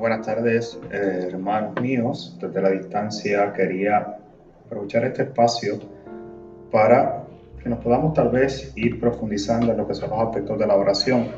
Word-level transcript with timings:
buenas 0.00 0.24
tardes, 0.24 0.80
eh, 0.90 1.28
hermanos 1.28 1.80
míos. 1.80 2.36
Desde 2.40 2.62
la 2.62 2.70
distancia 2.70 3.52
quería 3.52 4.16
aprovechar 4.64 5.04
este 5.04 5.24
espacio 5.24 5.78
para 6.72 7.24
que 7.62 7.68
nos 7.68 7.80
podamos 7.80 8.14
tal 8.14 8.30
vez 8.30 8.72
ir 8.76 8.98
profundizando 8.98 9.70
en 9.70 9.76
lo 9.76 9.86
que 9.86 9.94
son 9.94 10.08
los 10.08 10.18
aspectos 10.20 10.58
de 10.58 10.66
la 10.66 10.76
oración. 10.76 11.28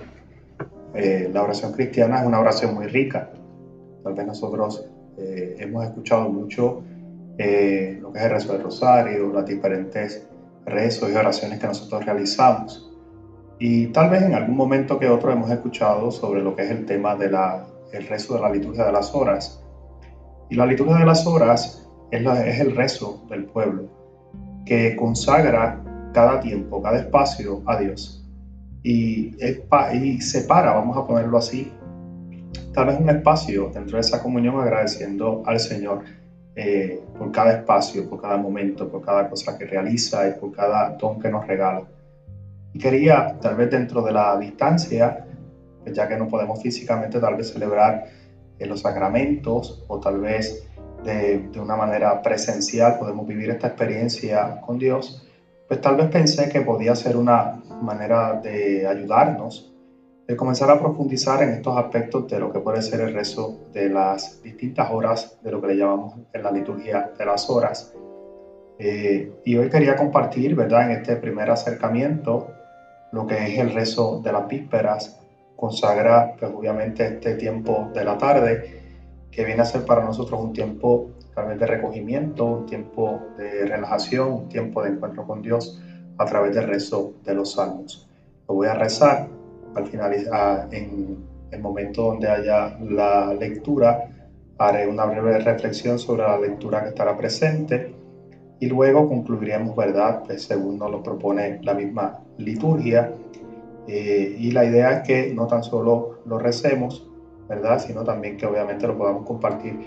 Eh, 0.95 1.29
la 1.33 1.43
oración 1.43 1.73
cristiana 1.73 2.21
es 2.21 2.27
una 2.27 2.39
oración 2.39 2.75
muy 2.75 2.87
rica. 2.87 3.31
Tal 4.05 4.15
vez 4.15 4.27
nosotros 4.27 4.87
eh, 5.19 5.57
hemos 5.59 5.85
escuchado 5.85 6.29
mucho 6.29 6.85
lo 7.33 8.13
que 8.13 8.19
es 8.19 8.25
el 8.25 8.31
rezo 8.31 8.53
del 8.53 8.63
rosario, 8.63 9.33
las 9.33 9.47
diferentes 9.47 10.29
rezos 10.65 11.11
y 11.11 11.15
oraciones 11.15 11.59
que 11.59 11.67
nosotros 11.67 12.05
realizamos. 12.05 12.89
Y 13.59 13.87
tal 13.89 14.11
vez 14.11 14.23
en 14.23 14.35
algún 14.35 14.57
momento 14.57 15.01
que 15.01 15.09
otro 15.09 15.33
hemos 15.33 15.51
escuchado 15.51 16.13
sobre 16.13 16.43
lo 16.43 16.55
que 16.55 16.63
es 16.63 16.71
el 16.71 16.87
tema 16.87 17.17
de 17.17 17.31
la 17.31 17.67
el 17.93 18.07
rezo 18.09 18.35
de 18.35 18.41
la 18.41 18.51
liturgia 18.51 18.85
de 18.87 18.93
las 18.93 19.15
horas. 19.15 19.63
Y 20.51 20.57
la 20.57 20.67
liturgia 20.67 20.97
de 20.97 21.07
las 21.07 21.27
horas 21.27 21.89
es, 22.11 22.27
es 22.27 22.61
el 22.61 22.77
rezo 22.77 23.25
del 23.29 23.45
pueblo, 23.45 23.89
que 24.67 24.97
consagra 24.97 25.83
cada 26.13 26.41
tiempo, 26.41 26.83
cada 26.83 26.99
espacio 26.99 27.63
a 27.67 27.79
Dios. 27.79 28.25
Y, 28.83 29.37
y 29.95 30.21
separa, 30.21 30.73
vamos 30.73 30.97
a 30.97 31.07
ponerlo 31.07 31.39
así, 31.39 31.73
tal 32.75 32.87
vez 32.87 32.99
un 32.99 33.09
espacio 33.09 33.71
dentro 33.73 33.97
de 33.97 34.01
esa 34.01 34.23
comunión 34.23 34.61
agradeciendo 34.61 35.43
al 35.47 35.61
Señor 35.61 36.03
eh, 36.55 37.01
por 37.17 37.33
cada 37.33 37.53
espacio, 37.53 38.09
por 38.09 38.21
cada 38.21 38.37
momento, 38.37 38.91
por 38.91 39.03
cada 39.03 39.29
cosa 39.29 39.57
que 39.57 39.65
realiza 39.65 40.29
y 40.29 40.33
por 40.33 40.53
cada 40.53 40.91
don 40.97 41.21
que 41.21 41.31
nos 41.31 41.47
regala. 41.47 41.83
Y 42.75 42.79
quería, 42.79 43.39
tal 43.41 43.57
vez 43.57 43.71
dentro 43.71 44.03
de 44.03 44.13
la 44.13 44.37
distancia, 44.39 45.27
ya 45.87 46.09
que 46.09 46.17
no 46.17 46.29
podemos 46.29 46.63
físicamente 46.63 47.21
tal 47.21 47.37
vez 47.37 47.53
celebrar 47.53 48.05
en 48.59 48.69
los 48.69 48.81
sacramentos 48.81 49.85
o 49.89 49.99
tal 49.99 50.21
vez 50.21 50.69
de, 51.05 51.39
de, 51.53 51.61
una 51.61 51.77
manera 51.77 52.23
presencial 52.23 52.99
podemos 52.99 53.27
vivir 53.27 53.51
esta 53.51 53.69
experiencia 53.69 54.61
con 54.61 54.79
Dios, 54.79 55.27
pues 55.67 55.81
tal 55.81 55.97
vez 55.97 56.07
pensé 56.09 56.49
que 56.49 56.61
podía 56.61 56.95
ser 56.95 57.17
una 57.17 57.61
manera 57.81 58.35
de 58.35 58.87
ayudarnos, 58.87 59.73
de 60.27 60.37
comenzar 60.37 60.71
a 60.71 60.79
profundizar 60.79 61.43
en 61.43 61.51
estos 61.51 61.77
aspectos 61.77 62.29
de 62.29 62.39
lo 62.39 62.53
que 62.53 62.61
puede 62.61 62.83
ser 62.83 63.01
el 63.01 63.13
rezo 63.13 63.59
de 63.73 63.89
las 63.89 64.41
distintas 64.43 64.91
horas 64.91 65.37
de 65.43 65.51
lo 65.51 65.61
que 65.61 65.69
le 65.69 65.77
llamamos 65.77 66.15
en 66.33 66.43
la 66.43 66.53
liturgia 66.53 67.11
de 67.19 67.25
las 67.25 67.51
horas. 67.51 67.93
Eh, 68.79 69.31
y 69.45 69.57
hoy 69.57 69.69
quería 69.69 69.97
compartir, 69.97 70.55
¿verdad?, 70.55 70.91
en 70.91 70.99
este 70.99 71.17
primer 71.17 71.51
acercamiento, 71.51 72.49
lo 73.13 73.27
que 73.27 73.47
es 73.47 73.59
el 73.59 73.73
rezo 73.73 74.21
de 74.23 74.33
las 74.33 74.49
vísperas 74.49 75.22
consagra 75.63 76.35
pues 76.41 76.51
obviamente 76.53 77.07
este 77.07 77.37
tiempo 77.37 77.89
de 77.95 78.03
la 78.05 78.19
tarde, 78.19 78.81
que 79.31 79.45
viene 79.45 79.63
a 79.63 79.65
ser 79.65 79.85
para 79.85 80.03
nosotros 80.03 80.41
un 80.43 80.53
tiempo 80.53 81.11
tal 81.37 81.57
de 81.57 81.65
recogimiento, 81.65 82.45
un 82.45 82.67
tiempo 82.67 83.21
de 83.39 83.65
relajación, 83.67 84.33
un 84.33 84.49
tiempo 84.49 84.83
de 84.83 84.91
encuentro 84.91 85.25
con 85.25 85.41
Dios 85.41 85.81
a 86.19 86.25
través 86.25 86.57
del 86.57 86.67
rezo 86.67 87.13
de 87.25 87.35
los 87.35 87.53
salmos. 87.53 88.09
Lo 88.49 88.57
voy 88.57 88.67
a 88.67 88.75
rezar 88.75 89.29
al 89.77 89.87
finalizar 89.87 90.67
en 90.73 91.19
el 91.53 91.61
momento 91.61 92.07
donde 92.07 92.29
haya 92.29 92.77
la 92.81 93.33
lectura, 93.33 94.09
haré 94.59 94.89
una 94.89 95.05
breve 95.05 95.39
reflexión 95.39 95.97
sobre 95.97 96.25
la 96.25 96.41
lectura 96.41 96.83
que 96.83 96.89
estará 96.89 97.17
presente 97.17 97.95
y 98.59 98.67
luego 98.67 99.09
concluiremos, 99.09 99.77
¿verdad? 99.77 100.25
Pues 100.27 100.43
según 100.43 100.77
nos 100.81 100.91
lo 100.91 101.05
propone 101.05 101.61
la 101.63 101.75
misma 101.75 102.19
liturgia 102.39 103.13
eh, 103.89 104.37
y 104.39 104.51
la 104.53 104.65
idea 104.65 104.93
es 104.93 105.07
que 105.07 105.35
no 105.35 105.47
tan 105.47 105.65
solo 105.65 106.21
lo 106.25 106.39
recemos, 106.39 107.09
¿verdad? 107.49 107.79
Sino 107.79 108.05
también 108.05 108.37
que 108.37 108.47
obviamente 108.47 108.87
lo 108.87 108.97
podamos 108.97 109.27
compartir 109.27 109.79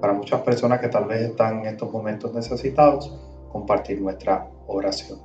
para 0.00 0.12
muchas 0.12 0.40
personas 0.42 0.80
que 0.80 0.88
tal 0.88 1.06
vez 1.06 1.22
están 1.22 1.60
en 1.60 1.66
estos 1.66 1.90
momentos 1.90 2.34
necesitados, 2.34 3.16
compartir 3.52 4.00
nuestra 4.00 4.48
oración. 4.66 5.18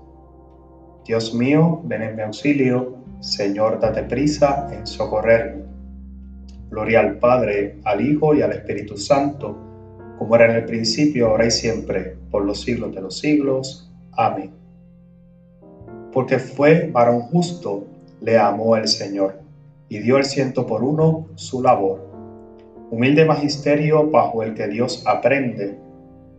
Dios 1.06 1.34
mío, 1.34 1.82
ven 1.86 2.04
en 2.04 2.16
mi 2.16 2.22
auxilio, 2.22 2.98
Señor, 3.20 3.80
date 3.80 4.04
prisa 4.04 4.68
en 4.72 4.86
socorrerme. 4.86 5.64
Gloria 6.70 7.00
al 7.00 7.18
Padre, 7.18 7.80
al 7.84 8.00
Hijo 8.00 8.36
y 8.36 8.44
al 8.44 8.52
Espíritu 8.52 8.96
Santo, 8.96 9.58
como 10.20 10.36
era 10.36 10.46
en 10.46 10.58
el 10.58 10.66
principio, 10.66 11.30
ahora 11.30 11.48
y 11.48 11.52
siempre, 11.52 12.16
por 12.30 12.46
los 12.46 12.62
siglos 12.62 12.94
de 12.94 13.02
los 13.02 13.18
siglos. 13.18 13.92
Amén. 14.12 14.52
Porque 16.14 16.38
fue 16.38 16.90
varón 16.92 17.22
justo 17.22 17.86
le 18.22 18.38
amó 18.38 18.76
el 18.76 18.88
Señor 18.88 19.40
y 19.88 20.00
dio 20.00 20.18
el 20.18 20.26
ciento 20.26 20.66
por 20.66 20.84
uno 20.84 21.28
su 21.36 21.62
labor. 21.62 22.08
Humilde 22.92 23.26
magisterio 23.26 24.10
bajo 24.10 24.44
el 24.44 24.54
que 24.54 24.68
Dios 24.68 25.04
aprende, 25.06 25.78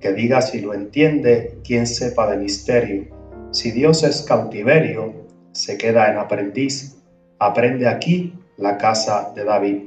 que 0.00 0.12
diga 0.12 0.40
si 0.40 0.60
lo 0.60 0.74
entiende 0.74 1.58
quien 1.64 1.86
sepa 1.86 2.30
de 2.30 2.38
misterio. 2.38 3.06
Si 3.50 3.70
Dios 3.70 4.02
es 4.04 4.22
cautiverio, 4.22 5.12
se 5.52 5.76
queda 5.76 6.10
en 6.10 6.18
aprendiz, 6.18 6.96
aprende 7.38 7.88
aquí 7.88 8.34
la 8.56 8.78
casa 8.78 9.32
de 9.34 9.44
David. 9.44 9.82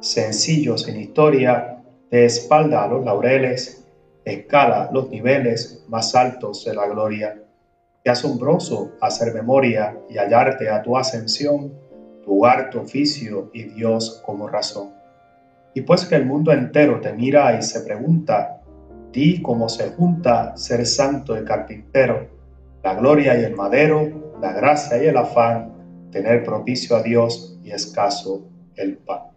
Sencillo 0.00 0.76
sin 0.76 1.00
historia, 1.00 1.82
de 2.10 2.24
espalda 2.24 2.84
a 2.84 2.88
los 2.88 3.04
laureles, 3.04 3.86
escala 4.24 4.90
los 4.92 5.10
niveles 5.10 5.84
más 5.88 6.14
altos 6.14 6.64
de 6.64 6.74
la 6.74 6.86
gloria 6.86 7.43
Qué 8.04 8.10
asombroso 8.10 8.92
hacer 9.00 9.32
memoria 9.32 9.98
y 10.10 10.18
hallarte 10.18 10.68
a 10.68 10.82
tu 10.82 10.94
ascensión, 10.94 11.72
tu 12.22 12.44
arte, 12.44 12.76
oficio 12.76 13.48
y 13.54 13.62
Dios 13.62 14.22
como 14.26 14.46
razón. 14.46 14.90
Y 15.72 15.80
pues 15.80 16.04
que 16.04 16.16
el 16.16 16.26
mundo 16.26 16.52
entero 16.52 17.00
te 17.00 17.14
mira 17.14 17.58
y 17.58 17.62
se 17.62 17.80
pregunta, 17.80 18.60
di 19.10 19.40
cómo 19.40 19.70
se 19.70 19.88
junta 19.92 20.54
ser 20.54 20.84
santo 20.84 21.34
y 21.40 21.46
carpintero, 21.46 22.28
la 22.82 22.94
gloria 22.94 23.40
y 23.40 23.44
el 23.44 23.56
madero, 23.56 24.34
la 24.38 24.52
gracia 24.52 25.02
y 25.02 25.06
el 25.06 25.16
afán, 25.16 25.72
tener 26.12 26.44
propicio 26.44 26.96
a 26.96 27.02
Dios 27.02 27.58
y 27.64 27.70
escaso 27.70 28.46
el 28.76 28.98
pan. 28.98 29.33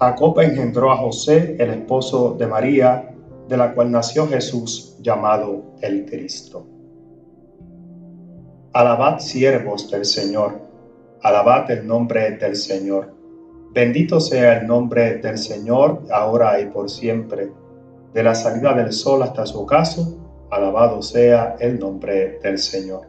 Jacob 0.00 0.40
engendró 0.40 0.90
a 0.90 0.96
José, 0.96 1.56
el 1.58 1.68
esposo 1.72 2.34
de 2.38 2.46
María, 2.46 3.14
de 3.46 3.56
la 3.58 3.74
cual 3.74 3.90
nació 3.90 4.26
Jesús 4.26 4.96
llamado 5.02 5.74
el 5.82 6.06
Cristo. 6.06 6.66
Alabad 8.72 9.18
siervos 9.18 9.90
del 9.90 10.06
Señor, 10.06 10.58
alabad 11.22 11.70
el 11.70 11.86
nombre 11.86 12.30
del 12.38 12.56
Señor. 12.56 13.12
Bendito 13.74 14.20
sea 14.20 14.60
el 14.60 14.66
nombre 14.66 15.18
del 15.18 15.36
Señor, 15.36 16.04
ahora 16.10 16.58
y 16.60 16.70
por 16.70 16.88
siempre. 16.88 17.52
De 18.14 18.22
la 18.22 18.34
salida 18.34 18.72
del 18.72 18.94
sol 18.94 19.22
hasta 19.22 19.44
su 19.44 19.60
ocaso, 19.60 20.18
alabado 20.50 21.02
sea 21.02 21.56
el 21.60 21.78
nombre 21.78 22.38
del 22.42 22.56
Señor. 22.56 23.02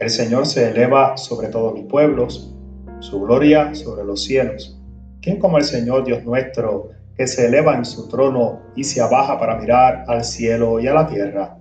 El 0.00 0.10
Señor 0.10 0.46
se 0.46 0.68
eleva 0.68 1.16
sobre 1.16 1.46
todos 1.46 1.74
los 1.78 1.84
pueblos, 1.84 2.52
su 2.98 3.20
gloria 3.20 3.72
sobre 3.76 4.02
los 4.02 4.24
cielos. 4.24 4.81
¿Quién 5.22 5.38
como 5.38 5.56
el 5.56 5.62
Señor 5.62 6.02
Dios 6.02 6.24
nuestro, 6.24 6.90
que 7.16 7.28
se 7.28 7.46
eleva 7.46 7.76
en 7.76 7.84
su 7.84 8.08
trono 8.08 8.58
y 8.74 8.82
se 8.82 9.00
abaja 9.00 9.38
para 9.38 9.56
mirar 9.56 10.04
al 10.08 10.24
cielo 10.24 10.80
y 10.80 10.88
a 10.88 10.94
la 10.94 11.06
tierra? 11.06 11.58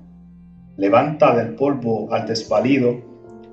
Levanta 0.78 1.36
del 1.36 1.54
polvo 1.54 2.12
al 2.12 2.26
desvalido, 2.26 3.00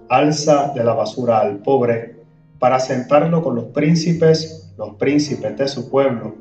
alza 0.08 0.72
de 0.74 0.82
la 0.82 0.94
basura 0.94 1.40
al 1.40 1.58
pobre, 1.58 2.16
para 2.58 2.80
sentarlo 2.80 3.42
con 3.42 3.54
los 3.54 3.66
príncipes, 3.66 4.72
los 4.78 4.94
príncipes 4.94 5.58
de 5.58 5.68
su 5.68 5.90
pueblo. 5.90 6.36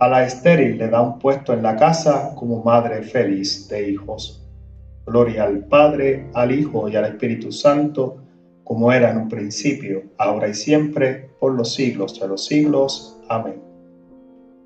A 0.00 0.08
la 0.08 0.24
estéril 0.24 0.76
le 0.76 0.88
da 0.88 1.00
un 1.00 1.20
puesto 1.20 1.52
en 1.52 1.62
la 1.62 1.76
casa 1.76 2.34
como 2.34 2.64
madre 2.64 3.04
feliz 3.04 3.68
de 3.68 3.90
hijos. 3.90 4.44
Gloria 5.06 5.44
al 5.44 5.66
Padre, 5.66 6.30
al 6.34 6.50
Hijo 6.50 6.88
y 6.88 6.96
al 6.96 7.04
Espíritu 7.04 7.52
Santo, 7.52 8.23
como 8.64 8.90
era 8.92 9.10
en 9.10 9.18
un 9.18 9.28
principio, 9.28 10.02
ahora 10.16 10.48
y 10.48 10.54
siempre, 10.54 11.28
por 11.38 11.52
los 11.52 11.74
siglos 11.74 12.18
de 12.18 12.28
los 12.28 12.46
siglos. 12.46 13.18
Amén. 13.28 13.62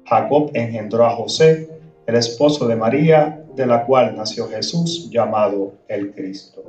Jacob 0.07 0.51
engendró 0.55 1.05
a 1.05 1.11
José, 1.11 1.69
el 2.07 2.15
esposo 2.15 2.67
de 2.67 2.77
María, 2.77 3.45
de 3.55 3.67
la 3.67 3.85
cual 3.85 4.17
nació 4.17 4.49
Jesús, 4.49 5.11
llamado 5.11 5.75
el 5.89 6.13
Cristo. 6.13 6.65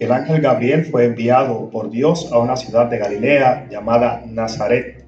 El 0.00 0.12
ángel 0.12 0.42
Gabriel 0.42 0.84
fue 0.84 1.06
enviado 1.06 1.70
por 1.70 1.88
Dios 1.88 2.30
a 2.32 2.38
una 2.38 2.56
ciudad 2.56 2.86
de 2.86 2.98
Galilea 2.98 3.68
llamada 3.70 4.22
Nazaret, 4.26 5.06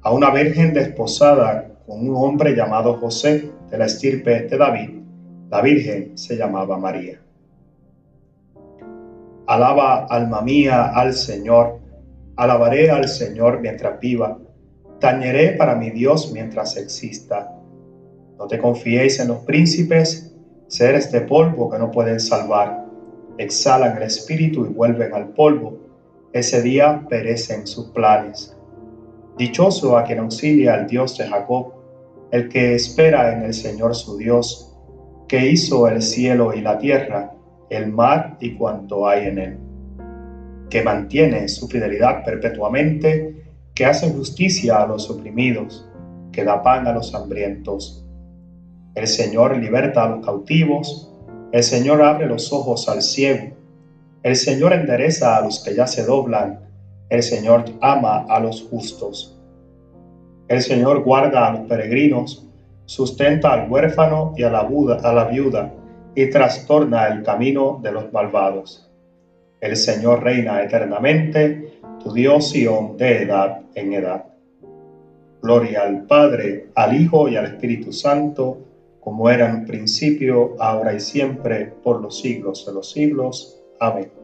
a 0.00 0.12
una 0.12 0.30
virgen 0.30 0.72
desposada 0.72 1.68
con 1.88 2.06
un 2.06 2.14
hombre 2.16 2.54
llamado 2.54 2.98
José 2.98 3.50
de 3.70 3.78
la 3.78 3.86
estirpe 3.86 4.42
de 4.42 4.58
David. 4.58 4.90
La 5.48 5.62
Virgen 5.62 6.18
se 6.18 6.36
llamaba 6.36 6.76
María. 6.76 7.18
Alaba, 9.46 10.04
alma 10.04 10.42
mía, 10.42 10.92
al 10.94 11.14
Señor. 11.14 11.78
Alabaré 12.36 12.90
al 12.90 13.08
Señor 13.08 13.60
mientras 13.60 13.98
viva. 14.00 14.38
Tañeré 15.00 15.52
para 15.52 15.76
mi 15.76 15.88
Dios 15.88 16.30
mientras 16.30 16.76
exista. 16.76 17.56
No 18.38 18.46
te 18.46 18.58
confíéis 18.58 19.18
en 19.20 19.28
los 19.28 19.38
príncipes, 19.38 20.36
seres 20.66 21.10
de 21.10 21.22
polvo 21.22 21.70
que 21.70 21.78
no 21.78 21.90
pueden 21.90 22.20
salvar. 22.20 22.84
Exhalan 23.38 23.96
el 23.96 24.02
espíritu 24.02 24.66
y 24.66 24.74
vuelven 24.74 25.14
al 25.14 25.28
polvo. 25.28 25.78
Ese 26.34 26.60
día 26.60 27.06
perecen 27.08 27.66
sus 27.66 27.86
planes. 27.92 28.54
Dichoso 29.38 29.96
a 29.96 30.04
quien 30.04 30.18
auxilia 30.18 30.74
al 30.74 30.86
Dios 30.86 31.16
de 31.16 31.26
Jacob, 31.26 31.77
el 32.30 32.48
que 32.48 32.74
espera 32.74 33.32
en 33.32 33.42
el 33.42 33.54
Señor 33.54 33.94
su 33.94 34.16
Dios, 34.16 34.76
que 35.26 35.50
hizo 35.50 35.88
el 35.88 36.02
cielo 36.02 36.54
y 36.54 36.60
la 36.60 36.78
tierra, 36.78 37.34
el 37.70 37.92
mar 37.92 38.36
y 38.40 38.54
cuanto 38.54 39.06
hay 39.06 39.26
en 39.26 39.38
él, 39.38 39.58
que 40.70 40.82
mantiene 40.82 41.48
su 41.48 41.68
fidelidad 41.68 42.24
perpetuamente, 42.24 43.44
que 43.74 43.84
hace 43.84 44.10
justicia 44.10 44.82
a 44.82 44.86
los 44.86 45.08
oprimidos, 45.10 45.88
que 46.32 46.44
da 46.44 46.62
pan 46.62 46.86
a 46.86 46.92
los 46.92 47.14
hambrientos. 47.14 48.04
El 48.94 49.06
Señor 49.06 49.56
liberta 49.56 50.04
a 50.04 50.08
los 50.08 50.24
cautivos, 50.24 51.12
el 51.52 51.62
Señor 51.62 52.02
abre 52.02 52.26
los 52.26 52.52
ojos 52.52 52.88
al 52.88 53.02
ciego, 53.02 53.54
el 54.22 54.36
Señor 54.36 54.72
endereza 54.72 55.36
a 55.36 55.42
los 55.42 55.62
que 55.62 55.74
ya 55.74 55.86
se 55.86 56.04
doblan, 56.04 56.60
el 57.08 57.22
Señor 57.22 57.64
ama 57.80 58.26
a 58.28 58.40
los 58.40 58.62
justos. 58.68 59.37
El 60.48 60.62
Señor 60.62 61.02
guarda 61.02 61.46
a 61.46 61.52
los 61.52 61.68
peregrinos, 61.68 62.46
sustenta 62.86 63.52
al 63.52 63.70
huérfano 63.70 64.32
y 64.34 64.44
a 64.44 64.50
la, 64.50 64.62
viuda, 64.64 65.74
y 66.14 66.30
trastorna 66.30 67.06
el 67.08 67.22
camino 67.22 67.78
de 67.82 67.92
los 67.92 68.10
malvados. 68.12 68.90
El 69.60 69.76
Señor 69.76 70.22
reina 70.22 70.62
eternamente, 70.62 71.80
tu 72.02 72.12
Dios 72.14 72.48
Sion 72.48 72.96
de 72.96 73.24
edad 73.24 73.60
en 73.74 73.92
edad. 73.92 74.24
Gloria 75.42 75.82
al 75.82 76.06
Padre, 76.06 76.68
al 76.74 76.98
Hijo 76.98 77.28
y 77.28 77.36
al 77.36 77.44
Espíritu 77.44 77.92
Santo, 77.92 78.58
como 79.00 79.28
era 79.28 79.50
en 79.50 79.66
principio, 79.66 80.56
ahora 80.58 80.94
y 80.94 81.00
siempre, 81.00 81.74
por 81.82 82.00
los 82.00 82.18
siglos 82.18 82.64
de 82.66 82.72
los 82.72 82.90
siglos. 82.90 83.60
Amén. 83.80 84.17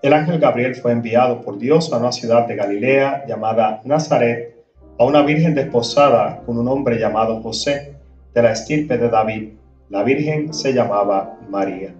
El 0.00 0.12
ángel 0.12 0.38
Gabriel 0.38 0.76
fue 0.76 0.92
enviado 0.92 1.40
por 1.40 1.58
Dios 1.58 1.92
a 1.92 1.98
una 1.98 2.12
ciudad 2.12 2.46
de 2.46 2.54
Galilea 2.54 3.24
llamada 3.26 3.80
Nazaret, 3.84 4.54
a 4.96 5.04
una 5.04 5.22
virgen 5.22 5.56
desposada 5.56 6.40
con 6.46 6.56
un 6.56 6.68
hombre 6.68 7.00
llamado 7.00 7.42
José, 7.42 7.96
de 8.32 8.42
la 8.42 8.52
estirpe 8.52 8.96
de 8.96 9.08
David. 9.08 9.54
La 9.88 10.04
virgen 10.04 10.54
se 10.54 10.72
llamaba 10.72 11.36
María. 11.48 11.92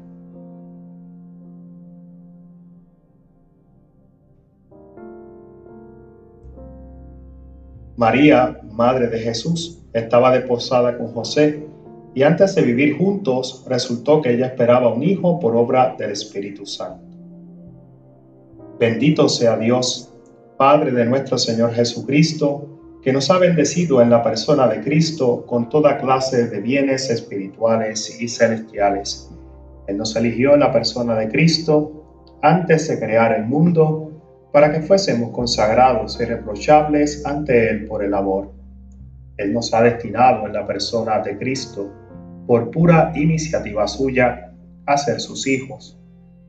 María, 7.96 8.60
madre 8.70 9.08
de 9.08 9.18
Jesús, 9.18 9.82
estaba 9.92 10.30
desposada 10.30 10.96
con 10.96 11.08
José 11.08 11.66
y 12.14 12.22
antes 12.22 12.54
de 12.54 12.62
vivir 12.62 12.96
juntos 12.96 13.64
resultó 13.68 14.22
que 14.22 14.34
ella 14.34 14.46
esperaba 14.46 14.94
un 14.94 15.02
hijo 15.02 15.40
por 15.40 15.56
obra 15.56 15.96
del 15.98 16.12
Espíritu 16.12 16.64
Santo. 16.64 17.07
Bendito 18.78 19.28
sea 19.28 19.56
Dios, 19.56 20.14
Padre 20.56 20.92
de 20.92 21.04
nuestro 21.04 21.36
Señor 21.36 21.72
Jesucristo, 21.72 22.78
que 23.02 23.12
nos 23.12 23.28
ha 23.28 23.38
bendecido 23.38 24.00
en 24.00 24.08
la 24.08 24.22
persona 24.22 24.68
de 24.68 24.80
Cristo 24.82 25.44
con 25.46 25.68
toda 25.68 25.98
clase 25.98 26.46
de 26.46 26.60
bienes 26.60 27.10
espirituales 27.10 28.20
y 28.20 28.28
celestiales. 28.28 29.32
Él 29.88 29.96
nos 29.96 30.14
eligió 30.14 30.54
en 30.54 30.60
la 30.60 30.72
persona 30.72 31.16
de 31.16 31.28
Cristo 31.28 32.04
antes 32.40 32.86
de 32.86 33.00
crear 33.00 33.32
el 33.32 33.46
mundo 33.46 34.12
para 34.52 34.70
que 34.70 34.80
fuésemos 34.80 35.32
consagrados 35.32 36.20
y 36.20 36.24
reprochables 36.24 37.26
ante 37.26 37.70
Él 37.70 37.86
por 37.86 38.04
el 38.04 38.14
amor. 38.14 38.52
Él 39.38 39.52
nos 39.52 39.74
ha 39.74 39.82
destinado 39.82 40.46
en 40.46 40.52
la 40.52 40.64
persona 40.64 41.18
de 41.18 41.36
Cristo, 41.36 41.92
por 42.46 42.70
pura 42.70 43.12
iniciativa 43.16 43.88
suya, 43.88 44.52
a 44.86 44.96
ser 44.96 45.20
sus 45.20 45.48
hijos, 45.48 45.98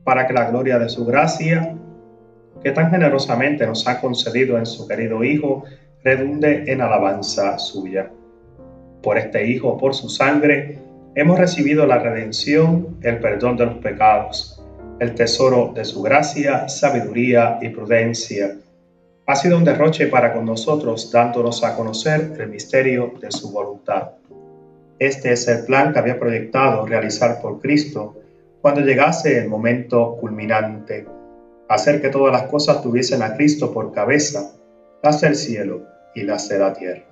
para 0.04 0.28
que 0.28 0.32
la 0.32 0.48
gloria 0.48 0.78
de 0.78 0.88
su 0.88 1.04
gracia 1.04 1.76
que 2.62 2.72
tan 2.72 2.90
generosamente 2.90 3.66
nos 3.66 3.86
ha 3.88 4.00
concedido 4.00 4.58
en 4.58 4.66
su 4.66 4.86
querido 4.86 5.24
Hijo, 5.24 5.64
redunde 6.04 6.64
en 6.66 6.80
alabanza 6.80 7.58
suya. 7.58 8.10
Por 9.02 9.18
este 9.18 9.46
Hijo, 9.46 9.78
por 9.78 9.94
su 9.94 10.08
sangre, 10.08 10.78
hemos 11.14 11.38
recibido 11.38 11.86
la 11.86 11.98
redención, 11.98 12.98
el 13.02 13.18
perdón 13.18 13.56
de 13.56 13.66
los 13.66 13.76
pecados, 13.76 14.62
el 14.98 15.14
tesoro 15.14 15.72
de 15.74 15.84
su 15.84 16.02
gracia, 16.02 16.68
sabiduría 16.68 17.58
y 17.62 17.70
prudencia. 17.70 18.56
Ha 19.26 19.36
sido 19.36 19.56
un 19.56 19.64
derroche 19.64 20.08
para 20.08 20.34
con 20.34 20.44
nosotros, 20.44 21.10
dándonos 21.10 21.64
a 21.64 21.74
conocer 21.76 22.32
el 22.38 22.48
misterio 22.48 23.14
de 23.20 23.30
su 23.30 23.50
voluntad. 23.50 24.10
Este 24.98 25.32
es 25.32 25.48
el 25.48 25.64
plan 25.64 25.92
que 25.92 25.98
había 25.98 26.18
proyectado 26.18 26.84
realizar 26.84 27.40
por 27.40 27.60
Cristo 27.60 28.16
cuando 28.60 28.82
llegase 28.82 29.38
el 29.38 29.48
momento 29.48 30.16
culminante 30.20 31.06
hacer 31.70 32.02
que 32.02 32.08
todas 32.08 32.32
las 32.32 32.50
cosas 32.50 32.82
tuviesen 32.82 33.22
a 33.22 33.36
Cristo 33.36 33.72
por 33.72 33.92
cabeza, 33.92 34.56
las 35.04 35.20
del 35.20 35.36
cielo 35.36 35.86
y 36.16 36.24
las 36.24 36.48
de 36.48 36.58
la 36.58 36.72
tierra. 36.72 37.04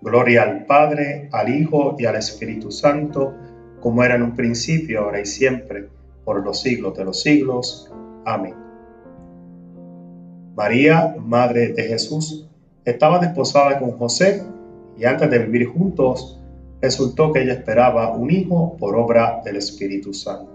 Gloria 0.00 0.44
al 0.44 0.66
Padre, 0.66 1.28
al 1.32 1.48
Hijo 1.48 1.96
y 1.98 2.06
al 2.06 2.14
Espíritu 2.14 2.70
Santo, 2.70 3.34
como 3.80 4.04
era 4.04 4.14
en 4.14 4.22
un 4.22 4.36
principio, 4.36 5.00
ahora 5.00 5.20
y 5.20 5.26
siempre, 5.26 5.88
por 6.24 6.44
los 6.44 6.60
siglos 6.60 6.96
de 6.96 7.04
los 7.04 7.22
siglos. 7.22 7.90
Amén. 8.24 8.54
María, 10.54 11.16
Madre 11.18 11.72
de 11.72 11.82
Jesús, 11.82 12.48
estaba 12.84 13.18
desposada 13.18 13.80
con 13.80 13.98
José 13.98 14.44
y 14.96 15.06
antes 15.06 15.28
de 15.28 15.40
vivir 15.40 15.66
juntos, 15.66 16.40
resultó 16.80 17.32
que 17.32 17.42
ella 17.42 17.54
esperaba 17.54 18.12
un 18.12 18.30
hijo 18.30 18.76
por 18.76 18.94
obra 18.94 19.40
del 19.44 19.56
Espíritu 19.56 20.14
Santo. 20.14 20.53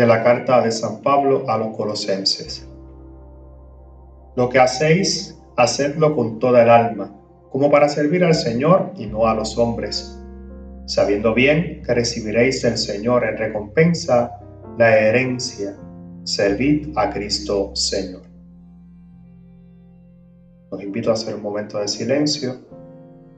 De 0.00 0.06
la 0.06 0.24
carta 0.24 0.62
de 0.62 0.72
San 0.72 1.02
Pablo 1.02 1.44
a 1.46 1.58
los 1.58 1.76
colosenses. 1.76 2.66
Lo 4.34 4.48
que 4.48 4.58
hacéis, 4.58 5.38
hacedlo 5.58 6.16
con 6.16 6.38
toda 6.38 6.62
el 6.62 6.70
alma, 6.70 7.14
como 7.50 7.70
para 7.70 7.86
servir 7.86 8.24
al 8.24 8.34
Señor 8.34 8.92
y 8.96 9.04
no 9.04 9.26
a 9.26 9.34
los 9.34 9.58
hombres, 9.58 10.18
sabiendo 10.86 11.34
bien 11.34 11.82
que 11.84 11.92
recibiréis 11.92 12.62
del 12.62 12.78
Señor 12.78 13.24
en 13.24 13.36
recompensa 13.36 14.40
la 14.78 14.98
herencia. 14.98 15.76
Servid 16.24 16.96
a 16.96 17.10
Cristo 17.10 17.76
Señor. 17.76 18.22
Los 20.70 20.82
invito 20.82 21.10
a 21.10 21.12
hacer 21.12 21.34
un 21.34 21.42
momento 21.42 21.78
de 21.78 21.88
silencio, 21.88 22.56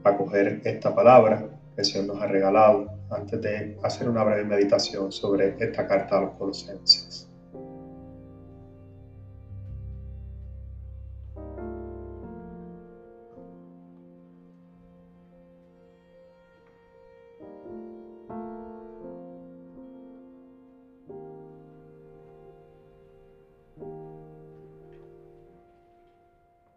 a 0.05 0.15
coger 0.15 0.61
esta 0.63 0.95
palabra 0.95 1.45
que 1.75 1.81
el 1.81 2.07
nos 2.07 2.21
ha 2.21 2.27
regalado 2.27 2.87
antes 3.13 3.41
de 3.41 3.77
hacer 3.83 4.09
una 4.09 4.23
breve 4.23 4.43
meditación 4.45 5.11
sobre 5.11 5.55
esta 5.59 5.87
carta 5.87 6.17
a 6.17 6.21
los 6.21 6.31
colosenses. 6.31 7.29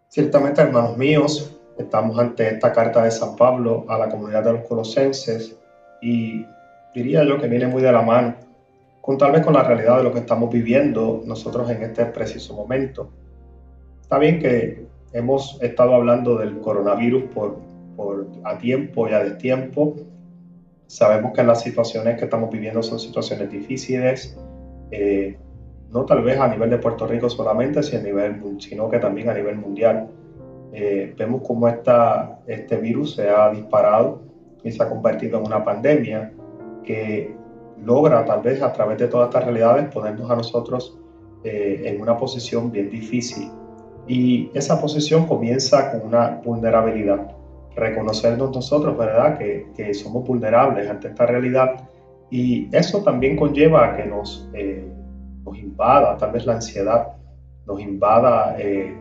Ciertamente, 0.08 0.62
hermanos 0.62 0.96
míos, 0.96 1.56
Estamos 1.76 2.18
ante 2.18 2.48
esta 2.48 2.72
carta 2.72 3.02
de 3.04 3.10
San 3.10 3.36
Pablo 3.36 3.84
a 3.88 3.98
la 3.98 4.08
comunidad 4.08 4.44
de 4.44 4.52
los 4.54 4.66
colosenses 4.66 5.56
y 6.06 6.46
diría 6.94 7.24
yo 7.24 7.36
que 7.40 7.48
viene 7.48 7.66
muy 7.66 7.82
de 7.82 7.90
la 7.90 8.00
mano 8.00 8.36
con 9.00 9.18
tal 9.18 9.32
vez 9.32 9.44
con 9.44 9.54
la 9.54 9.64
realidad 9.64 9.98
de 9.98 10.04
lo 10.04 10.12
que 10.12 10.20
estamos 10.20 10.50
viviendo 10.52 11.22
nosotros 11.24 11.68
en 11.70 11.82
este 11.82 12.06
preciso 12.06 12.54
momento. 12.54 13.10
Está 14.02 14.18
bien 14.18 14.38
que 14.38 14.86
hemos 15.12 15.60
estado 15.62 15.94
hablando 15.94 16.36
del 16.38 16.60
coronavirus 16.60 17.24
por, 17.34 17.58
por 17.96 18.26
a 18.44 18.56
tiempo 18.58 19.08
y 19.08 19.12
a 19.12 19.22
destiempo. 19.22 19.96
Sabemos 20.86 21.32
que 21.32 21.42
las 21.42 21.62
situaciones 21.62 22.18
que 22.18 22.24
estamos 22.24 22.50
viviendo 22.50 22.82
son 22.82 23.00
situaciones 23.00 23.50
difíciles, 23.50 24.36
eh, 24.92 25.36
no 25.90 26.04
tal 26.04 26.22
vez 26.22 26.38
a 26.38 26.48
nivel 26.48 26.70
de 26.70 26.78
Puerto 26.78 27.06
Rico 27.06 27.28
solamente, 27.28 27.82
sino, 27.82 28.90
que 28.90 28.98
también 28.98 29.28
a 29.28 29.34
nivel 29.34 29.56
mundial. 29.56 30.08
Eh, 30.72 31.14
vemos 31.16 31.42
cómo 31.46 31.68
esta, 31.68 32.40
este 32.46 32.76
virus 32.76 33.14
se 33.14 33.28
ha 33.28 33.50
disparado 33.50 34.25
se 34.72 34.82
ha 34.82 34.88
convertido 34.88 35.38
en 35.38 35.46
una 35.46 35.64
pandemia 35.64 36.32
que 36.84 37.34
logra 37.82 38.24
tal 38.24 38.42
vez 38.42 38.62
a 38.62 38.72
través 38.72 38.98
de 38.98 39.08
todas 39.08 39.28
estas 39.28 39.44
realidades 39.44 39.92
ponernos 39.92 40.30
a 40.30 40.36
nosotros 40.36 40.98
eh, 41.44 41.82
en 41.84 42.00
una 42.00 42.16
posición 42.16 42.70
bien 42.70 42.90
difícil. 42.90 43.50
Y 44.06 44.50
esa 44.54 44.80
posición 44.80 45.26
comienza 45.26 45.90
con 45.90 46.06
una 46.08 46.40
vulnerabilidad 46.44 47.36
reconocernos 47.74 48.54
nosotros, 48.54 48.96
¿verdad? 48.96 49.36
Que, 49.36 49.66
que 49.76 49.92
somos 49.92 50.26
vulnerables 50.26 50.88
ante 50.88 51.08
esta 51.08 51.26
realidad 51.26 51.88
y 52.30 52.68
eso 52.72 53.02
también 53.02 53.36
conlleva 53.36 53.86
a 53.86 53.96
que 53.96 54.04
nos, 54.06 54.48
eh, 54.54 54.84
nos 55.44 55.56
invada 55.58 56.16
tal 56.16 56.32
vez 56.32 56.44
la 56.46 56.54
ansiedad, 56.54 57.08
nos 57.66 57.80
invada 57.80 58.56
eh, 58.58 58.96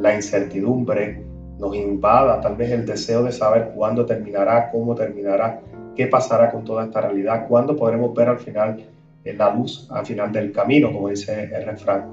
la 0.00 0.14
incertidumbre, 0.14 1.24
nos 1.58 1.74
invada 1.74 2.40
tal 2.40 2.56
vez 2.56 2.70
el 2.70 2.84
deseo 2.84 3.22
de 3.22 3.32
saber 3.32 3.72
cuándo 3.74 4.04
terminará, 4.04 4.70
cómo 4.70 4.94
terminará, 4.94 5.60
qué 5.94 6.06
pasará 6.06 6.50
con 6.50 6.64
toda 6.64 6.84
esta 6.84 7.00
realidad, 7.00 7.46
cuándo 7.48 7.76
podremos 7.76 8.14
ver 8.14 8.28
al 8.28 8.38
final 8.38 8.84
eh, 9.24 9.34
la 9.34 9.54
luz 9.54 9.88
al 9.90 10.04
final 10.04 10.30
del 10.32 10.52
camino, 10.52 10.92
como 10.92 11.08
dice 11.08 11.50
el 11.52 11.64
refrán. 11.64 12.06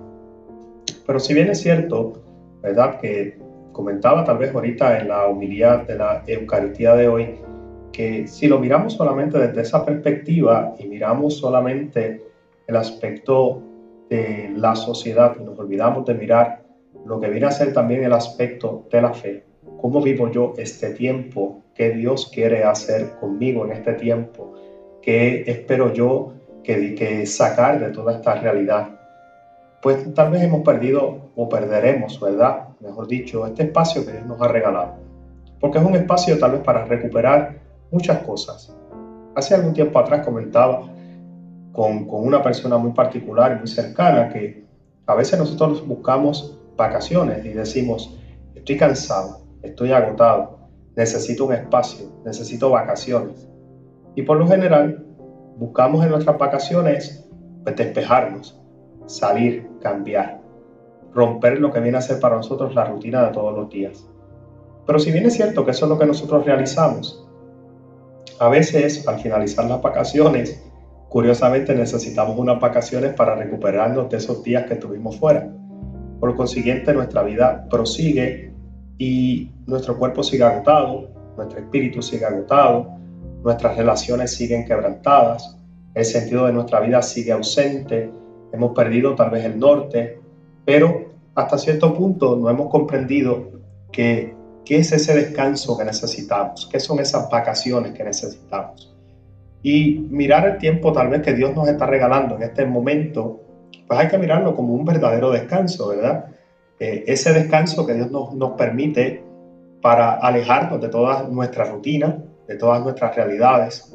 Pero 1.05 1.19
si 1.19 1.33
bien 1.33 1.49
es 1.49 1.61
cierto, 1.61 2.13
¿verdad? 2.61 2.99
Que 2.99 3.37
comentaba 3.71 4.23
tal 4.23 4.37
vez 4.37 4.53
ahorita 4.53 4.99
en 4.99 5.09
la 5.09 5.27
humildad 5.27 5.79
de 5.81 5.95
la 5.95 6.23
Eucaristía 6.25 6.95
de 6.95 7.07
hoy, 7.07 7.39
que 7.91 8.27
si 8.27 8.47
lo 8.47 8.59
miramos 8.59 8.93
solamente 8.93 9.37
desde 9.37 9.61
esa 9.61 9.85
perspectiva 9.85 10.73
y 10.79 10.87
miramos 10.87 11.37
solamente 11.37 12.23
el 12.65 12.75
aspecto 12.75 13.61
de 14.09 14.51
la 14.55 14.75
sociedad 14.75 15.35
y 15.39 15.43
nos 15.43 15.59
olvidamos 15.59 16.05
de 16.05 16.13
mirar 16.13 16.62
lo 17.05 17.19
que 17.19 17.29
viene 17.29 17.47
a 17.47 17.51
ser 17.51 17.73
también 17.73 18.03
el 18.03 18.13
aspecto 18.13 18.85
de 18.91 19.01
la 19.01 19.13
fe, 19.13 19.45
cómo 19.77 20.01
vivo 20.01 20.31
yo 20.31 20.53
este 20.57 20.91
tiempo, 20.91 21.61
qué 21.75 21.91
Dios 21.91 22.29
quiere 22.33 22.63
hacer 22.63 23.15
conmigo 23.19 23.65
en 23.65 23.73
este 23.73 23.93
tiempo, 23.93 24.53
qué 25.01 25.43
espero 25.47 25.93
yo 25.93 26.33
que, 26.63 26.95
que 26.95 27.25
sacar 27.25 27.79
de 27.79 27.89
toda 27.89 28.13
esta 28.13 28.35
realidad, 28.35 28.99
pues 29.81 30.13
tal 30.13 30.31
vez 30.31 30.41
hemos 30.41 30.61
perdido 30.61 31.31
o 31.35 31.49
perderemos, 31.49 32.19
¿verdad? 32.19 32.69
Mejor 32.79 33.07
dicho, 33.07 33.45
este 33.45 33.63
espacio 33.63 34.05
que 34.05 34.13
Dios 34.13 34.25
nos 34.25 34.41
ha 34.41 34.47
regalado. 34.47 34.93
Porque 35.59 35.77
es 35.77 35.83
un 35.83 35.95
espacio 35.95 36.39
tal 36.39 36.51
vez 36.51 36.61
para 36.61 36.85
recuperar 36.85 37.59
muchas 37.91 38.19
cosas. 38.19 38.73
Hace 39.35 39.55
algún 39.55 39.73
tiempo 39.73 39.99
atrás 39.99 40.25
comentaba 40.25 40.83
con, 41.73 42.07
con 42.07 42.25
una 42.25 42.41
persona 42.41 42.77
muy 42.77 42.91
particular 42.91 43.57
muy 43.57 43.67
cercana 43.67 44.29
que 44.29 44.63
a 45.05 45.15
veces 45.15 45.37
nosotros 45.37 45.85
buscamos 45.85 46.57
vacaciones 46.75 47.45
y 47.45 47.49
decimos, 47.49 48.17
estoy 48.55 48.77
cansado, 48.77 49.41
estoy 49.61 49.91
agotado, 49.91 50.59
necesito 50.95 51.45
un 51.45 51.53
espacio, 51.53 52.11
necesito 52.25 52.69
vacaciones. 52.69 53.47
Y 54.15 54.23
por 54.23 54.37
lo 54.37 54.47
general 54.47 55.05
buscamos 55.57 56.03
en 56.03 56.11
nuestras 56.11 56.37
vacaciones 56.37 57.27
pues, 57.63 57.75
despejarnos, 57.75 58.59
salir, 59.05 59.69
cambiar, 59.81 60.41
romper 61.13 61.59
lo 61.59 61.71
que 61.71 61.79
viene 61.79 61.97
a 61.97 62.01
ser 62.01 62.19
para 62.19 62.35
nosotros 62.35 62.75
la 62.75 62.85
rutina 62.85 63.25
de 63.25 63.31
todos 63.31 63.55
los 63.55 63.69
días. 63.69 64.07
Pero 64.85 64.99
si 64.99 65.11
bien 65.11 65.25
es 65.25 65.33
cierto 65.33 65.65
que 65.65 65.71
eso 65.71 65.85
es 65.85 65.89
lo 65.89 65.97
que 65.97 66.05
nosotros 66.05 66.45
realizamos, 66.45 67.25
a 68.39 68.49
veces, 68.49 69.07
al 69.07 69.19
finalizar 69.19 69.65
las 69.65 69.81
vacaciones, 69.81 70.61
curiosamente 71.09 71.75
necesitamos 71.75 72.37
unas 72.37 72.59
vacaciones 72.59 73.13
para 73.13 73.35
recuperarnos 73.35 74.09
de 74.09 74.17
esos 74.17 74.43
días 74.43 74.65
que 74.65 74.73
estuvimos 74.73 75.17
fuera. 75.17 75.49
Por 76.23 76.37
consiguiente, 76.37 76.93
nuestra 76.93 77.21
vida 77.21 77.67
prosigue 77.69 78.53
y 78.97 79.51
nuestro 79.67 79.97
cuerpo 79.97 80.23
sigue 80.23 80.45
agotado, 80.45 81.09
nuestro 81.35 81.59
espíritu 81.59 82.01
sigue 82.01 82.23
agotado, 82.23 82.95
nuestras 83.43 83.75
relaciones 83.75 84.33
siguen 84.33 84.63
quebrantadas, 84.63 85.57
el 85.93 86.05
sentido 86.05 86.45
de 86.45 86.53
nuestra 86.53 86.79
vida 86.79 87.01
sigue 87.01 87.33
ausente, 87.33 88.09
hemos 88.53 88.73
perdido 88.73 89.15
tal 89.15 89.31
vez 89.31 89.43
el 89.43 89.59
norte, 89.59 90.21
pero 90.63 91.11
hasta 91.35 91.57
cierto 91.57 91.93
punto 91.93 92.37
no 92.37 92.49
hemos 92.49 92.71
comprendido 92.71 93.51
que 93.91 94.33
¿Qué 94.63 94.77
es 94.77 94.93
ese 94.93 95.13
descanso 95.13 95.77
que 95.77 95.83
necesitamos? 95.83 96.69
¿Qué 96.71 96.79
son 96.79 97.01
esas 97.01 97.29
vacaciones 97.29 97.91
que 97.91 98.05
necesitamos? 98.05 98.95
Y 99.61 100.07
mirar 100.09 100.47
el 100.47 100.57
tiempo 100.57 100.93
tal 100.93 101.09
vez 101.09 101.21
que 101.21 101.33
Dios 101.33 101.53
nos 101.53 101.67
está 101.67 101.85
regalando 101.85 102.37
en 102.37 102.43
este 102.43 102.65
momento, 102.65 103.42
pues 103.87 103.99
hay 103.99 104.07
que 104.07 104.17
mirarlo 104.17 104.55
como 104.55 104.73
un 104.73 104.85
verdadero 104.85 105.31
descanso, 105.31 105.89
¿verdad? 105.89 106.25
Eh, 106.79 107.03
ese 107.07 107.33
descanso 107.33 107.85
que 107.85 107.93
Dios 107.93 108.11
nos, 108.11 108.33
nos 108.33 108.51
permite 108.51 109.23
para 109.81 110.13
alejarnos 110.13 110.81
de 110.81 110.89
toda 110.89 111.23
nuestra 111.23 111.65
rutina, 111.65 112.23
de 112.47 112.55
todas 112.55 112.81
nuestras 112.83 113.15
realidades. 113.15 113.93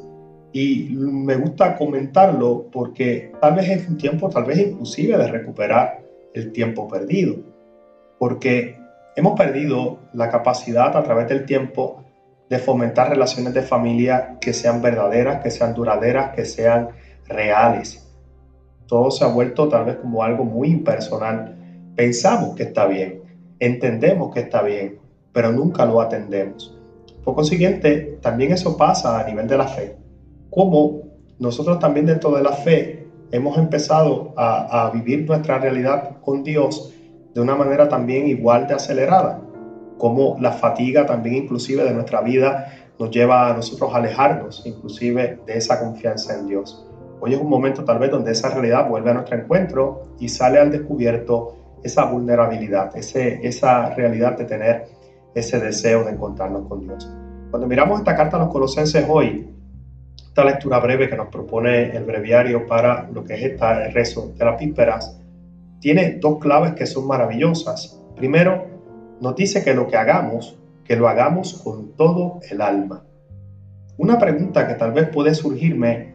Y 0.51 0.89
me 0.95 1.35
gusta 1.35 1.75
comentarlo 1.75 2.67
porque 2.71 3.31
tal 3.39 3.55
vez 3.55 3.69
es 3.69 3.87
un 3.87 3.97
tiempo, 3.97 4.29
tal 4.29 4.45
vez 4.45 4.59
inclusive 4.59 5.17
de 5.17 5.27
recuperar 5.27 6.01
el 6.33 6.51
tiempo 6.51 6.87
perdido. 6.87 7.35
Porque 8.17 8.79
Hemos 9.19 9.37
perdido 9.37 9.99
la 10.13 10.29
capacidad 10.29 10.95
a 10.95 11.03
través 11.03 11.27
del 11.27 11.45
tiempo 11.45 12.05
de 12.49 12.57
fomentar 12.57 13.09
relaciones 13.09 13.53
de 13.53 13.61
familia 13.61 14.37
que 14.39 14.53
sean 14.53 14.81
verdaderas, 14.81 15.43
que 15.43 15.51
sean 15.51 15.73
duraderas, 15.73 16.33
que 16.33 16.45
sean 16.45 16.87
reales. 17.27 18.08
Todo 18.89 19.11
se 19.11 19.23
ha 19.23 19.27
vuelto 19.27 19.69
tal 19.69 19.85
vez 19.85 19.97
como 19.97 20.23
algo 20.23 20.43
muy 20.43 20.69
impersonal. 20.69 21.55
Pensamos 21.95 22.55
que 22.55 22.63
está 22.63 22.87
bien, 22.87 23.21
entendemos 23.59 24.33
que 24.33 24.39
está 24.39 24.63
bien, 24.63 24.97
pero 25.31 25.51
nunca 25.51 25.85
lo 25.85 26.01
atendemos. 26.01 26.75
Por 27.23 27.35
consiguiente, 27.35 28.17
también 28.19 28.51
eso 28.51 28.77
pasa 28.77 29.19
a 29.19 29.23
nivel 29.27 29.47
de 29.47 29.57
la 29.59 29.67
fe. 29.67 29.95
Como 30.49 31.03
nosotros 31.37 31.77
también 31.77 32.07
dentro 32.07 32.31
de 32.31 32.41
la 32.41 32.51
fe 32.51 33.05
hemos 33.31 33.59
empezado 33.59 34.33
a, 34.35 34.89
vivir 34.91 35.27
nuestra 35.27 35.59
realidad 35.59 36.17
con 36.21 36.43
Dios 36.43 36.91
de 37.35 37.41
una 37.41 37.55
manera 37.55 37.87
también 37.87 38.27
igual 38.27 38.65
de 38.65 38.73
acelerada, 38.73 39.39
como 39.99 40.35
la 40.39 40.51
fatiga 40.51 41.05
también 41.05 41.35
inclusive 41.35 41.83
de 41.83 41.93
nuestra 41.93 42.21
vida 42.21 42.73
nos 42.97 43.11
lleva 43.11 43.51
a 43.51 43.53
nosotros 43.53 43.93
a 43.93 43.97
alejarnos 43.97 44.63
inclusive 44.65 45.39
de 45.45 45.57
esa 45.57 45.79
confianza 45.79 46.39
en 46.39 46.47
Dios. 46.47 46.88
Hoy 47.21 47.33
es 47.33 47.39
un 47.39 47.49
momento 47.49 47.83
tal 47.83 47.99
vez 47.99 48.11
donde 48.11 48.31
esa 48.31 48.49
realidad 48.49 48.87
vuelve 48.87 49.11
a 49.11 49.13
nuestro 49.13 49.37
encuentro 49.37 50.07
y 50.19 50.29
sale 50.29 50.59
al 50.59 50.71
descubierto 50.71 51.55
esa 51.83 52.05
vulnerabilidad, 52.05 52.95
ese, 52.95 53.45
esa 53.45 53.93
realidad 53.93 54.37
de 54.37 54.45
tener 54.45 54.87
ese 55.35 55.59
deseo 55.59 56.03
de 56.03 56.11
encontrarnos 56.11 56.67
con 56.67 56.81
Dios. 56.81 57.11
Cuando 57.49 57.67
miramos 57.67 57.99
esta 57.99 58.15
carta 58.15 58.37
a 58.37 58.39
los 58.41 58.49
colosenses 58.49 59.05
hoy, 59.07 59.49
esta 60.17 60.43
lectura 60.45 60.79
breve 60.79 61.09
que 61.09 61.17
nos 61.17 61.27
propone 61.27 61.95
el 61.95 62.05
breviario 62.05 62.65
para 62.67 63.09
lo 63.11 63.23
que 63.23 63.33
es 63.33 63.43
esta, 63.43 63.85
el 63.85 63.93
rezo 63.93 64.31
de 64.37 64.45
las 64.45 64.59
vísperas, 64.59 65.19
tiene 65.79 66.19
dos 66.21 66.39
claves 66.39 66.73
que 66.73 66.85
son 66.85 67.07
maravillosas. 67.07 67.99
Primero, 68.15 68.65
nos 69.19 69.35
dice 69.35 69.63
que 69.63 69.73
lo 69.73 69.87
que 69.87 69.97
hagamos, 69.97 70.57
que 70.85 70.95
lo 70.95 71.07
hagamos 71.07 71.61
con 71.63 71.93
todo 71.95 72.39
el 72.49 72.61
alma. 72.61 73.03
Una 73.97 74.17
pregunta 74.17 74.67
que 74.67 74.75
tal 74.75 74.93
vez 74.93 75.09
puede 75.09 75.33
surgirme 75.33 76.08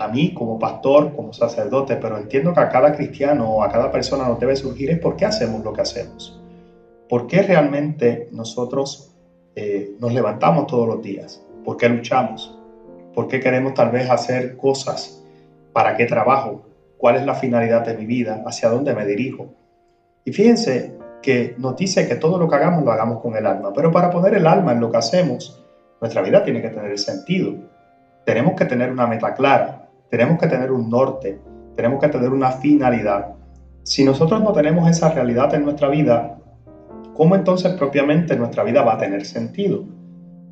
a 0.00 0.08
mí 0.08 0.34
como 0.34 0.58
pastor, 0.58 1.14
como 1.14 1.32
sacerdote, 1.32 1.96
pero 1.96 2.18
entiendo 2.18 2.52
que 2.52 2.60
a 2.60 2.68
cada 2.68 2.92
cristiano 2.92 3.48
o 3.48 3.62
a 3.62 3.70
cada 3.70 3.92
persona 3.92 4.26
nos 4.26 4.40
debe 4.40 4.56
surgir 4.56 4.90
es 4.90 4.98
por 4.98 5.16
qué 5.16 5.26
hacemos 5.26 5.62
lo 5.62 5.72
que 5.72 5.82
hacemos. 5.82 6.40
¿Por 7.08 7.26
qué 7.26 7.42
realmente 7.42 8.28
nosotros 8.32 9.14
eh, 9.54 9.92
nos 10.00 10.12
levantamos 10.12 10.66
todos 10.66 10.88
los 10.88 11.02
días? 11.02 11.44
¿Por 11.64 11.76
qué 11.76 11.88
luchamos? 11.88 12.58
¿Por 13.14 13.28
qué 13.28 13.40
queremos 13.40 13.74
tal 13.74 13.90
vez 13.90 14.10
hacer 14.10 14.56
cosas? 14.56 15.22
¿Para 15.72 15.96
qué 15.96 16.06
trabajo? 16.06 16.70
cuál 17.00 17.16
es 17.16 17.24
la 17.24 17.34
finalidad 17.34 17.84
de 17.84 17.96
mi 17.96 18.04
vida, 18.04 18.42
hacia 18.46 18.68
dónde 18.68 18.94
me 18.94 19.06
dirijo. 19.06 19.54
Y 20.24 20.32
fíjense 20.32 20.94
que 21.22 21.54
nos 21.56 21.74
dice 21.76 22.06
que 22.06 22.14
todo 22.14 22.38
lo 22.38 22.46
que 22.46 22.56
hagamos 22.56 22.84
lo 22.84 22.92
hagamos 22.92 23.22
con 23.22 23.34
el 23.36 23.46
alma, 23.46 23.72
pero 23.72 23.90
para 23.90 24.10
poner 24.10 24.34
el 24.34 24.46
alma 24.46 24.72
en 24.72 24.80
lo 24.80 24.90
que 24.90 24.98
hacemos, 24.98 25.64
nuestra 26.00 26.20
vida 26.20 26.44
tiene 26.44 26.60
que 26.60 26.68
tener 26.68 26.98
sentido. 26.98 27.54
Tenemos 28.26 28.54
que 28.54 28.66
tener 28.66 28.92
una 28.92 29.06
meta 29.06 29.32
clara, 29.34 29.79
tenemos 30.10 30.38
que 30.38 30.46
tener 30.46 30.72
un 30.72 30.90
norte, 30.90 31.38
tenemos 31.76 32.00
que 32.00 32.08
tener 32.08 32.30
una 32.30 32.52
finalidad. 32.52 33.34
Si 33.82 34.04
nosotros 34.04 34.42
no 34.42 34.52
tenemos 34.52 34.88
esa 34.88 35.10
realidad 35.10 35.54
en 35.54 35.64
nuestra 35.64 35.88
vida, 35.88 36.38
¿cómo 37.14 37.34
entonces 37.36 37.72
propiamente 37.74 38.36
nuestra 38.36 38.64
vida 38.64 38.82
va 38.82 38.94
a 38.94 38.98
tener 38.98 39.24
sentido? 39.24 39.84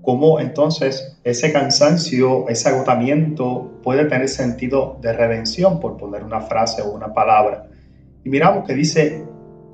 cómo 0.08 0.40
entonces 0.40 1.18
ese 1.22 1.52
cansancio, 1.52 2.48
ese 2.48 2.70
agotamiento 2.70 3.78
puede 3.82 4.06
tener 4.06 4.30
sentido 4.30 4.96
de 5.02 5.12
redención, 5.12 5.80
por 5.80 5.98
poner 5.98 6.24
una 6.24 6.40
frase 6.40 6.80
o 6.80 6.90
una 6.92 7.12
palabra. 7.12 7.68
Y 8.24 8.30
miramos 8.30 8.66
que 8.66 8.72
dice 8.72 9.24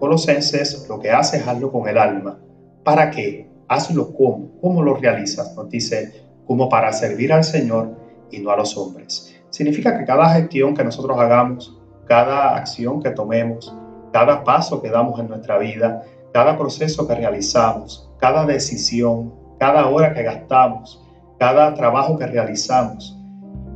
Colosenses, 0.00 0.86
lo 0.88 0.98
que 0.98 1.12
haces, 1.12 1.46
hazlo 1.46 1.70
con 1.70 1.88
el 1.88 1.98
alma. 1.98 2.40
¿Para 2.82 3.12
qué? 3.12 3.48
Hazlo 3.68 4.12
cómo. 4.12 4.58
¿Cómo 4.60 4.82
lo 4.82 4.96
realizas? 4.96 5.54
Nos 5.54 5.70
dice, 5.70 6.24
como 6.46 6.68
para 6.68 6.92
servir 6.92 7.32
al 7.32 7.44
Señor 7.44 7.94
y 8.32 8.40
no 8.40 8.50
a 8.50 8.56
los 8.56 8.76
hombres. 8.76 9.33
Significa 9.54 9.96
que 9.96 10.04
cada 10.04 10.30
gestión 10.30 10.74
que 10.74 10.82
nosotros 10.82 11.16
hagamos, 11.16 11.78
cada 12.08 12.56
acción 12.56 13.00
que 13.00 13.10
tomemos, 13.10 13.72
cada 14.12 14.42
paso 14.42 14.82
que 14.82 14.90
damos 14.90 15.20
en 15.20 15.28
nuestra 15.28 15.58
vida, 15.58 16.02
cada 16.32 16.58
proceso 16.58 17.06
que 17.06 17.14
realizamos, 17.14 18.10
cada 18.18 18.44
decisión, 18.46 19.32
cada 19.60 19.86
hora 19.86 20.12
que 20.12 20.24
gastamos, 20.24 21.00
cada 21.38 21.72
trabajo 21.74 22.18
que 22.18 22.26
realizamos, 22.26 23.16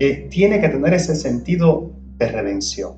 eh, 0.01 0.27
tiene 0.29 0.61
que 0.61 0.69
tener 0.69 0.95
ese 0.95 1.15
sentido 1.15 1.93
de 2.17 2.27
redención, 2.27 2.97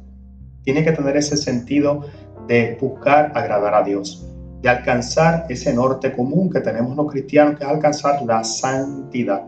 tiene 0.63 0.83
que 0.83 0.93
tener 0.93 1.19
ese 1.19 1.37
sentido 1.37 2.07
de 2.49 2.79
buscar 2.81 3.33
agradar 3.35 3.75
a 3.75 3.83
Dios. 3.83 4.27
de 4.63 4.69
alcanzar 4.69 5.47
ese 5.49 5.73
norte 5.73 6.13
común 6.13 6.51
que 6.51 6.61
tenemos 6.61 6.95
los 6.95 7.11
cristianos, 7.11 7.59
que 7.59 7.65
es 7.65 7.71
alcanzar 7.71 8.21
la 8.27 8.45
santidad. 8.45 9.43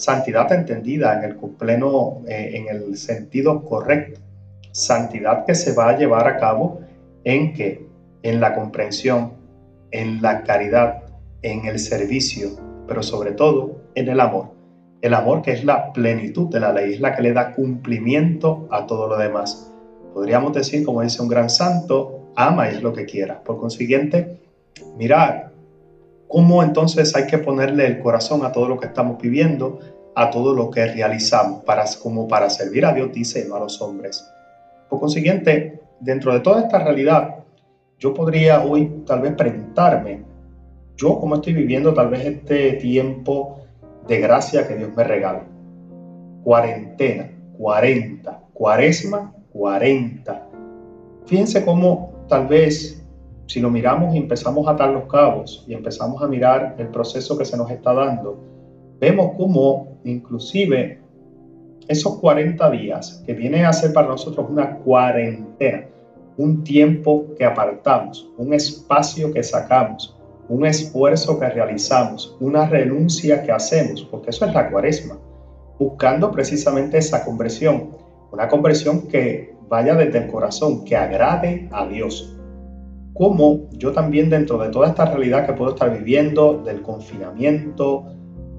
Santidad 0.00 0.50
entendida 0.50 1.18
en 1.18 1.24
el 1.24 1.36
pleno, 1.36 2.22
eh, 2.26 2.52
en 2.54 2.74
el 2.74 2.96
sentido 2.96 3.62
correcto. 3.66 4.18
Santidad 4.72 5.44
que 5.44 5.54
se 5.54 5.74
va 5.74 5.90
a 5.90 5.98
llevar 5.98 6.26
a 6.26 6.38
cabo 6.38 6.80
en 7.22 7.52
que, 7.52 7.86
en 8.22 8.40
la 8.40 8.54
comprensión, 8.54 9.34
en 9.90 10.22
la 10.22 10.42
caridad, 10.42 11.02
en 11.42 11.66
el 11.66 11.78
servicio, 11.78 12.48
pero 12.88 13.02
sobre 13.02 13.32
todo 13.32 13.82
en 13.94 14.08
el 14.08 14.20
amor. 14.20 14.54
El 15.02 15.12
amor 15.12 15.42
que 15.42 15.52
es 15.52 15.64
la 15.66 15.92
plenitud 15.92 16.48
de 16.48 16.60
la 16.60 16.72
ley, 16.72 16.94
es 16.94 17.00
la 17.00 17.14
que 17.14 17.20
le 17.20 17.34
da 17.34 17.52
cumplimiento 17.52 18.68
a 18.70 18.86
todo 18.86 19.06
lo 19.06 19.18
demás. 19.18 19.70
Podríamos 20.14 20.54
decir, 20.54 20.82
como 20.82 21.02
dice 21.02 21.20
un 21.20 21.28
gran 21.28 21.50
santo, 21.50 22.32
ama 22.36 22.70
es 22.70 22.82
lo 22.82 22.94
que 22.94 23.04
quiera. 23.04 23.44
Por 23.44 23.58
consiguiente, 23.58 24.40
mirar 24.96 25.49
cómo 26.30 26.62
entonces 26.62 27.14
hay 27.16 27.26
que 27.26 27.38
ponerle 27.38 27.86
el 27.86 27.98
corazón 27.98 28.44
a 28.44 28.52
todo 28.52 28.68
lo 28.68 28.78
que 28.78 28.86
estamos 28.86 29.20
viviendo, 29.20 29.80
a 30.14 30.30
todo 30.30 30.54
lo 30.54 30.70
que 30.70 30.86
realizamos, 30.86 31.64
para, 31.64 31.84
como 32.00 32.28
para 32.28 32.48
servir 32.48 32.86
a 32.86 32.92
Dios, 32.92 33.12
dice, 33.12 33.44
no 33.48 33.56
a 33.56 33.60
los 33.60 33.82
hombres. 33.82 34.24
Por 34.88 35.00
consiguiente, 35.00 35.80
dentro 35.98 36.32
de 36.32 36.38
toda 36.38 36.62
esta 36.62 36.78
realidad, 36.78 37.40
yo 37.98 38.14
podría 38.14 38.62
hoy 38.62 39.02
tal 39.04 39.22
vez 39.22 39.34
preguntarme, 39.34 40.22
yo 40.96 41.18
cómo 41.18 41.34
estoy 41.34 41.52
viviendo 41.52 41.92
tal 41.92 42.10
vez 42.10 42.24
este 42.24 42.74
tiempo 42.74 43.62
de 44.06 44.20
gracia 44.20 44.68
que 44.68 44.76
Dios 44.76 44.90
me 44.96 45.02
regala. 45.02 45.42
Cuarentena, 46.44 47.28
40, 47.58 48.40
cuaresma, 48.54 49.34
40. 49.52 50.48
Fíjense 51.26 51.64
cómo 51.64 52.12
tal 52.28 52.46
vez 52.46 52.99
si 53.50 53.58
lo 53.58 53.68
miramos 53.68 54.14
y 54.14 54.18
empezamos 54.18 54.68
a 54.68 54.70
atar 54.70 54.90
los 54.90 55.06
cabos 55.06 55.64
y 55.66 55.74
empezamos 55.74 56.22
a 56.22 56.28
mirar 56.28 56.76
el 56.78 56.86
proceso 56.86 57.36
que 57.36 57.44
se 57.44 57.56
nos 57.56 57.68
está 57.68 57.92
dando, 57.92 58.38
vemos 59.00 59.32
cómo 59.36 59.98
inclusive 60.04 61.00
esos 61.88 62.18
40 62.18 62.70
días 62.70 63.20
que 63.26 63.34
viene 63.34 63.64
a 63.64 63.72
ser 63.72 63.92
para 63.92 64.06
nosotros 64.06 64.46
una 64.48 64.76
cuarentena, 64.76 65.88
un 66.36 66.62
tiempo 66.62 67.34
que 67.36 67.44
apartamos, 67.44 68.30
un 68.38 68.54
espacio 68.54 69.32
que 69.32 69.42
sacamos, 69.42 70.16
un 70.48 70.64
esfuerzo 70.64 71.40
que 71.40 71.48
realizamos, 71.48 72.36
una 72.38 72.68
renuncia 72.68 73.42
que 73.42 73.50
hacemos, 73.50 74.04
porque 74.04 74.30
eso 74.30 74.46
es 74.46 74.54
la 74.54 74.70
cuaresma, 74.70 75.18
buscando 75.76 76.30
precisamente 76.30 76.98
esa 76.98 77.24
conversión, 77.24 77.96
una 78.30 78.46
conversión 78.46 79.08
que 79.08 79.56
vaya 79.68 79.96
desde 79.96 80.18
el 80.18 80.30
corazón, 80.30 80.84
que 80.84 80.96
agrade 80.96 81.68
a 81.72 81.88
Dios. 81.88 82.36
Como 83.20 83.68
yo 83.72 83.92
también 83.92 84.30
dentro 84.30 84.56
de 84.56 84.70
toda 84.70 84.88
esta 84.88 85.04
realidad 85.04 85.44
que 85.44 85.52
puedo 85.52 85.72
estar 85.72 85.92
viviendo, 85.94 86.62
del 86.64 86.80
confinamiento, 86.80 88.06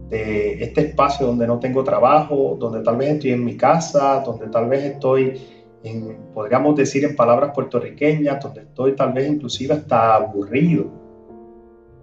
de 0.08 0.63
este 0.63 0.82
espacio 0.82 1.25
donde 1.25 1.48
no 1.48 1.58
tengo 1.58 1.84
trabajo, 1.84 2.58
donde 2.60 2.84
tal 2.84 2.96
vez 2.98 3.13
estoy 3.13 3.32
en 3.32 3.44
mi 3.44 3.58
casa, 3.58 4.22
donde 4.24 4.50
tal 4.50 4.70
vez 4.70 4.84
estoy, 4.84 5.41
en, 5.82 6.15
podríamos 6.32 6.75
decir 6.75 7.03
en 7.06 7.15
palabras 7.15 7.53
puertorriqueñas, 7.56 8.39
donde 8.39 8.62
estoy 8.62 8.96
tal 8.96 9.13
vez 9.13 9.32
inclusive 9.32 9.74
hasta 9.74 10.13
aburrido, 10.13 10.86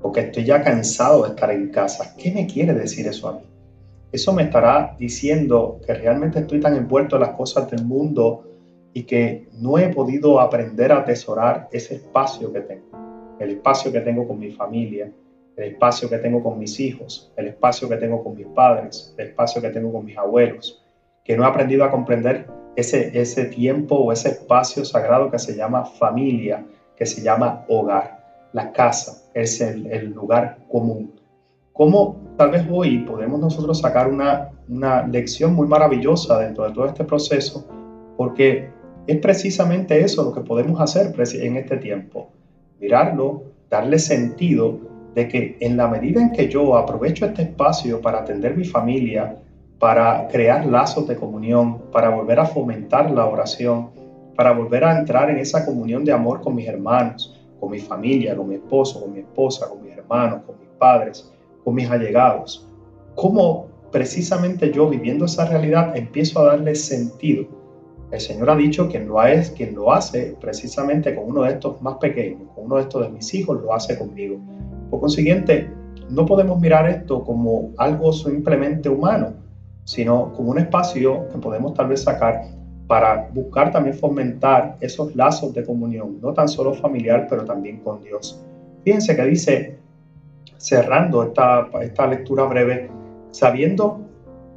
porque 0.02 0.22
estoy 0.22 0.44
ya 0.44 0.60
cansado 0.60 1.22
de 1.22 1.28
estar 1.28 1.52
en 1.52 1.68
casa. 1.68 2.16
¿Qué 2.18 2.32
me 2.32 2.48
quiere 2.48 2.74
decir 2.74 3.06
eso 3.06 3.28
a 3.28 3.34
mí? 3.34 3.42
Eso 4.10 4.32
me 4.32 4.42
estará 4.42 4.96
diciendo 4.98 5.78
que 5.86 5.94
realmente 5.94 6.40
estoy 6.40 6.58
tan 6.58 6.74
envuelto 6.74 7.14
en 7.14 7.22
las 7.22 7.36
cosas 7.36 7.70
del 7.70 7.84
mundo 7.84 8.47
y 8.98 9.04
que 9.04 9.46
no 9.52 9.78
he 9.78 9.90
podido 9.90 10.40
aprender 10.40 10.90
a 10.90 10.98
atesorar 10.98 11.68
ese 11.70 11.94
espacio 11.94 12.52
que 12.52 12.62
tengo, 12.62 13.36
el 13.38 13.50
espacio 13.50 13.92
que 13.92 14.00
tengo 14.00 14.26
con 14.26 14.40
mi 14.40 14.50
familia, 14.50 15.08
el 15.56 15.64
espacio 15.72 16.10
que 16.10 16.18
tengo 16.18 16.42
con 16.42 16.58
mis 16.58 16.80
hijos, 16.80 17.32
el 17.36 17.46
espacio 17.46 17.88
que 17.88 17.94
tengo 17.94 18.24
con 18.24 18.34
mis 18.34 18.48
padres, 18.48 19.14
el 19.16 19.28
espacio 19.28 19.62
que 19.62 19.68
tengo 19.68 19.92
con 19.92 20.04
mis 20.04 20.18
abuelos, 20.18 20.84
que 21.22 21.36
no 21.36 21.44
he 21.44 21.46
aprendido 21.46 21.84
a 21.84 21.92
comprender 21.92 22.48
ese, 22.74 23.16
ese 23.16 23.44
tiempo 23.44 23.94
o 23.94 24.10
ese 24.10 24.30
espacio 24.30 24.84
sagrado 24.84 25.30
que 25.30 25.38
se 25.38 25.54
llama 25.54 25.84
familia, 25.84 26.66
que 26.96 27.06
se 27.06 27.22
llama 27.22 27.64
hogar 27.68 28.48
la 28.52 28.72
casa, 28.72 29.30
es 29.32 29.60
el, 29.60 30.10
lugar 30.12 30.58
común. 30.68 31.14
¿Cómo 31.72 32.16
tal 32.36 32.50
vez 32.50 32.66
hoy 32.68 32.98
podemos 32.98 33.38
nosotros 33.38 33.78
sacar 33.78 34.08
una, 34.08 34.50
una 34.68 35.06
lección 35.06 35.54
muy 35.54 35.68
maravillosa 35.68 36.40
dentro 36.40 36.64
de 36.64 36.74
todo 36.74 36.86
este 36.86 37.04
proceso? 37.04 37.64
Porque 38.16 38.76
es 39.08 39.16
precisamente 39.20 39.98
eso 40.04 40.22
lo 40.22 40.34
que 40.34 40.42
podemos 40.42 40.78
hacer 40.82 41.14
en 41.40 41.56
este 41.56 41.78
tiempo. 41.78 42.30
Mirarlo, 42.78 43.42
darle 43.70 43.98
sentido 43.98 44.78
de 45.14 45.26
que 45.26 45.56
en 45.60 45.78
la 45.78 45.88
medida 45.88 46.20
en 46.20 46.30
que 46.30 46.48
yo 46.48 46.76
aprovecho 46.76 47.24
este 47.24 47.42
espacio 47.42 48.02
para 48.02 48.18
atender 48.18 48.54
mi 48.54 48.64
familia, 48.64 49.36
para 49.78 50.28
crear 50.28 50.66
lazos 50.66 51.08
de 51.08 51.16
comunión, 51.16 51.78
para 51.90 52.10
volver 52.10 52.38
a 52.38 52.44
fomentar 52.44 53.10
la 53.10 53.24
oración, 53.24 53.88
para 54.36 54.52
volver 54.52 54.84
a 54.84 54.98
entrar 54.98 55.30
en 55.30 55.38
esa 55.38 55.64
comunión 55.64 56.04
de 56.04 56.12
amor 56.12 56.42
con 56.42 56.54
mis 56.54 56.68
hermanos, 56.68 57.34
con 57.58 57.70
mi 57.70 57.78
familia, 57.78 58.36
con 58.36 58.46
mi 58.46 58.56
esposo, 58.56 59.00
con 59.00 59.14
mi 59.14 59.20
esposa, 59.20 59.70
con 59.70 59.82
mis 59.82 59.96
hermanos, 59.96 60.42
con 60.44 60.58
mis 60.58 60.68
padres, 60.78 61.32
con 61.64 61.74
mis 61.74 61.90
allegados. 61.90 62.68
¿Cómo 63.14 63.68
precisamente 63.90 64.70
yo 64.70 64.86
viviendo 64.86 65.24
esa 65.24 65.46
realidad 65.46 65.96
empiezo 65.96 66.40
a 66.40 66.48
darle 66.48 66.74
sentido? 66.74 67.57
El 68.10 68.20
Señor 68.20 68.48
ha 68.48 68.56
dicho 68.56 68.88
que 68.88 69.00
lo, 69.00 69.22
es, 69.22 69.50
quien 69.50 69.74
lo 69.74 69.92
hace 69.92 70.34
precisamente 70.40 71.14
con 71.14 71.26
uno 71.26 71.42
de 71.42 71.52
estos 71.52 71.80
más 71.82 71.96
pequeños, 71.96 72.48
con 72.54 72.64
uno 72.64 72.76
de 72.76 72.82
estos 72.82 73.02
de 73.02 73.10
mis 73.10 73.34
hijos, 73.34 73.60
lo 73.62 73.74
hace 73.74 73.98
conmigo. 73.98 74.38
Por 74.90 75.00
consiguiente, 75.00 75.70
no 76.08 76.24
podemos 76.24 76.58
mirar 76.58 76.88
esto 76.88 77.22
como 77.22 77.72
algo 77.76 78.12
simplemente 78.12 78.88
humano, 78.88 79.34
sino 79.84 80.32
como 80.32 80.52
un 80.52 80.58
espacio 80.58 81.28
que 81.28 81.38
podemos 81.38 81.74
tal 81.74 81.88
vez 81.88 82.02
sacar 82.02 82.42
para 82.86 83.28
buscar 83.34 83.70
también 83.70 83.94
fomentar 83.94 84.78
esos 84.80 85.14
lazos 85.14 85.52
de 85.52 85.62
comunión, 85.62 86.18
no 86.22 86.32
tan 86.32 86.48
solo 86.48 86.72
familiar, 86.72 87.26
pero 87.28 87.44
también 87.44 87.80
con 87.80 88.02
Dios. 88.02 88.42
Fíjense 88.84 89.14
que 89.14 89.24
dice, 89.24 89.78
cerrando 90.56 91.22
esta, 91.22 91.68
esta 91.82 92.06
lectura 92.06 92.44
breve, 92.44 92.90
sabiendo 93.30 94.00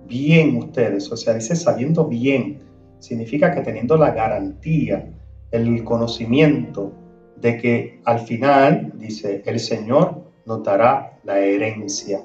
bien 0.07 0.55
ustedes, 0.55 1.11
o 1.11 1.17
sea, 1.17 1.33
dice 1.33 1.57
sabiendo 1.57 2.05
bien, 2.05 2.59
significa 3.01 3.53
que 3.53 3.61
teniendo 3.61 3.97
la 3.97 4.11
garantía, 4.11 5.11
el 5.51 5.83
conocimiento 5.83 6.93
de 7.35 7.57
que 7.57 8.01
al 8.05 8.19
final, 8.19 8.93
dice, 8.95 9.41
el 9.45 9.59
Señor 9.59 10.21
notará 10.45 11.19
la 11.23 11.39
herencia. 11.39 12.21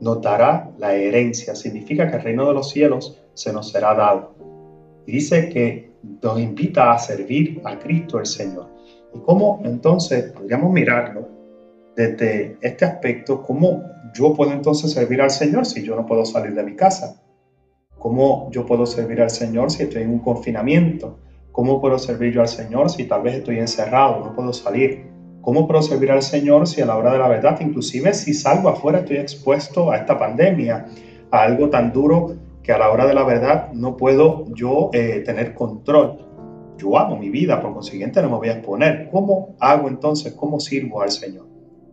Notará 0.00 0.70
la 0.78 0.94
herencia, 0.94 1.54
significa 1.54 2.08
que 2.10 2.16
el 2.16 2.22
reino 2.22 2.48
de 2.48 2.54
los 2.54 2.70
cielos 2.70 3.20
se 3.34 3.52
nos 3.52 3.70
será 3.70 3.94
dado. 3.94 4.34
Y 5.06 5.12
dice 5.12 5.48
que 5.50 5.92
nos 6.22 6.40
invita 6.40 6.92
a 6.92 6.98
servir 6.98 7.60
a 7.64 7.78
Cristo 7.78 8.18
el 8.18 8.26
Señor. 8.26 8.68
¿Y 9.14 9.18
cómo 9.20 9.60
entonces 9.64 10.32
podríamos 10.32 10.72
mirarlo 10.72 11.28
desde 11.94 12.56
este 12.62 12.84
aspecto? 12.84 13.42
¿Cómo 13.42 13.82
yo 14.14 14.32
puedo 14.34 14.52
entonces 14.52 14.92
servir 14.92 15.20
al 15.20 15.30
Señor 15.30 15.66
si 15.66 15.82
yo 15.82 15.96
no 15.96 16.06
puedo 16.06 16.24
salir 16.24 16.54
de 16.54 16.62
mi 16.62 16.74
casa? 16.76 17.20
¿Cómo 17.98 18.48
yo 18.52 18.64
puedo 18.64 18.86
servir 18.86 19.20
al 19.20 19.30
Señor 19.30 19.70
si 19.70 19.82
estoy 19.82 20.02
en 20.02 20.10
un 20.10 20.18
confinamiento? 20.20 21.18
¿Cómo 21.50 21.80
puedo 21.80 21.98
servir 21.98 22.32
yo 22.32 22.40
al 22.40 22.48
Señor 22.48 22.90
si 22.90 23.04
tal 23.04 23.22
vez 23.22 23.34
estoy 23.34 23.58
encerrado, 23.58 24.24
no 24.24 24.34
puedo 24.34 24.52
salir? 24.52 25.06
¿Cómo 25.40 25.66
puedo 25.66 25.82
servir 25.82 26.12
al 26.12 26.22
Señor 26.22 26.68
si 26.68 26.80
a 26.80 26.86
la 26.86 26.96
hora 26.96 27.12
de 27.12 27.18
la 27.18 27.26
verdad, 27.26 27.58
inclusive 27.60 28.14
si 28.14 28.34
salgo 28.34 28.68
afuera, 28.68 29.00
estoy 29.00 29.16
expuesto 29.16 29.90
a 29.90 29.96
esta 29.96 30.16
pandemia, 30.16 30.86
a 31.30 31.42
algo 31.42 31.70
tan 31.70 31.92
duro 31.92 32.36
que 32.62 32.70
a 32.70 32.78
la 32.78 32.90
hora 32.90 33.06
de 33.06 33.14
la 33.14 33.24
verdad 33.24 33.72
no 33.72 33.96
puedo 33.96 34.44
yo 34.54 34.90
eh, 34.92 35.22
tener 35.24 35.54
control. 35.54 36.24
Yo 36.76 36.96
amo 36.96 37.16
mi 37.16 37.30
vida, 37.30 37.60
por 37.60 37.72
consiguiente 37.72 38.22
no 38.22 38.30
me 38.30 38.36
voy 38.36 38.48
a 38.50 38.52
exponer. 38.52 39.08
¿Cómo 39.10 39.56
hago 39.58 39.88
entonces? 39.88 40.34
¿Cómo 40.34 40.60
sirvo 40.60 41.02
al 41.02 41.10
Señor? 41.10 41.46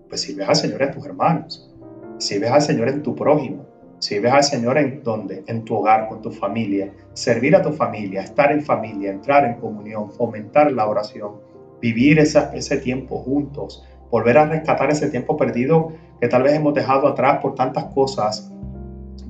Pues 0.07 0.21
sirves 0.21 0.47
al 0.47 0.55
Señor 0.55 0.83
en 0.83 0.91
tus 0.91 1.05
hermanos, 1.05 1.73
sirves 2.19 2.51
al 2.51 2.61
Señor 2.61 2.89
en 2.89 3.01
tu 3.01 3.15
prójimo, 3.15 3.65
sirves 3.99 4.31
al 4.31 4.43
Señor 4.43 4.77
en 4.77 5.03
donde, 5.03 5.43
en 5.47 5.63
tu 5.63 5.75
hogar, 5.75 6.07
con 6.07 6.21
tu 6.21 6.31
familia, 6.31 6.91
servir 7.13 7.55
a 7.55 7.61
tu 7.61 7.71
familia, 7.71 8.21
estar 8.21 8.51
en 8.51 8.61
familia, 8.61 9.11
entrar 9.11 9.45
en 9.45 9.55
comunión, 9.55 10.11
fomentar 10.11 10.71
la 10.71 10.87
oración, 10.87 11.33
vivir 11.81 12.19
ese 12.19 12.77
tiempo 12.77 13.19
juntos, 13.19 13.85
volver 14.11 14.37
a 14.37 14.45
rescatar 14.45 14.91
ese 14.91 15.09
tiempo 15.09 15.37
perdido 15.37 15.93
que 16.19 16.27
tal 16.27 16.43
vez 16.43 16.53
hemos 16.53 16.73
dejado 16.73 17.07
atrás 17.07 17.39
por 17.41 17.55
tantas 17.55 17.85
cosas, 17.85 18.51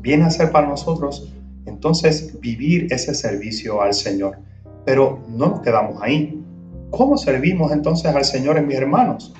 viene 0.01 0.25
a 0.25 0.30
ser 0.30 0.51
para 0.51 0.67
nosotros 0.67 1.34
entonces 1.65 2.39
vivir 2.39 2.88
ese 2.91 3.13
servicio 3.13 3.82
al 3.82 3.93
Señor. 3.93 4.38
Pero 4.86 5.19
no 5.30 5.47
nos 5.47 5.62
quedamos 5.62 6.01
ahí. 6.01 6.41
¿Cómo 6.91 7.17
servimos 7.17 7.71
entonces 7.71 8.13
al 8.15 8.23
Señor 8.23 8.58
en 8.58 8.67
mis 8.67 8.78
hermanos? 8.78 9.34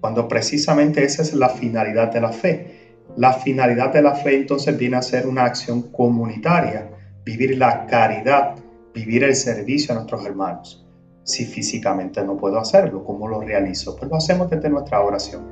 Cuando 0.00 0.28
precisamente 0.28 1.04
esa 1.04 1.22
es 1.22 1.32
la 1.34 1.48
finalidad 1.48 2.12
de 2.12 2.20
la 2.20 2.32
fe. 2.32 2.77
La 3.16 3.32
finalidad 3.32 3.92
de 3.92 4.02
la 4.02 4.14
fe 4.14 4.36
entonces 4.36 4.76
viene 4.76 4.96
a 4.96 5.02
ser 5.02 5.26
una 5.26 5.44
acción 5.44 5.82
comunitaria, 5.92 6.90
vivir 7.24 7.58
la 7.58 7.86
caridad, 7.86 8.54
vivir 8.94 9.24
el 9.24 9.34
servicio 9.34 9.92
a 9.92 9.96
nuestros 9.96 10.24
hermanos. 10.24 10.84
si 11.24 11.44
físicamente 11.44 12.24
no 12.24 12.38
puedo 12.38 12.58
hacerlo? 12.58 13.04
¿Cómo 13.04 13.28
lo 13.28 13.42
realizo? 13.42 13.94
Pues 13.96 14.10
lo 14.10 14.16
hacemos 14.16 14.48
desde 14.48 14.70
nuestra 14.70 15.02
oración. 15.02 15.42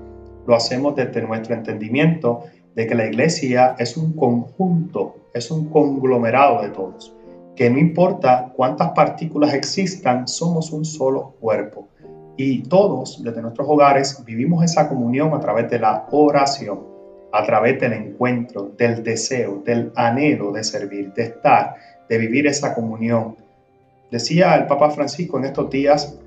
Lo 0.47 0.55
hacemos 0.55 0.97
desde 0.97 1.21
nuestro 1.21 1.55
entendimiento 1.55 2.45
de 2.75 2.87
que 2.87 2.95
la 2.95 3.07
iglesia 3.07 3.75
es 3.79 3.97
un 3.99 4.15
conjunto, 4.15 5.17
es 5.35 5.51
un 5.51 5.69
conglomerado 5.69 6.63
de 6.63 6.71
todos, 6.71 7.15
que 7.55 7.69
no 7.69 7.79
importa 7.79 8.53
cuántas 8.55 8.91
partículas 8.93 9.53
existan, 9.55 10.27
somos 10.29 10.73
un 10.73 10.85
solo 10.85 11.35
cuerpo. 11.41 11.89
Y 12.37 12.63
todos, 12.63 13.23
desde 13.23 13.43
nuestros 13.43 13.67
hogares, 13.69 14.23
vivimos 14.25 14.63
esa 14.63 14.89
comunión 14.89 15.35
a 15.35 15.41
través 15.41 15.71
de 15.71 15.79
la 15.79 16.07
oración, 16.11 16.96
a 17.37 17.45
través 17.45 17.79
del 17.79 17.93
encuentro, 17.93 18.73
del 18.79 19.03
deseo, 19.03 19.63
del 19.65 19.93
anhelo 19.95 20.53
de 20.53 20.65
servir, 20.65 21.13
de 21.13 21.25
estar, 21.25 21.75
de 22.09 22.19
vivir 22.19 22.47
esa 22.47 22.75
comunión. 22.75 23.37
Decía 24.11 24.55
el 24.55 24.67
Papa 24.67 24.91
Francisco 24.91 25.39
en 25.39 25.45
estos 25.45 25.69
días 25.69 26.19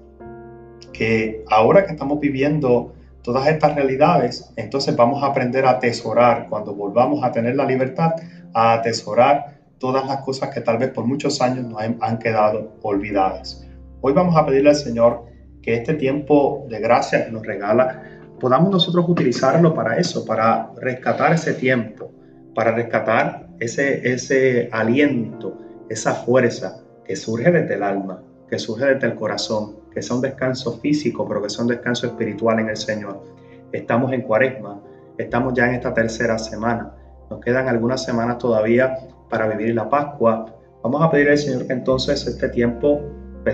que 0.93 1.43
ahora 1.50 1.86
que 1.86 1.93
estamos 1.93 2.19
viviendo 2.19 2.93
todas 3.24 3.48
estas 3.48 3.74
realidades, 3.74 4.54
entonces 4.56 4.95
vamos 4.95 5.24
a 5.24 5.28
aprender 5.28 5.65
a 5.65 5.72
atesorar 5.72 6.48
cuando 6.48 6.76
volvamos 6.76 7.24
a 7.24 7.32
tener 7.32 7.56
la 7.56 7.65
libertad, 7.65 8.12
a 8.54 8.74
atesorar 8.74 9.60
todas 9.80 10.06
las 10.06 10.22
cosas 10.22 10.50
que 10.50 10.62
tal 10.62 10.78
vez 10.78 10.91
por 10.91 11.06
muchos 11.06 11.41
años 11.41 11.65
nos 11.65 11.82
han 11.82 12.19
quedado 12.19 12.74
olvidadas. 12.84 13.65
Hoy 14.02 14.13
vamos 14.13 14.36
a 14.36 14.45
pedirle 14.45 14.69
al 14.69 14.76
Señor 14.76 15.26
que 15.62 15.74
este 15.74 15.95
tiempo 15.95 16.65
de 16.69 16.80
gracia 16.80 17.26
que 17.26 17.32
nos 17.32 17.45
regala, 17.45 18.18
podamos 18.39 18.71
nosotros 18.71 19.06
utilizarlo 19.08 19.73
para 19.73 19.97
eso, 19.97 20.25
para 20.25 20.71
rescatar 20.78 21.34
ese 21.34 21.54
tiempo, 21.54 22.12
para 22.56 22.71
rescatar 22.71 23.47
ese, 23.60 24.12
ese 24.12 24.69
aliento, 24.71 25.58
esa 25.89 26.13
fuerza 26.13 26.82
que 27.06 27.15
surge 27.15 27.52
desde 27.52 27.75
el 27.75 27.84
alma, 27.84 28.21
que 28.49 28.58
surge 28.58 28.86
desde 28.86 29.08
el 29.08 29.15
corazón, 29.15 29.78
que 29.93 30.02
sea 30.02 30.15
un 30.15 30.21
descanso 30.21 30.80
físico, 30.80 31.28
pero 31.28 31.41
que 31.41 31.49
sea 31.49 31.65
descanso 31.65 32.08
espiritual 32.08 32.60
en 32.60 32.69
el 32.69 32.78
Señor. 32.78 33.23
Estamos 33.71 34.12
en 34.13 34.21
cuaresma, 34.21 34.82
estamos 35.17 35.54
ya 35.54 35.67
en 35.67 35.75
esta 35.75 35.93
tercera 35.93 36.38
semana, 36.38 36.93
nos 37.30 37.39
quedan 37.41 37.67
algunas 37.67 38.04
semanas 38.04 38.38
todavía 38.39 38.95
para 39.30 39.47
vivir 39.47 39.75
la 39.75 39.89
Pascua. 39.89 40.56
Vamos 40.84 41.04
a 41.04 41.12
pedir 41.12 41.30
al 41.30 41.38
Señor 41.38 41.67
que 41.67 41.73
entonces 41.73 42.25
este 42.25 42.49
tiempo 42.49 43.02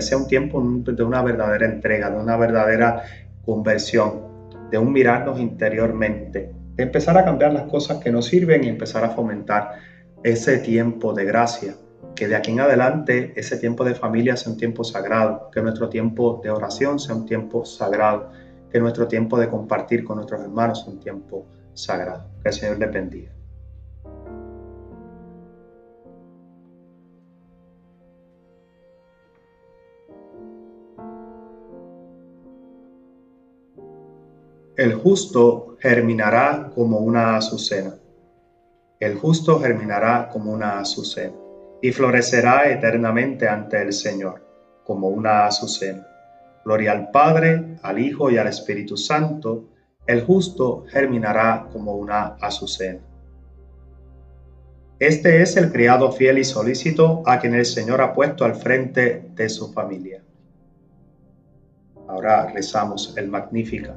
sea 0.00 0.18
un 0.18 0.26
tiempo 0.26 0.62
de 0.62 1.02
una 1.02 1.22
verdadera 1.22 1.66
entrega, 1.66 2.10
de 2.10 2.18
una 2.18 2.36
verdadera 2.36 3.02
conversión, 3.44 4.35
de 4.70 4.78
un 4.78 4.92
mirarnos 4.92 5.40
interiormente, 5.40 6.52
de 6.74 6.82
empezar 6.82 7.16
a 7.18 7.24
cambiar 7.24 7.52
las 7.52 7.64
cosas 7.64 7.98
que 7.98 8.10
nos 8.10 8.26
sirven 8.26 8.64
y 8.64 8.68
empezar 8.68 9.04
a 9.04 9.10
fomentar 9.10 9.74
ese 10.22 10.58
tiempo 10.58 11.12
de 11.12 11.24
gracia, 11.24 11.74
que 12.14 12.28
de 12.28 12.36
aquí 12.36 12.52
en 12.52 12.60
adelante 12.60 13.32
ese 13.36 13.56
tiempo 13.56 13.84
de 13.84 13.94
familia 13.94 14.36
sea 14.36 14.52
un 14.52 14.58
tiempo 14.58 14.84
sagrado, 14.84 15.50
que 15.52 15.62
nuestro 15.62 15.88
tiempo 15.88 16.40
de 16.42 16.50
oración 16.50 16.98
sea 16.98 17.14
un 17.14 17.26
tiempo 17.26 17.64
sagrado, 17.64 18.30
que 18.70 18.80
nuestro 18.80 19.06
tiempo 19.06 19.38
de 19.38 19.48
compartir 19.48 20.04
con 20.04 20.16
nuestros 20.16 20.40
hermanos 20.40 20.82
sea 20.82 20.92
un 20.92 21.00
tiempo 21.00 21.46
sagrado. 21.74 22.28
Que 22.42 22.48
el 22.48 22.54
Señor 22.54 22.78
les 22.78 22.92
bendiga. 22.92 23.35
El 34.76 34.92
justo 34.92 35.78
germinará 35.80 36.70
como 36.74 36.98
una 36.98 37.38
azucena. 37.38 37.94
El 39.00 39.16
justo 39.16 39.58
germinará 39.58 40.28
como 40.28 40.52
una 40.52 40.80
azucena 40.80 41.32
y 41.80 41.92
florecerá 41.92 42.70
eternamente 42.70 43.48
ante 43.48 43.80
el 43.80 43.94
Señor, 43.94 44.44
como 44.84 45.08
una 45.08 45.46
azucena. 45.46 46.06
Gloria 46.62 46.92
al 46.92 47.10
Padre, 47.10 47.78
al 47.82 47.98
Hijo 47.98 48.30
y 48.30 48.36
al 48.36 48.48
Espíritu 48.48 48.98
Santo. 48.98 49.64
El 50.06 50.22
justo 50.26 50.84
germinará 50.90 51.68
como 51.72 51.94
una 51.94 52.36
azucena. 52.38 53.00
Este 54.98 55.40
es 55.40 55.56
el 55.56 55.72
criado 55.72 56.12
fiel 56.12 56.36
y 56.36 56.44
solícito 56.44 57.22
a 57.24 57.38
quien 57.38 57.54
el 57.54 57.64
Señor 57.64 58.02
ha 58.02 58.12
puesto 58.12 58.44
al 58.44 58.54
frente 58.54 59.30
de 59.34 59.48
su 59.48 59.72
familia. 59.72 60.22
Ahora 62.08 62.52
rezamos 62.52 63.14
el 63.16 63.28
Magnífica. 63.28 63.96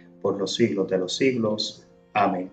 por 0.21 0.37
los 0.37 0.55
siglos 0.55 0.89
de 0.89 0.97
los 0.97 1.15
siglos. 1.15 1.87
Amén. 2.13 2.51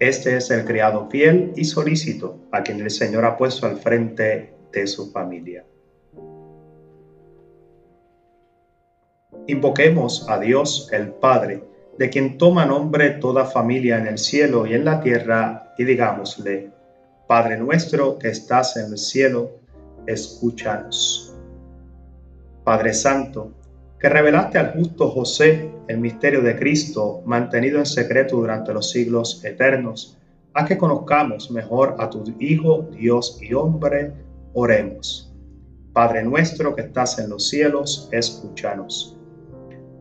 Este 0.00 0.36
es 0.36 0.50
el 0.50 0.64
criado 0.64 1.08
fiel 1.10 1.52
y 1.56 1.64
solícito 1.64 2.38
a 2.52 2.62
quien 2.62 2.80
el 2.80 2.90
Señor 2.90 3.24
ha 3.24 3.36
puesto 3.36 3.66
al 3.66 3.78
frente 3.78 4.54
de 4.72 4.86
su 4.86 5.10
familia. 5.10 5.64
Invoquemos 9.48 10.28
a 10.28 10.38
Dios 10.38 10.88
el 10.92 11.08
Padre, 11.08 11.64
de 11.98 12.10
quien 12.10 12.38
toma 12.38 12.64
nombre 12.64 13.10
toda 13.10 13.46
familia 13.46 13.98
en 13.98 14.06
el 14.06 14.18
cielo 14.18 14.66
y 14.66 14.74
en 14.74 14.84
la 14.84 15.00
tierra, 15.00 15.74
y 15.78 15.84
digámosle, 15.84 16.70
Padre 17.26 17.56
nuestro 17.56 18.18
que 18.18 18.28
estás 18.28 18.76
en 18.76 18.92
el 18.92 18.98
cielo, 18.98 19.58
escúchanos. 20.06 21.34
Padre 22.62 22.92
Santo, 22.92 23.52
que 23.98 24.08
revelaste 24.08 24.58
al 24.58 24.72
justo 24.72 25.10
José 25.10 25.70
el 25.88 25.98
misterio 25.98 26.40
de 26.42 26.56
Cristo 26.56 27.22
mantenido 27.26 27.78
en 27.78 27.86
secreto 27.86 28.36
durante 28.36 28.72
los 28.72 28.90
siglos 28.90 29.44
eternos, 29.44 30.16
a 30.54 30.64
que 30.64 30.78
conozcamos 30.78 31.50
mejor 31.50 31.96
a 31.98 32.08
tu 32.08 32.24
Hijo, 32.38 32.88
Dios 32.92 33.38
y 33.42 33.54
hombre, 33.54 34.12
oremos. 34.54 35.34
Padre 35.92 36.22
nuestro 36.22 36.76
que 36.76 36.82
estás 36.82 37.18
en 37.18 37.30
los 37.30 37.48
cielos, 37.48 38.08
escúchanos. 38.12 39.16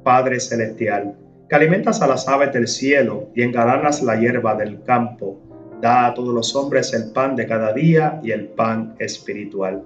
Padre 0.04 0.40
celestial, 0.40 1.18
que 1.50 1.56
alimentas 1.56 2.02
a 2.02 2.08
las 2.08 2.28
aves 2.28 2.54
del 2.54 2.68
cielo 2.68 3.30
y 3.36 3.42
engalanas 3.42 4.04
la 4.04 4.20
hierba 4.20 4.56
del 4.56 4.84
campo, 4.84 5.42
da 5.82 6.08
a 6.08 6.14
todos 6.14 6.34
los 6.34 6.56
hombres 6.56 6.94
el 6.94 7.12
pan 7.12 7.36
de 7.36 7.48
cada 7.48 7.74
día 7.74 8.20
y 8.24 8.32
el 8.32 8.48
pan 8.50 8.96
espiritual 9.00 9.84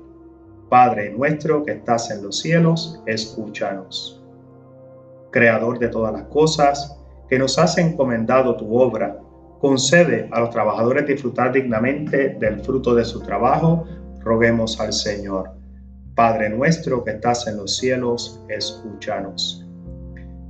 Padre 0.71 1.09
nuestro 1.09 1.65
que 1.65 1.73
estás 1.73 2.11
en 2.11 2.23
los 2.23 2.39
cielos, 2.39 3.01
escúchanos. 3.05 4.23
Creador 5.29 5.79
de 5.79 5.89
todas 5.89 6.13
las 6.13 6.23
cosas, 6.27 6.97
que 7.27 7.37
nos 7.37 7.59
has 7.59 7.77
encomendado 7.77 8.55
tu 8.55 8.77
obra, 8.77 9.19
concede 9.59 10.29
a 10.31 10.39
los 10.39 10.49
trabajadores 10.49 11.05
disfrutar 11.05 11.51
dignamente 11.51 12.37
del 12.39 12.61
fruto 12.61 12.95
de 12.95 13.03
su 13.03 13.19
trabajo, 13.19 13.83
roguemos 14.21 14.79
al 14.79 14.93
Señor. 14.93 15.51
Padre 16.15 16.49
nuestro 16.49 17.03
que 17.03 17.11
estás 17.11 17.47
en 17.47 17.57
los 17.57 17.75
cielos, 17.75 18.41
escúchanos. 18.47 19.67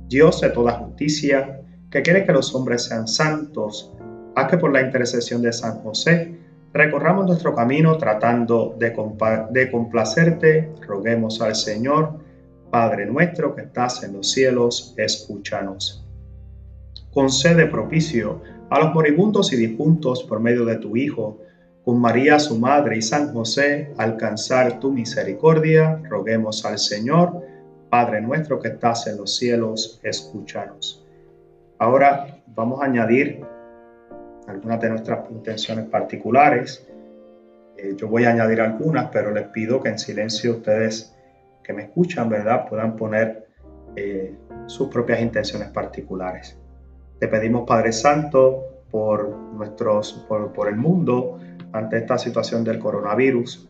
Dios 0.06 0.40
de 0.40 0.50
toda 0.50 0.74
justicia, 0.74 1.60
que 1.90 2.00
quiere 2.00 2.24
que 2.24 2.30
los 2.30 2.54
hombres 2.54 2.84
sean 2.84 3.08
santos, 3.08 3.92
haz 4.36 4.48
que 4.48 4.56
por 4.56 4.72
la 4.72 4.82
intercesión 4.82 5.42
de 5.42 5.52
San 5.52 5.80
José, 5.80 6.38
Recorramos 6.74 7.26
nuestro 7.26 7.54
camino 7.54 7.98
tratando 7.98 8.74
de, 8.78 8.94
de 9.50 9.70
complacerte. 9.70 10.70
Roguemos 10.86 11.42
al 11.42 11.54
Señor, 11.54 12.18
Padre 12.70 13.04
nuestro 13.04 13.54
que 13.54 13.62
estás 13.62 14.02
en 14.02 14.14
los 14.14 14.30
cielos, 14.30 14.94
escúchanos. 14.96 16.06
Concede 17.12 17.66
propicio 17.66 18.40
a 18.70 18.78
los 18.80 18.94
moribundos 18.94 19.52
y 19.52 19.56
difuntos 19.56 20.22
por 20.22 20.40
medio 20.40 20.64
de 20.64 20.76
tu 20.76 20.96
Hijo, 20.96 21.42
con 21.84 22.00
María 22.00 22.38
su 22.38 22.58
Madre 22.58 22.96
y 22.96 23.02
San 23.02 23.34
José, 23.34 23.92
alcanzar 23.98 24.80
tu 24.80 24.90
misericordia. 24.90 26.00
Roguemos 26.08 26.64
al 26.64 26.78
Señor, 26.78 27.42
Padre 27.90 28.22
nuestro 28.22 28.58
que 28.60 28.68
estás 28.68 29.06
en 29.06 29.18
los 29.18 29.36
cielos, 29.36 30.00
escúchanos. 30.02 31.04
Ahora 31.78 32.42
vamos 32.54 32.80
a 32.80 32.86
añadir 32.86 33.44
algunas 34.46 34.80
de 34.80 34.90
nuestras 34.90 35.30
intenciones 35.30 35.86
particulares. 35.86 36.86
Eh, 37.76 37.94
yo 37.96 38.08
voy 38.08 38.24
a 38.24 38.30
añadir 38.30 38.60
algunas, 38.60 39.10
pero 39.10 39.30
les 39.32 39.48
pido 39.48 39.82
que 39.82 39.88
en 39.88 39.98
silencio 39.98 40.56
ustedes 40.56 41.16
que 41.62 41.72
me 41.72 41.82
escuchan, 41.82 42.28
¿verdad?, 42.28 42.66
puedan 42.68 42.96
poner 42.96 43.46
eh, 43.96 44.36
sus 44.66 44.88
propias 44.88 45.20
intenciones 45.20 45.68
particulares. 45.68 46.58
Te 47.18 47.28
pedimos, 47.28 47.66
Padre 47.66 47.92
Santo, 47.92 48.84
por, 48.90 49.28
nuestros, 49.28 50.24
por, 50.28 50.52
por 50.52 50.68
el 50.68 50.76
mundo 50.76 51.38
ante 51.72 51.98
esta 51.98 52.18
situación 52.18 52.64
del 52.64 52.78
coronavirus. 52.78 53.68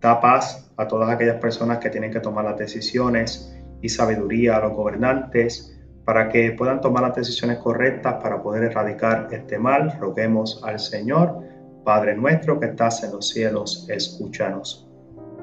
Da 0.00 0.20
paz 0.20 0.70
a 0.76 0.86
todas 0.86 1.10
aquellas 1.10 1.36
personas 1.36 1.78
que 1.78 1.90
tienen 1.90 2.12
que 2.12 2.20
tomar 2.20 2.44
las 2.44 2.56
decisiones 2.56 3.54
y 3.80 3.88
sabiduría 3.88 4.56
a 4.56 4.60
los 4.60 4.72
gobernantes 4.72 5.77
para 6.08 6.30
que 6.30 6.52
puedan 6.52 6.80
tomar 6.80 7.02
las 7.02 7.14
decisiones 7.14 7.58
correctas 7.58 8.14
para 8.22 8.42
poder 8.42 8.64
erradicar 8.64 9.28
este 9.30 9.58
mal. 9.58 9.94
Roguemos 10.00 10.58
al 10.64 10.80
Señor, 10.80 11.38
Padre 11.84 12.16
nuestro 12.16 12.58
que 12.58 12.64
estás 12.64 13.04
en 13.04 13.12
los 13.12 13.28
cielos, 13.28 13.86
escúchanos. 13.90 14.88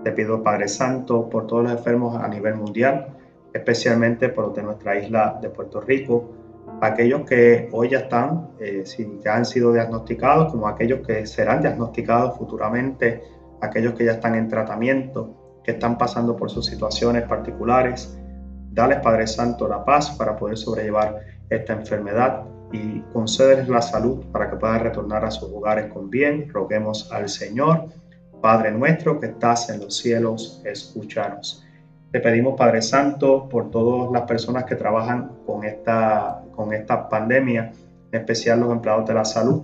Te 0.04 0.12
pido, 0.12 0.42
Padre 0.42 0.68
Santo, 0.68 1.30
por 1.30 1.46
todos 1.46 1.66
los 1.66 1.72
enfermos 1.72 2.20
a 2.20 2.28
nivel 2.28 2.56
mundial, 2.56 3.16
especialmente 3.54 4.30
por 4.30 4.46
los 4.46 4.56
de 4.56 4.64
nuestra 4.64 4.98
isla 4.98 5.38
de 5.40 5.52
Puerto 5.52 5.82
Rico, 5.82 6.32
aquellos 6.82 7.30
que 7.30 7.70
hoy 7.72 7.90
ya 7.90 8.00
están, 8.00 8.50
eh, 8.60 8.84
ya 9.24 9.36
han 9.36 9.46
sido 9.46 9.72
diagnosticados, 9.72 10.52
como 10.52 10.68
aquellos 10.68 11.06
que 11.06 11.28
serán 11.28 11.62
diagnosticados 11.62 12.40
futuramente, 12.40 13.22
aquellos 13.62 13.94
que 13.94 14.06
ya 14.06 14.14
están 14.14 14.34
en 14.34 14.48
tratamiento, 14.48 15.60
que 15.64 15.74
están 15.74 15.96
pasando 15.96 16.36
por 16.36 16.50
sus 16.50 16.66
situaciones 16.66 17.22
particulares 17.28 18.18
Dale, 18.76 18.98
Padre 18.98 19.26
Santo, 19.26 19.70
la 19.70 19.86
paz 19.86 20.12
para 20.18 20.36
poder 20.36 20.58
sobrellevar 20.58 21.22
esta 21.50 21.72
enfermedad 21.72 22.44
y 22.74 23.00
concédeles 23.14 23.70
la 23.70 23.82
salud 23.82 24.26
para 24.34 24.50
que 24.50 24.58
puedan 24.58 24.82
retornar 24.82 25.24
a 25.24 25.32
sus 25.32 25.50
hogares 25.50 25.94
con 25.94 26.10
bien. 26.10 26.50
Roguemos 26.50 27.10
al 27.10 27.30
Señor. 27.30 27.86
Padre 28.42 28.74
nuestro 28.74 29.18
que 29.22 29.28
estás 29.28 29.70
en 29.70 29.80
los 29.80 29.96
cielos, 29.96 30.62
escúchanos. 30.66 31.66
Te 32.12 32.20
pedimos, 32.20 32.56
Padre 32.58 32.82
Santo, 32.82 33.48
por 33.48 33.72
todas 33.72 34.12
las 34.12 34.24
personas 34.24 34.66
que 34.66 34.76
trabajan 34.76 35.32
con 35.46 35.64
esta, 35.64 36.44
con 36.54 36.74
esta 36.74 37.08
pandemia, 37.08 37.72
en 38.12 38.20
especial 38.20 38.60
los 38.60 38.74
empleados 38.74 39.08
de 39.08 39.14
la 39.14 39.24
salud, 39.24 39.64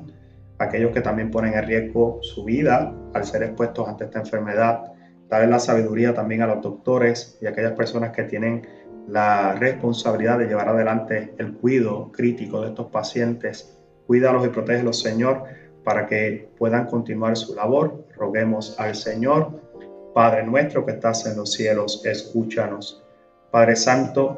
aquellos 0.57 0.93
que 0.93 1.01
también 1.01 1.31
ponen 1.31 1.53
en 1.53 1.67
riesgo 1.67 2.19
su 2.21 2.45
vida 2.45 2.93
al 3.13 3.25
ser 3.25 3.43
expuestos 3.43 3.89
ante 3.89 4.05
esta 4.05 4.19
enfermedad. 4.19 4.83
Dale 5.27 5.47
la 5.47 5.59
sabiduría 5.59 6.13
también 6.13 6.43
a 6.43 6.47
los 6.47 6.61
doctores 6.61 7.37
y 7.41 7.45
a 7.45 7.49
aquellas 7.49 7.73
personas 7.73 8.11
que 8.11 8.23
tienen 8.23 8.65
la 9.07 9.53
responsabilidad 9.53 10.39
de 10.39 10.47
llevar 10.47 10.69
adelante 10.69 11.33
el 11.37 11.53
cuidado 11.53 12.11
crítico 12.11 12.61
de 12.61 12.69
estos 12.69 12.87
pacientes. 12.87 13.77
Cuídalos 14.07 14.45
y 14.45 14.49
protégelos, 14.49 14.99
Señor, 14.99 15.43
para 15.83 16.05
que 16.05 16.49
puedan 16.57 16.85
continuar 16.85 17.35
su 17.35 17.55
labor. 17.55 18.05
Roguemos 18.15 18.79
al 18.79 18.95
Señor. 18.95 19.59
Padre 20.13 20.43
nuestro 20.43 20.85
que 20.85 20.93
estás 20.93 21.25
en 21.25 21.37
los 21.37 21.53
cielos, 21.53 22.05
escúchanos. 22.05 23.03
Padre 23.49 23.75
Santo, 23.75 24.37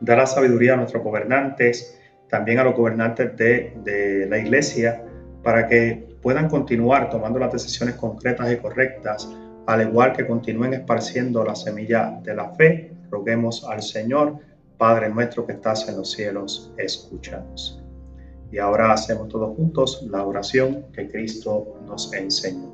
da 0.00 0.16
la 0.16 0.26
sabiduría 0.26 0.74
a 0.74 0.76
nuestros 0.76 1.02
gobernantes, 1.02 2.00
también 2.28 2.58
a 2.58 2.64
los 2.64 2.74
gobernantes 2.74 3.36
de, 3.36 3.74
de 3.84 4.26
la 4.26 4.38
Iglesia, 4.38 5.02
para 5.42 5.68
que 5.68 6.08
puedan 6.22 6.48
continuar 6.48 7.10
tomando 7.10 7.38
las 7.38 7.52
decisiones 7.52 7.96
concretas 7.96 8.50
y 8.50 8.56
correctas, 8.56 9.28
al 9.66 9.82
igual 9.82 10.14
que 10.14 10.26
continúen 10.26 10.72
esparciendo 10.72 11.44
la 11.44 11.54
semilla 11.54 12.18
de 12.22 12.34
la 12.34 12.50
fe 12.54 12.93
Roguemos 13.14 13.62
al 13.62 13.80
Señor, 13.80 14.38
Padre 14.76 15.08
nuestro 15.08 15.46
que 15.46 15.52
estás 15.52 15.88
en 15.88 15.98
los 15.98 16.10
cielos, 16.10 16.72
escúchanos. 16.76 17.80
Y 18.50 18.58
ahora 18.58 18.92
hacemos 18.92 19.28
todos 19.28 19.56
juntos 19.56 20.04
la 20.10 20.26
oración 20.26 20.86
que 20.92 21.08
Cristo 21.08 21.76
nos 21.86 22.12
enseñó. 22.12 22.72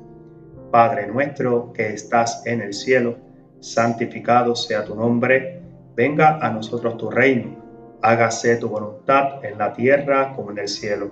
Padre 0.71 1.05
nuestro 1.05 1.71
que 1.73 1.93
estás 1.93 2.43
en 2.47 2.61
el 2.61 2.73
cielo, 2.73 3.17
santificado 3.59 4.55
sea 4.55 4.83
tu 4.83 4.95
nombre, 4.95 5.61
venga 5.95 6.39
a 6.39 6.49
nosotros 6.49 6.97
tu 6.97 7.11
reino, 7.11 7.55
hágase 8.01 8.55
tu 8.55 8.67
voluntad 8.67 9.45
en 9.45 9.59
la 9.59 9.73
tierra 9.73 10.33
como 10.35 10.49
en 10.49 10.57
el 10.57 10.67
cielo. 10.67 11.11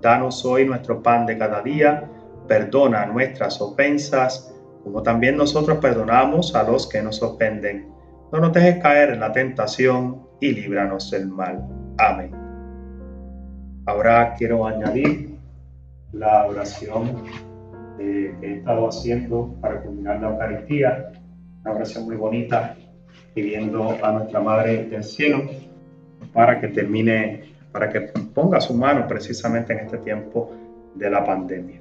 Danos 0.00 0.44
hoy 0.44 0.64
nuestro 0.66 1.02
pan 1.02 1.26
de 1.26 1.36
cada 1.36 1.62
día, 1.62 2.08
perdona 2.46 3.06
nuestras 3.06 3.60
ofensas, 3.60 4.54
como 4.84 5.02
también 5.02 5.36
nosotros 5.36 5.78
perdonamos 5.78 6.54
a 6.54 6.62
los 6.62 6.86
que 6.86 7.02
nos 7.02 7.20
ofenden 7.24 7.91
no 8.32 8.40
nos 8.40 8.52
dejes 8.52 8.82
caer 8.82 9.10
en 9.10 9.20
la 9.20 9.30
tentación 9.30 10.22
y 10.40 10.52
líbranos 10.52 11.10
del 11.10 11.28
mal. 11.28 11.68
Amén. 11.98 12.30
Ahora 13.84 14.34
quiero 14.38 14.66
añadir 14.66 15.36
la 16.12 16.46
oración 16.46 17.24
que 17.98 18.34
he 18.40 18.54
estado 18.58 18.88
haciendo 18.88 19.54
para 19.60 19.82
culminar 19.82 20.20
la 20.20 20.30
Eucaristía, 20.30 21.12
una 21.60 21.74
oración 21.74 22.06
muy 22.06 22.16
bonita, 22.16 22.74
pidiendo 23.34 23.96
a 24.02 24.12
nuestra 24.12 24.40
Madre 24.40 24.86
del 24.86 25.04
Cielo 25.04 25.42
para 26.32 26.58
que 26.58 26.68
termine, 26.68 27.52
para 27.70 27.90
que 27.90 28.00
ponga 28.00 28.60
su 28.60 28.74
mano 28.74 29.06
precisamente 29.06 29.74
en 29.74 29.80
este 29.80 29.98
tiempo 29.98 30.52
de 30.94 31.10
la 31.10 31.22
pandemia. 31.22 31.80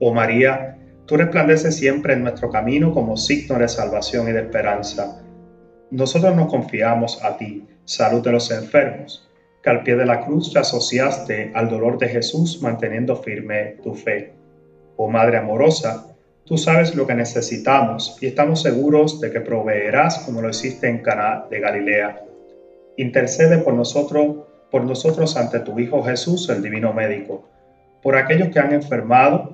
Oh 0.00 0.12
María, 0.12 0.76
Tú 1.06 1.18
resplandeces 1.18 1.76
siempre 1.76 2.14
en 2.14 2.22
nuestro 2.22 2.50
camino 2.50 2.92
como 2.92 3.16
signo 3.16 3.58
de 3.58 3.68
salvación 3.68 4.28
y 4.28 4.32
de 4.32 4.40
esperanza. 4.40 5.20
Nosotros 5.90 6.34
nos 6.34 6.48
confiamos 6.48 7.22
a 7.22 7.36
ti, 7.36 7.66
salud 7.84 8.22
de 8.22 8.32
los 8.32 8.50
enfermos, 8.50 9.28
que 9.62 9.68
al 9.68 9.82
pie 9.82 9.96
de 9.96 10.06
la 10.06 10.24
cruz 10.24 10.52
te 10.52 10.60
asociaste 10.60 11.52
al 11.54 11.68
dolor 11.68 11.98
de 11.98 12.08
Jesús 12.08 12.62
manteniendo 12.62 13.16
firme 13.16 13.76
tu 13.82 13.94
fe. 13.94 14.32
Oh 14.96 15.10
Madre 15.10 15.36
amorosa, 15.36 16.06
tú 16.46 16.56
sabes 16.56 16.94
lo 16.94 17.06
que 17.06 17.14
necesitamos 17.14 18.16
y 18.22 18.26
estamos 18.26 18.62
seguros 18.62 19.20
de 19.20 19.30
que 19.30 19.40
proveerás 19.40 20.20
como 20.20 20.40
lo 20.40 20.48
hiciste 20.48 20.88
en 20.88 21.02
Cana 21.02 21.44
de 21.50 21.60
Galilea. 21.60 22.24
Intercede 22.96 23.58
por 23.58 23.74
nosotros, 23.74 24.36
por 24.70 24.84
nosotros 24.84 25.36
ante 25.36 25.60
tu 25.60 25.78
Hijo 25.78 26.02
Jesús, 26.02 26.48
el 26.48 26.62
divino 26.62 26.94
médico, 26.94 27.46
por 28.02 28.16
aquellos 28.16 28.48
que 28.48 28.60
han 28.60 28.72
enfermado 28.72 29.53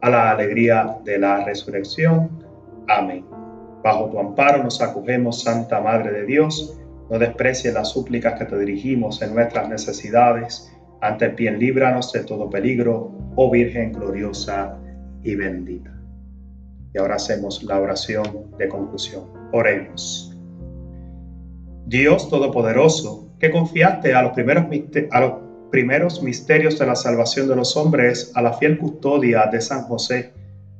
a 0.00 0.10
la 0.10 0.30
alegría 0.30 0.98
de 1.04 1.18
la 1.18 1.44
resurrección. 1.44 2.30
Amén. 2.88 3.24
Bajo 3.82 4.10
tu 4.10 4.18
amparo 4.18 4.62
nos 4.62 4.80
acogemos, 4.82 5.42
Santa 5.42 5.80
Madre 5.80 6.12
de 6.12 6.26
Dios. 6.26 6.78
No 7.10 7.18
desprecies 7.18 7.72
las 7.74 7.90
súplicas 7.90 8.38
que 8.38 8.44
te 8.44 8.58
dirigimos 8.58 9.22
en 9.22 9.34
nuestras 9.34 9.68
necesidades. 9.68 10.72
Ante 11.00 11.28
bien 11.28 11.58
líbranos 11.58 12.12
de 12.12 12.24
todo 12.24 12.50
peligro, 12.50 13.12
oh 13.36 13.50
Virgen 13.50 13.92
gloriosa 13.92 14.76
y 15.22 15.34
bendita. 15.34 15.94
Y 16.92 16.98
ahora 16.98 17.16
hacemos 17.16 17.62
la 17.62 17.80
oración 17.80 18.50
de 18.58 18.68
conclusión. 18.68 19.24
Oremos. 19.52 20.36
Dios 21.86 22.28
Todopoderoso, 22.28 23.30
que 23.38 23.50
confiaste 23.50 24.14
a 24.14 24.22
los 24.22 24.32
primeros, 24.32 24.64
a 25.10 25.20
primeros 25.70 26.22
misterios 26.22 26.78
de 26.78 26.86
la 26.86 26.94
salvación 26.94 27.48
de 27.48 27.56
los 27.56 27.76
hombres 27.76 28.32
a 28.34 28.42
la 28.42 28.52
fiel 28.52 28.78
custodia 28.78 29.46
de 29.46 29.60
San 29.60 29.82
José, 29.82 30.32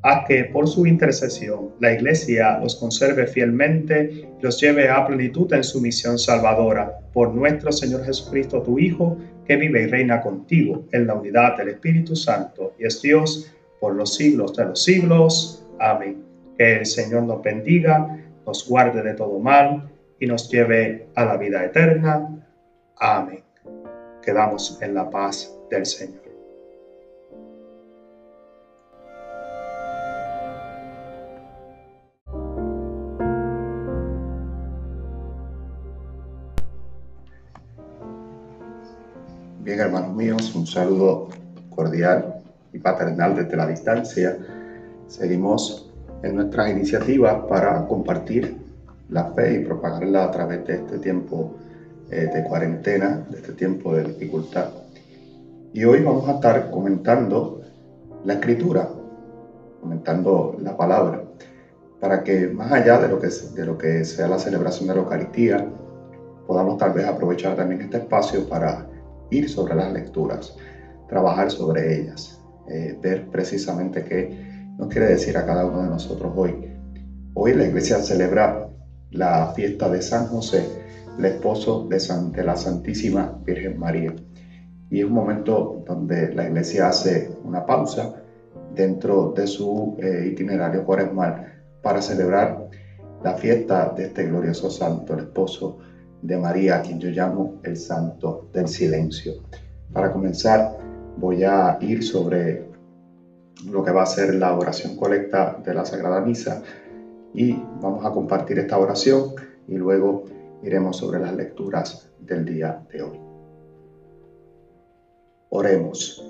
a 0.03 0.25
que 0.25 0.45
por 0.45 0.69
su 0.69 0.87
intercesión 0.87 1.71
la 1.81 1.93
Iglesia 1.93 2.59
los 2.59 2.77
conserve 2.77 3.27
fielmente 3.27 4.29
y 4.39 4.43
los 4.43 4.61
lleve 4.61 4.89
a 4.89 5.07
plenitud 5.07 5.53
en 5.53 5.65
su 5.65 5.81
misión 5.81 6.19
salvadora. 6.19 6.99
Por 7.13 7.35
nuestro 7.35 7.73
Señor 7.73 8.05
Jesucristo, 8.05 8.63
tu 8.63 8.79
Hijo, 8.79 9.19
que 9.47 9.57
vive 9.57 9.83
y 9.83 9.87
reina 9.87 10.21
contigo 10.21 10.85
en 10.93 11.07
la 11.07 11.15
unidad 11.15 11.57
del 11.57 11.71
Espíritu 11.71 12.15
Santo 12.15 12.75
y 12.79 12.87
es 12.87 13.03
Dios 13.03 13.53
por 13.81 13.95
los 13.95 14.15
siglos 14.15 14.55
de 14.55 14.67
los 14.67 14.83
siglos. 14.83 15.65
Amén. 15.81 16.23
Que 16.57 16.79
el 16.79 16.87
Señor 16.87 17.25
nos 17.25 17.43
bendiga, 17.43 18.19
nos 18.47 18.69
guarde 18.69 19.03
de 19.03 19.15
todo 19.15 19.39
mal 19.39 19.91
y 20.21 20.27
nos 20.27 20.51
lleve 20.51 21.09
a 21.15 21.25
la 21.25 21.37
vida 21.37 21.65
eterna. 21.65 22.45
Amén 22.97 23.48
quedamos 24.29 24.77
en 24.83 24.93
la 24.93 25.09
paz 25.09 25.57
del 25.71 25.87
Señor. 25.87 26.21
Bien, 39.61 39.81
hermanos 39.81 40.15
míos, 40.15 40.55
un 40.55 40.67
saludo 40.67 41.29
cordial 41.75 42.43
y 42.75 42.79
paternal 42.81 43.35
desde 43.35 43.57
la 43.57 43.67
distancia. 43.67 44.37
Seguimos 45.07 45.91
en 46.23 46.37
nuestras 46.37 46.71
iniciativas 46.71 47.47
para 47.49 47.87
compartir 47.87 48.59
la 49.09 49.25
fe 49.33 49.55
y 49.55 49.65
propagarla 49.65 50.25
a 50.25 50.31
través 50.31 50.67
de 50.67 50.75
este 50.75 50.99
tiempo 50.99 51.55
eh, 52.11 52.31
de 52.33 52.45
cuarentena, 52.45 53.27
de 53.29 53.37
este 53.37 53.53
tiempo 53.53 53.95
de 53.95 54.05
dificultad. 54.05 54.71
Y 55.73 55.85
hoy 55.85 56.03
vamos 56.03 56.29
a 56.29 56.35
estar 56.35 56.71
comentando 56.71 57.61
la 58.25 58.35
escritura, 58.35 58.89
comentando 59.81 60.57
la 60.61 60.77
palabra, 60.77 61.23
para 62.01 62.23
que 62.23 62.49
más 62.49 62.73
allá 62.73 62.99
de 62.99 63.09
lo 63.09 63.21
que, 63.21 63.29
de 63.29 63.67
lo 63.67 63.77
que 63.77 64.05
sea 64.05 64.29
la 64.29 64.39
celebración 64.39 64.89
de 64.89 64.95
la 64.95 65.01
Eucaristía, 65.01 65.69
podamos 66.47 66.79
tal 66.79 66.95
vez 66.95 67.07
aprovechar 67.07 67.57
también 67.57 67.83
este 67.83 67.99
espacio 67.99 68.49
para 68.49 68.87
ir 69.31 69.49
sobre 69.51 69.75
las 69.75 69.93
lecturas, 69.93 70.57
trabajar 71.09 71.51
sobre 71.51 72.01
ellas, 72.01 72.41
eh, 72.69 72.99
ver 73.03 73.29
precisamente 73.29 74.05
qué 74.05 74.49
nos 74.79 74.89
quiere 74.89 75.09
decir 75.09 75.37
a 75.37 75.45
cada 75.45 75.67
uno 75.67 75.83
de 75.83 75.91
nosotros 75.91 76.33
hoy. 76.35 76.55
Hoy 77.35 77.55
la 77.55 77.65
iglesia 77.65 77.99
celebra 77.99 78.69
la 79.11 79.53
fiesta 79.55 79.89
de 79.89 80.01
San 80.01 80.27
José, 80.29 80.65
el 81.19 81.25
esposo 81.25 81.89
de, 81.89 82.45
la 82.45 82.57
Santísima 82.57 83.39
Virgen 83.45 83.79
María. 83.79 84.15
Y 84.91 85.01
es 85.01 85.05
un 85.05 85.13
momento 85.13 85.83
donde 85.87 86.33
la 86.33 86.49
iglesia 86.49 86.89
hace 86.89 87.31
una 87.45 87.67
pausa 87.67 88.15
dentro 88.75 89.33
de 89.37 89.47
su 89.47 89.97
eh, 89.99 90.29
itinerario 90.33 90.85
cuaresmal 90.85 91.63
para 91.83 92.01
celebrar 92.01 92.69
la 93.23 93.35
fiesta 93.35 93.93
de 93.97 94.07
este 94.07 94.27
glorioso 94.27 94.71
santo, 94.71 95.15
el 95.15 95.21
esposo 95.21 95.79
de 96.23 96.37
María, 96.39 96.77
a 96.77 96.83
quien 96.83 97.01
yo 97.01 97.11
llamo 97.11 97.57
el 97.65 97.77
santo 97.77 98.49
del 98.53 98.69
silencio. 98.69 99.35
Para 99.93 100.13
comenzar, 100.13 100.79
voy 101.17 101.43
a 101.43 101.79
ir 101.81 102.05
sobre 102.05 102.69
lo 103.67 103.83
que 103.83 103.91
va 103.91 104.05
a 104.05 104.07
ser 104.07 104.37
la 104.37 104.57
oración 104.57 104.97
colecta 104.97 105.61
de 105.65 105.75
la 105.75 105.85
Sagrada 105.85 106.21
Misa 106.21 106.63
y 107.35 107.61
vamos 107.81 108.07
a 108.07 108.13
compartir 108.13 108.61
esta 108.61 108.79
oración 108.79 109.33
y 109.67 109.75
luego 109.77 110.25
iremos 110.63 110.97
sobre 110.97 111.21
las 111.21 111.35
lecturas 111.35 112.11
del 112.21 112.45
día 112.45 112.83
de 112.93 113.03
hoy. 113.03 113.21
Oremos. 115.51 116.25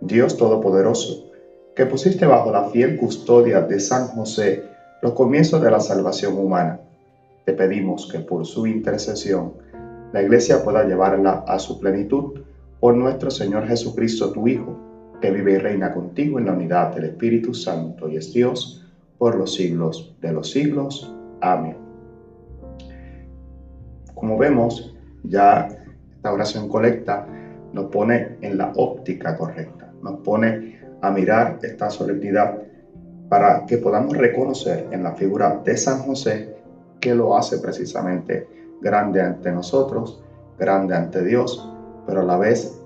Dios 0.00 0.36
Todopoderoso, 0.36 1.30
que 1.74 1.86
pusiste 1.86 2.26
bajo 2.26 2.50
la 2.52 2.64
fiel 2.70 2.96
custodia 2.96 3.60
de 3.60 3.80
San 3.80 4.08
José 4.08 4.62
los 5.02 5.12
comienzos 5.12 5.60
de 5.62 5.70
la 5.70 5.80
salvación 5.80 6.38
humana, 6.38 6.80
te 7.44 7.52
pedimos 7.52 8.08
que 8.10 8.20
por 8.20 8.46
su 8.46 8.66
intercesión 8.66 9.52
la 10.12 10.22
Iglesia 10.22 10.64
pueda 10.64 10.84
llevarla 10.84 11.44
a 11.46 11.58
su 11.58 11.78
plenitud 11.78 12.40
por 12.80 12.94
nuestro 12.94 13.30
Señor 13.30 13.66
Jesucristo, 13.66 14.32
tu 14.32 14.48
Hijo, 14.48 14.76
que 15.20 15.30
vive 15.30 15.52
y 15.52 15.58
reina 15.58 15.92
contigo 15.92 16.38
en 16.38 16.46
la 16.46 16.52
unidad 16.52 16.94
del 16.94 17.04
Espíritu 17.04 17.54
Santo 17.54 18.08
y 18.08 18.16
es 18.16 18.32
Dios 18.32 18.84
por 19.18 19.34
los 19.36 19.54
siglos 19.54 20.14
de 20.20 20.32
los 20.32 20.50
siglos. 20.50 21.12
Amén. 21.40 21.85
Como 24.16 24.38
vemos, 24.38 24.94
ya 25.24 25.68
esta 26.16 26.32
oración 26.32 26.68
colecta 26.68 27.26
nos 27.74 27.84
pone 27.86 28.38
en 28.40 28.56
la 28.56 28.72
óptica 28.74 29.36
correcta, 29.36 29.92
nos 30.02 30.20
pone 30.20 30.80
a 31.02 31.10
mirar 31.10 31.58
esta 31.60 31.90
solemnidad 31.90 32.56
para 33.28 33.66
que 33.66 33.76
podamos 33.76 34.16
reconocer 34.16 34.88
en 34.90 35.02
la 35.02 35.12
figura 35.12 35.60
de 35.62 35.76
San 35.76 35.98
José 35.98 36.56
que 36.98 37.14
lo 37.14 37.36
hace 37.36 37.58
precisamente 37.58 38.46
grande 38.80 39.20
ante 39.20 39.52
nosotros, 39.52 40.22
grande 40.58 40.94
ante 40.94 41.22
Dios, 41.22 41.70
pero 42.06 42.22
a 42.22 42.24
la 42.24 42.38
vez, 42.38 42.80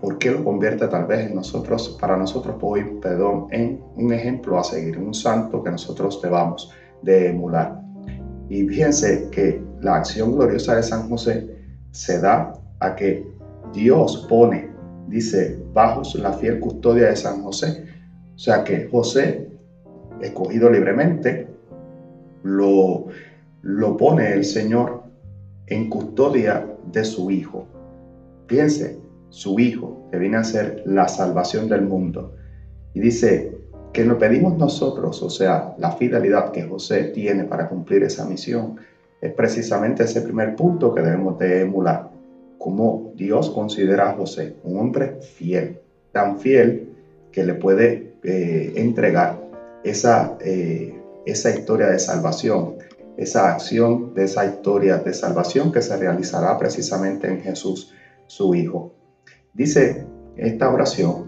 ¿por 0.00 0.16
qué 0.18 0.30
lo 0.30 0.44
convierte 0.44 0.86
tal 0.86 1.06
vez 1.06 1.26
en 1.26 1.34
nosotros, 1.34 1.98
para 2.00 2.16
nosotros 2.16 2.56
hoy, 2.60 2.84
perdón, 3.02 3.48
en 3.50 3.82
un 3.96 4.12
ejemplo 4.12 4.56
a 4.56 4.62
seguir, 4.62 4.96
un 4.96 5.12
santo 5.12 5.60
que 5.60 5.72
nosotros 5.72 6.22
debamos 6.22 6.72
de 7.02 7.30
emular? 7.30 7.87
Y 8.48 8.66
fíjense 8.66 9.28
que 9.30 9.62
la 9.80 9.96
acción 9.96 10.32
gloriosa 10.32 10.76
de 10.76 10.82
San 10.82 11.08
José 11.08 11.56
se 11.90 12.20
da 12.20 12.54
a 12.80 12.94
que 12.94 13.26
Dios 13.72 14.26
pone, 14.28 14.70
dice, 15.08 15.58
bajo 15.72 16.02
la 16.18 16.32
fiel 16.32 16.60
custodia 16.60 17.08
de 17.08 17.16
San 17.16 17.42
José. 17.42 17.84
O 18.34 18.38
sea 18.38 18.64
que 18.64 18.88
José, 18.88 19.50
escogido 20.20 20.70
libremente, 20.70 21.48
lo, 22.42 23.06
lo 23.62 23.96
pone 23.96 24.32
el 24.32 24.44
Señor 24.44 25.02
en 25.66 25.90
custodia 25.90 26.66
de 26.92 27.04
su 27.04 27.30
Hijo. 27.30 27.66
Piense, 28.46 28.98
su 29.28 29.58
Hijo, 29.58 30.08
que 30.10 30.18
viene 30.18 30.38
a 30.38 30.44
ser 30.44 30.82
la 30.86 31.08
salvación 31.08 31.68
del 31.68 31.82
mundo. 31.82 32.34
Y 32.94 33.00
dice 33.00 33.57
que 33.92 34.04
lo 34.04 34.18
pedimos 34.18 34.56
nosotros, 34.58 35.22
o 35.22 35.30
sea, 35.30 35.74
la 35.78 35.92
fidelidad 35.92 36.52
que 36.52 36.62
José 36.62 37.04
tiene 37.04 37.44
para 37.44 37.68
cumplir 37.68 38.02
esa 38.02 38.24
misión, 38.26 38.76
es 39.20 39.32
precisamente 39.32 40.04
ese 40.04 40.20
primer 40.22 40.54
punto 40.54 40.94
que 40.94 41.02
debemos 41.02 41.38
de 41.38 41.62
emular. 41.62 42.10
Como 42.58 43.12
Dios 43.14 43.50
considera 43.50 44.10
a 44.10 44.14
José 44.14 44.56
un 44.62 44.78
hombre 44.78 45.18
fiel, 45.20 45.78
tan 46.12 46.38
fiel 46.38 46.94
que 47.32 47.44
le 47.44 47.54
puede 47.54 48.14
eh, 48.22 48.72
entregar 48.76 49.40
esa, 49.84 50.36
eh, 50.40 51.00
esa 51.24 51.50
historia 51.50 51.88
de 51.88 51.98
salvación, 51.98 52.76
esa 53.16 53.50
acción 53.50 54.14
de 54.14 54.24
esa 54.24 54.44
historia 54.44 54.98
de 54.98 55.12
salvación 55.12 55.72
que 55.72 55.82
se 55.82 55.96
realizará 55.96 56.56
precisamente 56.56 57.26
en 57.26 57.40
Jesús, 57.40 57.92
su 58.26 58.54
Hijo. 58.54 58.92
Dice 59.52 60.04
esta 60.36 60.70
oración, 60.70 61.27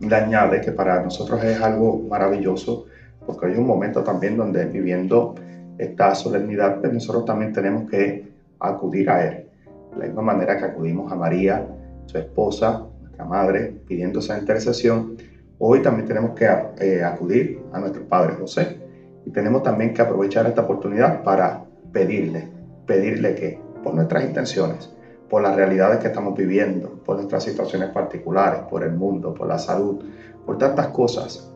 le 0.00 0.16
añade 0.16 0.60
que 0.60 0.72
para 0.72 1.02
nosotros 1.02 1.42
es 1.44 1.60
algo 1.60 1.98
maravilloso, 2.08 2.86
porque 3.26 3.46
hay 3.46 3.56
un 3.56 3.66
momento 3.66 4.02
también 4.02 4.36
donde 4.36 4.64
viviendo 4.64 5.34
esta 5.78 6.14
solemnidad, 6.14 6.80
pues 6.80 6.92
nosotros 6.92 7.24
también 7.24 7.52
tenemos 7.52 7.88
que 7.90 8.30
acudir 8.58 9.10
a 9.10 9.24
Él. 9.24 9.46
De 9.92 9.98
la 9.98 10.06
misma 10.06 10.22
manera 10.22 10.58
que 10.58 10.64
acudimos 10.64 11.10
a 11.12 11.16
María, 11.16 11.66
su 12.06 12.18
esposa, 12.18 12.86
nuestra 13.00 13.24
madre, 13.24 13.74
pidiendo 13.86 14.20
esa 14.20 14.38
intercesión, 14.38 15.16
hoy 15.58 15.82
también 15.82 16.06
tenemos 16.06 16.32
que 16.32 16.48
eh, 16.78 17.02
acudir 17.02 17.60
a 17.72 17.78
nuestro 17.78 18.06
Padre 18.08 18.34
José, 18.34 18.78
y 19.24 19.30
tenemos 19.30 19.62
también 19.62 19.92
que 19.92 20.02
aprovechar 20.02 20.46
esta 20.46 20.62
oportunidad 20.62 21.22
para 21.22 21.64
pedirle, 21.92 22.48
pedirle 22.86 23.34
que 23.34 23.58
por 23.82 23.94
nuestras 23.94 24.24
intenciones, 24.24 24.90
por 25.30 25.42
las 25.42 25.54
realidades 25.54 26.00
que 26.00 26.08
estamos 26.08 26.36
viviendo, 26.36 27.00
por 27.04 27.16
nuestras 27.16 27.44
situaciones 27.44 27.90
particulares, 27.90 28.62
por 28.68 28.82
el 28.82 28.92
mundo, 28.92 29.32
por 29.32 29.46
la 29.46 29.58
salud, 29.58 30.04
por 30.44 30.58
tantas 30.58 30.88
cosas. 30.88 31.48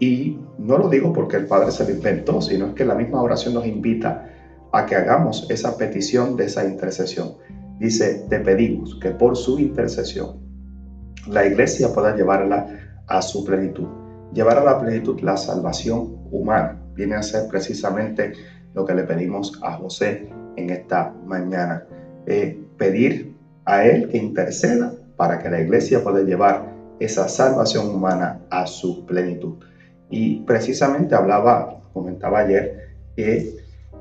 Y 0.00 0.38
no 0.58 0.76
lo 0.76 0.88
digo 0.88 1.12
porque 1.12 1.36
el 1.36 1.46
Padre 1.46 1.70
se 1.70 1.84
lo 1.84 1.90
inventó, 1.90 2.42
sino 2.42 2.66
es 2.66 2.74
que 2.74 2.84
la 2.84 2.96
misma 2.96 3.22
oración 3.22 3.54
nos 3.54 3.64
invita 3.64 4.28
a 4.72 4.84
que 4.86 4.96
hagamos 4.96 5.46
esa 5.48 5.76
petición 5.76 6.36
de 6.36 6.46
esa 6.46 6.66
intercesión. 6.66 7.36
Dice, 7.78 8.26
te 8.28 8.40
pedimos 8.40 8.98
que 9.00 9.10
por 9.10 9.36
su 9.36 9.58
intercesión 9.60 10.40
la 11.28 11.46
iglesia 11.46 11.92
pueda 11.94 12.16
llevarla 12.16 12.66
a 13.06 13.22
su 13.22 13.44
plenitud, 13.44 13.86
llevar 14.32 14.58
a 14.58 14.64
la 14.64 14.80
plenitud 14.80 15.20
la 15.20 15.36
salvación 15.36 16.16
humana, 16.32 16.82
viene 16.94 17.14
a 17.14 17.22
ser 17.22 17.46
precisamente 17.48 18.32
lo 18.74 18.84
que 18.84 18.94
le 18.94 19.04
pedimos 19.04 19.60
a 19.62 19.74
José 19.74 20.28
en 20.56 20.70
esta 20.70 21.14
mañana. 21.26 21.84
Eh, 22.26 22.58
pedir 22.76 23.34
a 23.64 23.84
Él 23.84 24.08
que 24.08 24.18
interceda 24.18 24.92
para 25.16 25.38
que 25.38 25.50
la 25.50 25.60
iglesia 25.60 26.02
pueda 26.02 26.22
llevar 26.22 26.72
esa 26.98 27.28
salvación 27.28 27.88
humana 27.88 28.40
a 28.50 28.66
su 28.66 29.04
plenitud. 29.06 29.54
Y 30.10 30.40
precisamente 30.40 31.14
hablaba, 31.14 31.80
comentaba 31.92 32.40
ayer, 32.40 32.90
que 33.16 33.56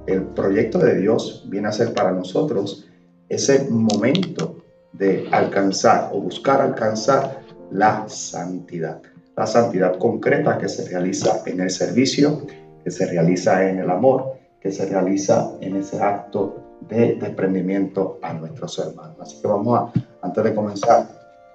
el 0.07 0.23
proyecto 0.23 0.79
de 0.79 0.99
Dios 0.99 1.45
viene 1.49 1.67
a 1.67 1.71
ser 1.71 1.93
para 1.93 2.12
nosotros 2.12 2.87
ese 3.29 3.69
momento 3.69 4.58
de 4.93 5.27
alcanzar 5.31 6.10
o 6.12 6.21
buscar 6.21 6.62
alcanzar 6.62 7.41
la 7.71 8.08
santidad. 8.08 9.02
La 9.37 9.48
santidad 9.48 9.98
concreta 9.98 10.58
que 10.58 10.67
se 10.67 10.87
realiza 10.89 11.43
en 11.46 11.62
el 11.62 11.69
servicio 11.69 12.46
que 12.83 12.91
se 12.91 13.06
realiza 13.06 13.67
en 13.69 13.79
el 13.79 13.89
amor, 13.89 14.33
que 14.60 14.71
se 14.71 14.85
realiza 14.85 15.52
en 15.62 15.75
ese 15.75 16.02
acto 16.02 16.63
de 16.90 17.15
desprendimiento 17.15 18.19
a 18.21 18.34
nuestros 18.34 18.77
hermanos. 18.79 19.17
Así 19.19 19.42
que 19.42 19.48
vamos 19.48 19.79
a, 19.79 19.92
antes 20.21 20.44
de 20.44 20.56
comenzar 20.56 21.08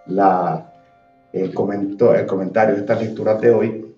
la, 0.07 0.73
el, 1.33 1.53
comento, 1.53 2.15
el 2.15 2.27
comentario 2.27 2.75
de 2.75 2.81
esta 2.81 2.95
lectura 2.95 3.35
de 3.35 3.51
hoy, 3.51 3.95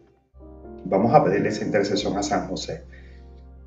vamos 0.85 1.14
a 1.14 1.24
pedirle 1.24 1.49
esa 1.51 1.64
intercesión 1.64 2.16
a 2.16 2.22
San 2.22 2.49
José. 2.49 2.85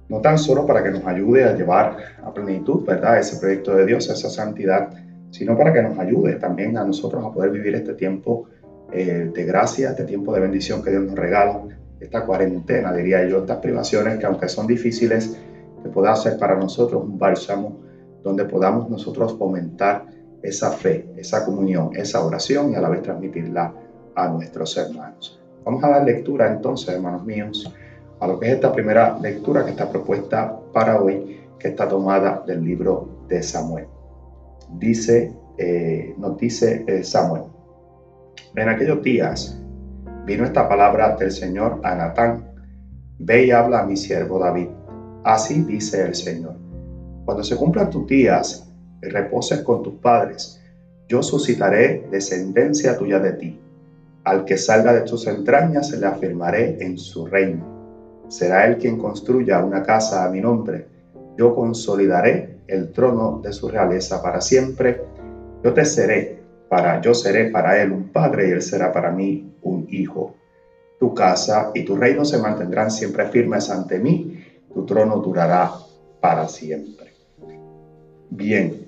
No 0.09 0.19
tan 0.19 0.37
solo 0.37 0.65
para 0.65 0.83
que 0.83 0.91
nos 0.91 1.05
ayude 1.05 1.45
a 1.45 1.55
llevar 1.55 1.97
a 2.23 2.33
plenitud, 2.33 2.85
¿verdad? 2.85 3.19
Ese 3.19 3.37
proyecto 3.37 3.75
de 3.75 3.85
Dios, 3.85 4.09
esa 4.09 4.29
santidad, 4.29 4.89
sino 5.29 5.57
para 5.57 5.71
que 5.71 5.81
nos 5.81 5.97
ayude 5.97 6.35
también 6.35 6.77
a 6.77 6.83
nosotros 6.83 7.23
a 7.23 7.31
poder 7.31 7.51
vivir 7.51 7.75
este 7.75 7.93
tiempo 7.93 8.47
eh, 8.91 9.31
de 9.33 9.45
gracia, 9.45 9.91
este 9.91 10.03
tiempo 10.03 10.33
de 10.33 10.41
bendición 10.41 10.83
que 10.83 10.89
Dios 10.89 11.03
nos 11.03 11.15
regala, 11.15 11.61
esta 12.01 12.25
cuarentena, 12.25 12.91
diría 12.91 13.25
yo, 13.25 13.39
estas 13.39 13.59
privaciones 13.59 14.17
que 14.17 14.25
aunque 14.25 14.49
son 14.49 14.67
difíciles, 14.67 15.37
que 15.81 15.89
pueda 15.89 16.15
ser 16.15 16.37
para 16.37 16.55
nosotros 16.55 17.03
un 17.03 17.17
bálsamo 17.17 17.79
donde 18.23 18.45
podamos 18.45 18.89
nosotros 18.89 19.37
fomentar 19.37 20.05
esa 20.41 20.71
fe, 20.71 21.11
esa 21.17 21.45
comunión, 21.45 21.91
esa 21.95 22.23
oración 22.25 22.71
y 22.71 22.75
a 22.75 22.81
la 22.81 22.89
vez 22.89 23.03
transmitirla 23.03 23.73
a 24.15 24.27
nuestros 24.27 24.77
hermanos. 24.77 25.39
Vamos 25.63 25.83
a 25.83 25.89
dar 25.89 26.03
lectura 26.03 26.51
entonces, 26.51 26.89
hermanos 26.89 27.23
míos, 27.23 27.71
a 28.19 28.27
lo 28.27 28.39
que 28.39 28.47
es 28.47 28.53
esta 28.53 28.71
primera 28.71 29.17
lectura 29.19 29.63
que 29.63 29.71
está 29.71 29.89
propuesta 29.89 30.59
para 30.73 31.01
hoy, 31.01 31.39
que 31.59 31.69
está 31.69 31.87
tomada 31.87 32.43
del 32.45 32.63
libro 32.63 33.25
de 33.27 33.43
Samuel. 33.43 33.87
Dice, 34.77 35.33
eh, 35.57 36.15
nos 36.17 36.37
dice 36.37 36.83
eh, 36.87 37.03
Samuel, 37.03 37.43
en 38.55 38.69
aquellos 38.69 39.01
días 39.01 39.59
vino 40.25 40.45
esta 40.45 40.67
palabra 40.67 41.15
del 41.15 41.31
Señor 41.31 41.79
a 41.83 41.95
Natán, 41.95 42.51
ve 43.19 43.45
y 43.45 43.51
habla 43.51 43.81
a 43.81 43.85
mi 43.85 43.95
siervo 43.95 44.39
David. 44.39 44.67
Así 45.23 45.61
dice 45.61 46.01
el 46.03 46.15
Señor. 46.15 46.55
Cuando 47.25 47.43
se 47.43 47.55
cumplan 47.55 47.89
tus 47.89 48.07
días 48.07 48.67
y 49.01 49.07
reposes 49.07 49.61
con 49.61 49.83
tus 49.83 49.93
padres, 49.95 50.59
yo 51.07 51.21
suscitaré 51.21 52.07
descendencia 52.09 52.97
tuya 52.97 53.19
de 53.19 53.33
ti. 53.33 53.59
Al 54.23 54.45
que 54.45 54.57
salga 54.57 54.93
de 54.93 55.01
tus 55.01 55.27
entrañas 55.27 55.89
se 55.89 55.99
le 55.99 56.07
afirmaré 56.07 56.77
en 56.83 56.97
su 56.97 57.25
reino. 57.25 57.65
Será 58.29 58.65
él 58.65 58.77
quien 58.77 58.97
construya 58.97 59.63
una 59.63 59.83
casa 59.83 60.25
a 60.25 60.29
mi 60.29 60.41
nombre. 60.41 60.85
Yo 61.37 61.53
consolidaré 61.53 62.61
el 62.67 62.91
trono 62.91 63.41
de 63.43 63.51
su 63.51 63.67
realeza 63.67 64.21
para 64.21 64.41
siempre. 64.41 65.01
Yo 65.63 65.73
te 65.73 65.85
seré 65.85 66.39
para, 66.69 67.01
yo 67.01 67.13
seré 67.13 67.49
para 67.49 67.81
él 67.81 67.91
un 67.91 68.09
padre 68.09 68.47
y 68.47 68.51
él 68.51 68.61
será 68.61 68.91
para 68.91 69.11
mí 69.11 69.53
un 69.61 69.85
hijo. 69.89 70.33
Tu 70.99 71.13
casa 71.13 71.71
y 71.73 71.83
tu 71.83 71.95
reino 71.95 72.23
se 72.23 72.37
mantendrán 72.37 72.89
siempre 72.89 73.27
firmes 73.27 73.69
ante 73.69 73.99
mí. 73.99 74.40
Tu 74.73 74.85
trono 74.85 75.17
durará 75.17 75.71
para 76.19 76.47
siempre. 76.47 77.11
Bien, 78.29 78.87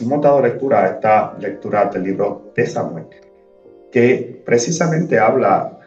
hemos 0.00 0.22
dado 0.22 0.40
lectura 0.40 0.84
a 0.84 0.88
esta 0.88 1.36
lectura 1.38 1.86
del 1.86 2.04
libro 2.04 2.52
de 2.54 2.66
Samuel, 2.66 3.06
que 3.90 4.42
precisamente 4.44 5.18
habla 5.18 5.78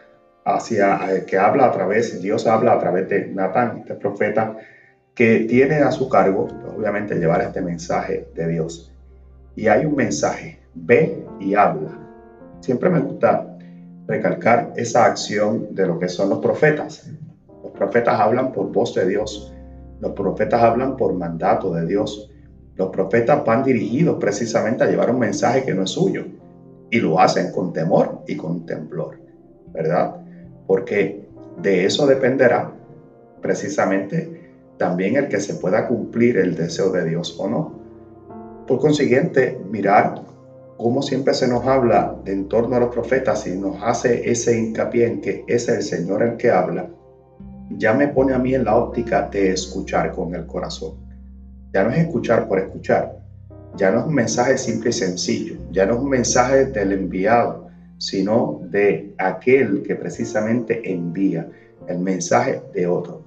hacia, 0.43 1.15
eh, 1.15 1.25
que 1.25 1.37
habla 1.37 1.67
a 1.67 1.71
través, 1.71 2.21
Dios 2.21 2.47
habla 2.47 2.73
a 2.73 2.79
través 2.79 3.07
de 3.07 3.27
Natán, 3.27 3.79
este 3.79 3.95
profeta, 3.95 4.57
que 5.13 5.41
tiene 5.41 5.75
a 5.75 5.91
su 5.91 6.09
cargo, 6.09 6.47
obviamente, 6.75 7.15
llevar 7.15 7.41
este 7.41 7.61
mensaje 7.61 8.27
de 8.33 8.47
Dios. 8.47 8.91
Y 9.55 9.67
hay 9.67 9.85
un 9.85 9.95
mensaje, 9.95 10.59
ve 10.73 11.25
y 11.39 11.53
habla. 11.53 11.97
Siempre 12.61 12.89
me 12.89 12.99
gusta 12.99 13.57
recalcar 14.07 14.73
esa 14.75 15.05
acción 15.05 15.73
de 15.75 15.87
lo 15.87 15.99
que 15.99 16.09
son 16.09 16.29
los 16.29 16.39
profetas. 16.39 17.09
Los 17.63 17.71
profetas 17.73 18.19
hablan 18.19 18.51
por 18.51 18.71
voz 18.71 18.95
de 18.95 19.07
Dios. 19.07 19.53
Los 19.99 20.11
profetas 20.13 20.61
hablan 20.61 20.97
por 20.97 21.13
mandato 21.13 21.73
de 21.73 21.85
Dios. 21.85 22.31
Los 22.75 22.89
profetas 22.89 23.45
van 23.45 23.63
dirigidos 23.63 24.17
precisamente 24.19 24.83
a 24.83 24.87
llevar 24.87 25.11
un 25.11 25.19
mensaje 25.19 25.63
que 25.63 25.73
no 25.73 25.83
es 25.83 25.91
suyo 25.91 26.25
y 26.89 26.99
lo 26.99 27.19
hacen 27.19 27.51
con 27.51 27.71
temor 27.71 28.21
y 28.27 28.35
con 28.35 28.65
temblor, 28.65 29.17
¿verdad? 29.73 30.15
Porque 30.67 31.25
de 31.61 31.85
eso 31.85 32.07
dependerá 32.07 32.71
precisamente 33.41 34.41
también 34.77 35.15
el 35.15 35.27
que 35.27 35.39
se 35.39 35.55
pueda 35.55 35.87
cumplir 35.87 36.37
el 36.37 36.55
deseo 36.55 36.89
de 36.91 37.05
Dios 37.05 37.35
o 37.39 37.47
no. 37.47 37.79
Por 38.67 38.79
consiguiente, 38.79 39.59
mirar 39.69 40.15
cómo 40.77 41.01
siempre 41.01 41.33
se 41.33 41.47
nos 41.47 41.65
habla 41.65 42.15
de 42.23 42.31
en 42.33 42.47
torno 42.47 42.75
a 42.75 42.79
los 42.79 42.89
profetas 42.89 43.45
y 43.45 43.51
nos 43.51 43.77
hace 43.83 44.29
ese 44.29 44.57
hincapié 44.57 45.05
en 45.05 45.21
que 45.21 45.43
es 45.47 45.67
el 45.67 45.83
Señor 45.83 46.23
el 46.23 46.37
que 46.37 46.49
habla, 46.49 46.89
ya 47.77 47.93
me 47.93 48.07
pone 48.07 48.33
a 48.33 48.39
mí 48.39 48.53
en 48.55 48.65
la 48.65 48.75
óptica 48.75 49.29
de 49.31 49.51
escuchar 49.51 50.11
con 50.11 50.33
el 50.35 50.45
corazón. 50.45 50.95
Ya 51.73 51.83
no 51.83 51.91
es 51.91 51.99
escuchar 51.99 52.47
por 52.47 52.59
escuchar, 52.59 53.17
ya 53.75 53.91
no 53.91 53.99
es 53.99 54.05
un 54.05 54.13
mensaje 54.13 54.57
simple 54.57 54.89
y 54.89 54.93
sencillo, 54.93 55.55
ya 55.71 55.85
no 55.85 55.95
es 55.95 55.99
un 56.01 56.09
mensaje 56.09 56.65
del 56.65 56.91
enviado, 56.91 57.67
sino 57.97 58.61
de 58.69 59.13
aquel 59.17 59.83
que 59.83 59.95
precisamente 59.95 60.81
envía 60.91 61.47
el 61.87 61.99
mensaje 61.99 62.61
de 62.73 62.87
otro. 62.87 63.23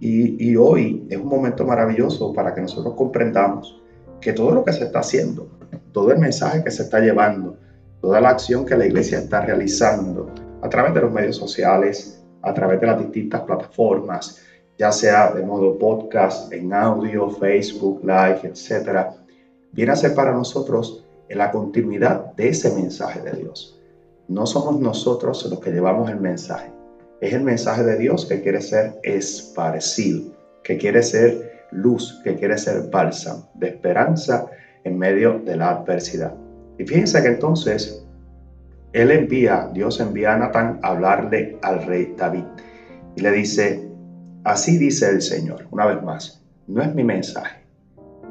Y, 0.00 0.54
hoy 0.56 1.06
es 1.08 1.16
un 1.16 1.28
momento 1.28 1.64
maravilloso 1.64 2.32
para 2.34 2.54
que 2.54 2.60
nosotros 2.60 2.94
comprendamos 2.94 3.80
que 4.20 4.32
todo 4.32 4.50
lo 4.50 4.64
que 4.64 4.72
se 4.72 4.84
está 4.84 4.98
haciendo, 4.98 5.48
todo 5.92 6.12
el 6.12 6.18
mensaje 6.18 6.62
que 6.62 6.70
se 6.70 6.82
está 6.82 7.00
llevando, 7.00 7.56
toda 8.02 8.20
la 8.20 8.30
acción 8.30 8.66
que 8.66 8.76
la 8.76 8.86
iglesia 8.86 9.18
está 9.18 9.40
realizando 9.40 10.30
a 10.60 10.68
través 10.68 10.92
de 10.94 11.00
los 11.00 11.12
medios 11.12 11.36
sociales, 11.36 12.13
a 12.44 12.54
través 12.54 12.80
de 12.80 12.86
las 12.86 12.98
distintas 12.98 13.42
plataformas, 13.42 14.40
ya 14.78 14.92
sea 14.92 15.32
de 15.32 15.42
modo 15.42 15.78
podcast, 15.78 16.52
en 16.52 16.72
audio, 16.72 17.30
Facebook, 17.30 18.00
Live, 18.02 18.40
etc., 18.44 19.08
viene 19.72 19.92
a 19.92 19.96
ser 19.96 20.14
para 20.14 20.32
nosotros 20.32 21.04
la 21.28 21.50
continuidad 21.50 22.34
de 22.34 22.48
ese 22.48 22.74
mensaje 22.74 23.20
de 23.20 23.32
Dios. 23.32 23.80
No 24.28 24.46
somos 24.46 24.80
nosotros 24.80 25.44
los 25.50 25.60
que 25.60 25.70
llevamos 25.70 26.10
el 26.10 26.20
mensaje, 26.20 26.70
es 27.20 27.32
el 27.32 27.42
mensaje 27.42 27.82
de 27.82 27.96
Dios 27.96 28.26
que 28.26 28.40
quiere 28.40 28.60
ser 28.60 28.98
esparcido, 29.02 30.32
que 30.62 30.76
quiere 30.76 31.02
ser 31.02 31.66
luz, 31.70 32.20
que 32.24 32.34
quiere 32.34 32.58
ser 32.58 32.90
bálsamo 32.90 33.48
de 33.54 33.68
esperanza 33.68 34.46
en 34.84 34.98
medio 34.98 35.38
de 35.40 35.56
la 35.56 35.70
adversidad. 35.70 36.34
Y 36.78 36.84
fíjense 36.84 37.22
que 37.22 37.28
entonces 37.28 38.03
él 38.94 39.10
envía, 39.10 39.68
Dios 39.74 39.98
envía 39.98 40.34
a 40.34 40.38
Natán 40.38 40.78
a 40.82 40.88
hablarle 40.88 41.58
al 41.62 41.84
rey 41.84 42.14
David 42.16 42.44
y 43.16 43.20
le 43.20 43.32
dice, 43.32 43.90
Así 44.44 44.78
dice 44.78 45.10
el 45.10 45.20
Señor, 45.20 45.66
una 45.72 45.86
vez 45.86 46.02
más, 46.02 46.44
no 46.68 46.80
es 46.80 46.94
mi 46.94 47.02
mensaje, 47.02 47.64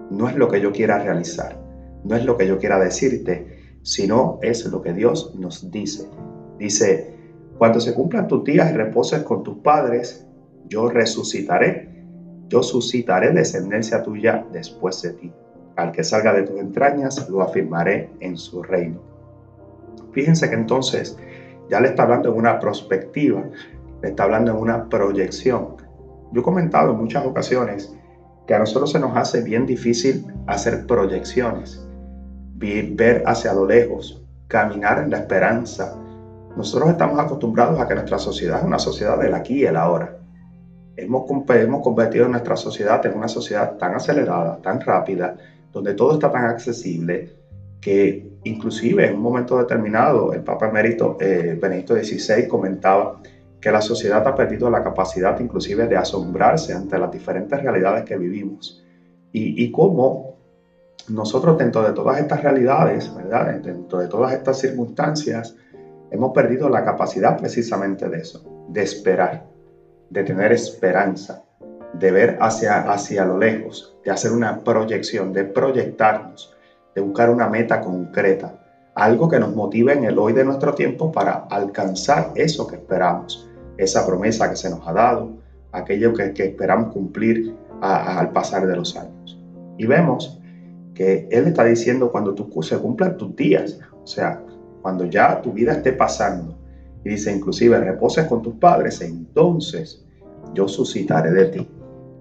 no 0.10 0.30
es 0.30 0.36
lo 0.38 0.48
que 0.48 0.62
yo 0.62 0.72
quiera 0.72 1.00
realizar, 1.00 1.60
no 2.06 2.16
es 2.16 2.24
lo 2.24 2.38
que 2.38 2.48
yo 2.48 2.60
quiera 2.60 2.80
decirte, 2.80 3.78
sino 3.82 4.40
es 4.42 4.66
lo 4.66 4.82
que 4.82 4.94
Dios 4.94 5.36
nos 5.36 5.70
dice. 5.70 6.08
Dice, 6.60 7.14
cuando 7.58 7.82
se 7.82 7.94
cumplan 7.94 8.28
tus 8.28 8.44
días 8.46 8.72
y 8.72 8.76
reposes 8.76 9.24
con 9.24 9.44
tus 9.44 9.58
padres, 9.58 10.26
yo 10.70 10.88
resucitaré, 10.88 11.90
yo 12.48 12.64
suscitaré 12.64 13.32
descendencia 13.32 14.02
tuya 14.02 14.46
después 14.54 15.02
de 15.02 15.14
ti. 15.14 15.32
Al 15.76 15.92
que 15.92 16.04
salga 16.04 16.32
de 16.32 16.44
tus 16.44 16.60
entrañas, 16.60 17.28
lo 17.28 17.42
afirmaré 17.42 18.12
en 18.22 18.38
su 18.38 18.64
reino. 18.64 19.13
Fíjense 20.14 20.50
que 20.50 20.56
entonces 20.56 21.18
ya 21.70 21.80
le 21.80 21.90
está 21.90 22.04
hablando 22.04 22.30
en 22.30 22.38
una 22.38 22.60
perspectiva, 22.60 23.44
le 24.02 24.10
está 24.10 24.24
hablando 24.24 24.52
en 24.52 24.58
una 24.58 24.90
proyección. 24.90 25.76
Yo 26.32 26.42
he 26.42 26.44
comentado 26.44 26.92
en 26.92 26.98
muchas 26.98 27.26
ocasiones 27.26 27.96
que 28.48 28.54
a 28.54 28.60
nosotros 28.60 28.92
se 28.92 29.00
nos 29.00 29.16
hace 29.16 29.42
bien 29.42 29.66
difícil 29.66 30.26
hacer 30.48 30.86
proyecciones, 30.86 31.88
ver 32.56 33.24
hacia 33.26 33.54
lo 33.54 33.66
lejos, 33.66 34.24
caminar 34.48 35.00
en 35.00 35.10
la 35.10 35.18
esperanza. 35.20 35.96
Nosotros 36.56 36.92
estamos 36.92 37.20
acostumbrados 37.20 37.80
a 37.80 37.88
que 37.88 37.96
nuestra 37.96 38.20
sociedad 38.20 38.60
es 38.60 38.66
una 38.66 38.80
sociedad 38.80 39.20
del 39.20 39.34
aquí 39.34 39.62
y 39.62 39.66
el 39.66 39.76
ahora. 39.76 40.18
Hemos, 40.96 41.24
hemos 41.50 41.82
convertido 41.82 42.28
nuestra 42.28 42.56
sociedad 42.56 43.04
en 43.06 43.18
una 43.18 43.28
sociedad 43.28 43.78
tan 43.78 43.96
acelerada, 43.96 44.62
tan 44.62 44.80
rápida, 44.80 45.36
donde 45.72 45.96
todo 45.96 46.14
está 46.14 46.32
tan 46.32 46.46
accesible, 46.46 47.43
que 47.84 48.40
inclusive 48.46 49.08
en 49.08 49.16
un 49.16 49.22
momento 49.22 49.58
determinado 49.58 50.32
el 50.32 50.42
Papa 50.42 50.70
Emérito 50.70 51.18
eh, 51.20 51.58
Benedicto 51.62 51.96
XVI 51.96 52.48
comentaba 52.48 53.22
que 53.60 53.72
la 53.72 53.82
sociedad 53.82 54.26
ha 54.26 54.36
perdido 54.36 54.70
la 54.70 54.84
capacidad 54.84 55.38
inclusive 55.40 55.88
de 55.88 55.98
asombrarse 55.98 56.74
ante 56.74 56.98
las 56.98 57.12
diferentes 57.12 57.62
realidades 57.62 58.04
que 58.04 58.18
vivimos 58.18 58.82
y, 59.36 59.72
cómo 59.72 60.38
nosotros 61.10 61.58
dentro 61.58 61.82
de 61.82 61.92
todas 61.92 62.20
estas 62.20 62.44
realidades, 62.44 63.14
¿verdad? 63.16 63.60
dentro 63.62 63.98
de 63.98 64.08
todas 64.08 64.32
estas 64.32 64.60
circunstancias, 64.60 65.56
hemos 66.12 66.32
perdido 66.34 66.70
la 66.70 66.86
capacidad 66.86 67.36
precisamente 67.36 68.08
de 68.10 68.20
eso, 68.20 68.46
de 68.70 68.84
esperar, 68.84 69.48
de 70.12 70.24
tener 70.24 70.52
esperanza, 70.52 71.44
de 71.94 72.12
ver 72.12 72.38
hacia, 72.42 72.92
hacia 72.92 73.26
lo 73.26 73.40
lejos, 73.40 73.98
de 74.06 74.12
hacer 74.12 74.32
una 74.32 74.64
proyección, 74.64 75.34
de 75.34 75.46
proyectarnos, 75.46 76.53
de 76.96 77.02
buscar 77.02 77.30
una 77.30 77.48
meta 77.50 77.82
concreta, 77.82 78.60
algo 78.96 79.28
que 79.28 79.40
nos 79.40 79.56
motive 79.56 79.94
en 79.94 80.04
el 80.04 80.18
hoy 80.20 80.34
de 80.34 80.46
nuestro 80.46 80.74
tiempo 80.74 81.12
para 81.12 81.48
alcanzar 81.50 82.32
eso 82.36 82.68
que 82.68 82.76
esperamos 82.76 83.50
esa 83.78 84.06
promesa 84.06 84.50
que 84.50 84.56
se 84.56 84.70
nos 84.70 84.88
ha 84.88 84.94
dado, 84.94 85.34
aquello 85.72 86.14
que, 86.14 86.32
esperamos 86.38 86.94
cumplir 86.94 87.56
al 87.82 88.32
pasar 88.32 88.68
de 88.68 88.76
los 88.76 88.96
años. 88.96 89.40
Y 89.78 89.86
vemos 89.86 90.40
que 90.94 91.28
Él 91.32 91.48
está 91.48 91.66
diciendo 91.66 92.12
cuando 92.12 92.34
tú, 92.36 92.62
se 92.62 92.78
cumplan 92.78 93.18
tus 93.18 93.36
días, 93.36 93.80
o 94.04 94.08
sea, 94.08 94.42
cuando 94.82 95.06
ya 95.06 95.42
tu 95.42 95.52
vida 95.52 95.74
esté 95.74 95.94
pasando, 95.94 96.58
y 97.04 97.10
dice 97.10 97.32
inclusive 97.32 97.78
reposes 97.80 98.26
con 98.28 98.42
tus 98.42 98.54
padres, 98.56 99.02
entonces 99.02 100.06
yo 100.54 100.68
suscitaré 100.68 101.32
de 101.32 101.46
ti 101.46 101.68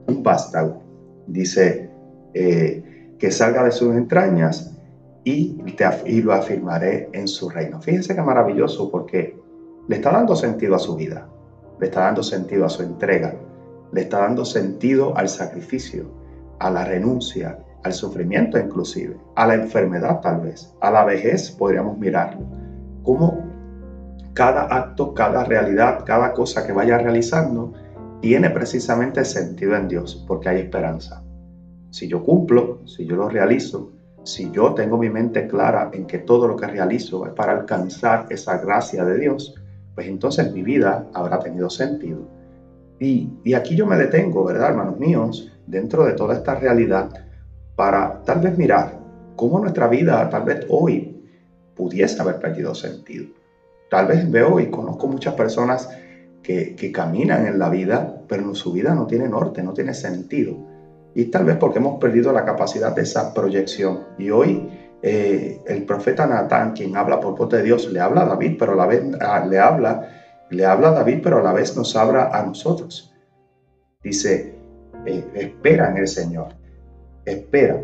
un 0.06 0.22
vástago, 0.22 0.82
dice 1.26 1.90
eh, 2.34 2.82
que 3.22 3.30
salga 3.30 3.64
de 3.64 3.72
sus 3.72 3.96
entrañas 3.96 4.76
y, 5.24 5.54
te, 5.76 5.86
y 6.04 6.20
lo 6.20 6.34
afirmaré 6.34 7.08
en 7.14 7.26
su 7.26 7.48
reino. 7.48 7.80
Fíjense 7.80 8.14
qué 8.14 8.20
maravilloso 8.20 8.90
porque 8.90 9.34
le 9.88 9.96
está 9.96 10.12
dando 10.12 10.36
sentido 10.36 10.74
a 10.74 10.78
su 10.78 10.94
vida 10.96 11.26
le 11.82 11.88
está 11.88 12.02
dando 12.02 12.22
sentido 12.22 12.64
a 12.64 12.68
su 12.68 12.84
entrega, 12.84 13.34
le 13.90 14.02
está 14.02 14.20
dando 14.20 14.44
sentido 14.44 15.16
al 15.18 15.28
sacrificio, 15.28 16.06
a 16.60 16.70
la 16.70 16.84
renuncia, 16.84 17.58
al 17.82 17.92
sufrimiento 17.92 18.56
inclusive, 18.56 19.16
a 19.34 19.48
la 19.48 19.54
enfermedad 19.54 20.20
tal 20.20 20.42
vez, 20.42 20.72
a 20.80 20.92
la 20.92 21.04
vejez 21.04 21.50
podríamos 21.50 21.98
mirarlo. 21.98 22.46
Cómo 23.02 23.44
cada 24.32 24.62
acto, 24.62 25.12
cada 25.12 25.42
realidad, 25.42 26.04
cada 26.06 26.32
cosa 26.34 26.64
que 26.64 26.72
vaya 26.72 26.98
realizando 26.98 27.72
tiene 28.20 28.48
precisamente 28.50 29.24
sentido 29.24 29.74
en 29.74 29.88
Dios, 29.88 30.24
porque 30.28 30.50
hay 30.50 30.60
esperanza. 30.60 31.24
Si 31.92 32.08
yo 32.08 32.22
cumplo, 32.22 32.80
si 32.86 33.06
yo 33.06 33.16
lo 33.16 33.28
realizo, 33.28 33.92
si 34.24 34.50
yo 34.50 34.72
tengo 34.72 34.96
mi 34.96 35.10
mente 35.10 35.46
clara 35.46 35.90
en 35.92 36.06
que 36.06 36.18
todo 36.18 36.48
lo 36.48 36.56
que 36.56 36.66
realizo 36.66 37.26
es 37.26 37.32
para 37.32 37.52
alcanzar 37.52 38.26
esa 38.30 38.56
gracia 38.58 39.04
de 39.04 39.20
Dios, 39.20 39.54
pues 39.94 40.08
entonces 40.08 40.52
mi 40.52 40.62
vida 40.62 41.06
habrá 41.12 41.38
tenido 41.38 41.68
sentido. 41.68 42.26
Y, 42.98 43.28
y 43.44 43.52
aquí 43.52 43.76
yo 43.76 43.86
me 43.86 43.96
detengo, 43.96 44.42
¿verdad, 44.44 44.70
hermanos 44.70 44.98
míos? 44.98 45.52
Dentro 45.66 46.04
de 46.04 46.14
toda 46.14 46.34
esta 46.34 46.54
realidad, 46.54 47.10
para 47.76 48.22
tal 48.22 48.40
vez 48.40 48.56
mirar 48.56 48.98
cómo 49.36 49.60
nuestra 49.60 49.86
vida 49.86 50.28
tal 50.30 50.44
vez 50.44 50.64
hoy 50.70 51.22
pudiese 51.74 52.20
haber 52.22 52.38
perdido 52.38 52.74
sentido. 52.74 53.26
Tal 53.90 54.06
vez 54.06 54.30
veo 54.30 54.58
y 54.60 54.70
conozco 54.70 55.06
muchas 55.08 55.34
personas 55.34 55.88
que, 56.42 56.90
caminan 56.92 57.46
en 57.46 57.58
la 57.58 57.68
vida, 57.68 58.22
pero 58.26 58.54
su 58.54 58.72
vida 58.72 58.94
no 58.94 59.06
tiene 59.06 59.28
norte, 59.28 59.62
no 59.62 59.74
tiene 59.74 59.94
sentido. 59.94 60.56
Y 61.14 61.26
tal 61.26 61.44
vez 61.44 61.56
porque 61.56 61.78
hemos 61.78 62.00
perdido 62.00 62.32
la 62.32 62.44
capacidad 62.44 62.94
de 62.94 63.02
esa 63.02 63.34
proyección. 63.34 64.04
Y 64.18 64.30
hoy 64.30 64.68
eh, 65.02 65.60
el 65.66 65.84
profeta 65.84 66.26
Natán, 66.26 66.72
quien 66.72 66.96
habla 66.96 67.20
por 67.20 67.36
voz 67.36 67.50
de 67.50 67.62
Dios, 67.62 67.90
le 67.92 68.00
habla 68.00 68.22
a 68.22 68.26
David, 68.26 68.56
pero 68.58 68.72
a 68.72 68.76
la 68.76 68.86
vez 68.86 69.02
ah, 69.20 69.46
le 69.48 69.58
habla, 69.58 70.08
le 70.50 70.64
habla 70.64 70.88
a 70.88 70.92
David, 70.92 71.20
pero 71.22 71.38
a 71.38 71.42
la 71.42 71.52
vez 71.52 71.76
nos 71.76 71.94
habla 71.96 72.30
a 72.32 72.42
nosotros. 72.44 73.12
Dice, 74.02 74.54
eh, 75.06 75.24
espera 75.34 75.90
en 75.90 75.98
el 75.98 76.08
Señor 76.08 76.62
espera 77.24 77.80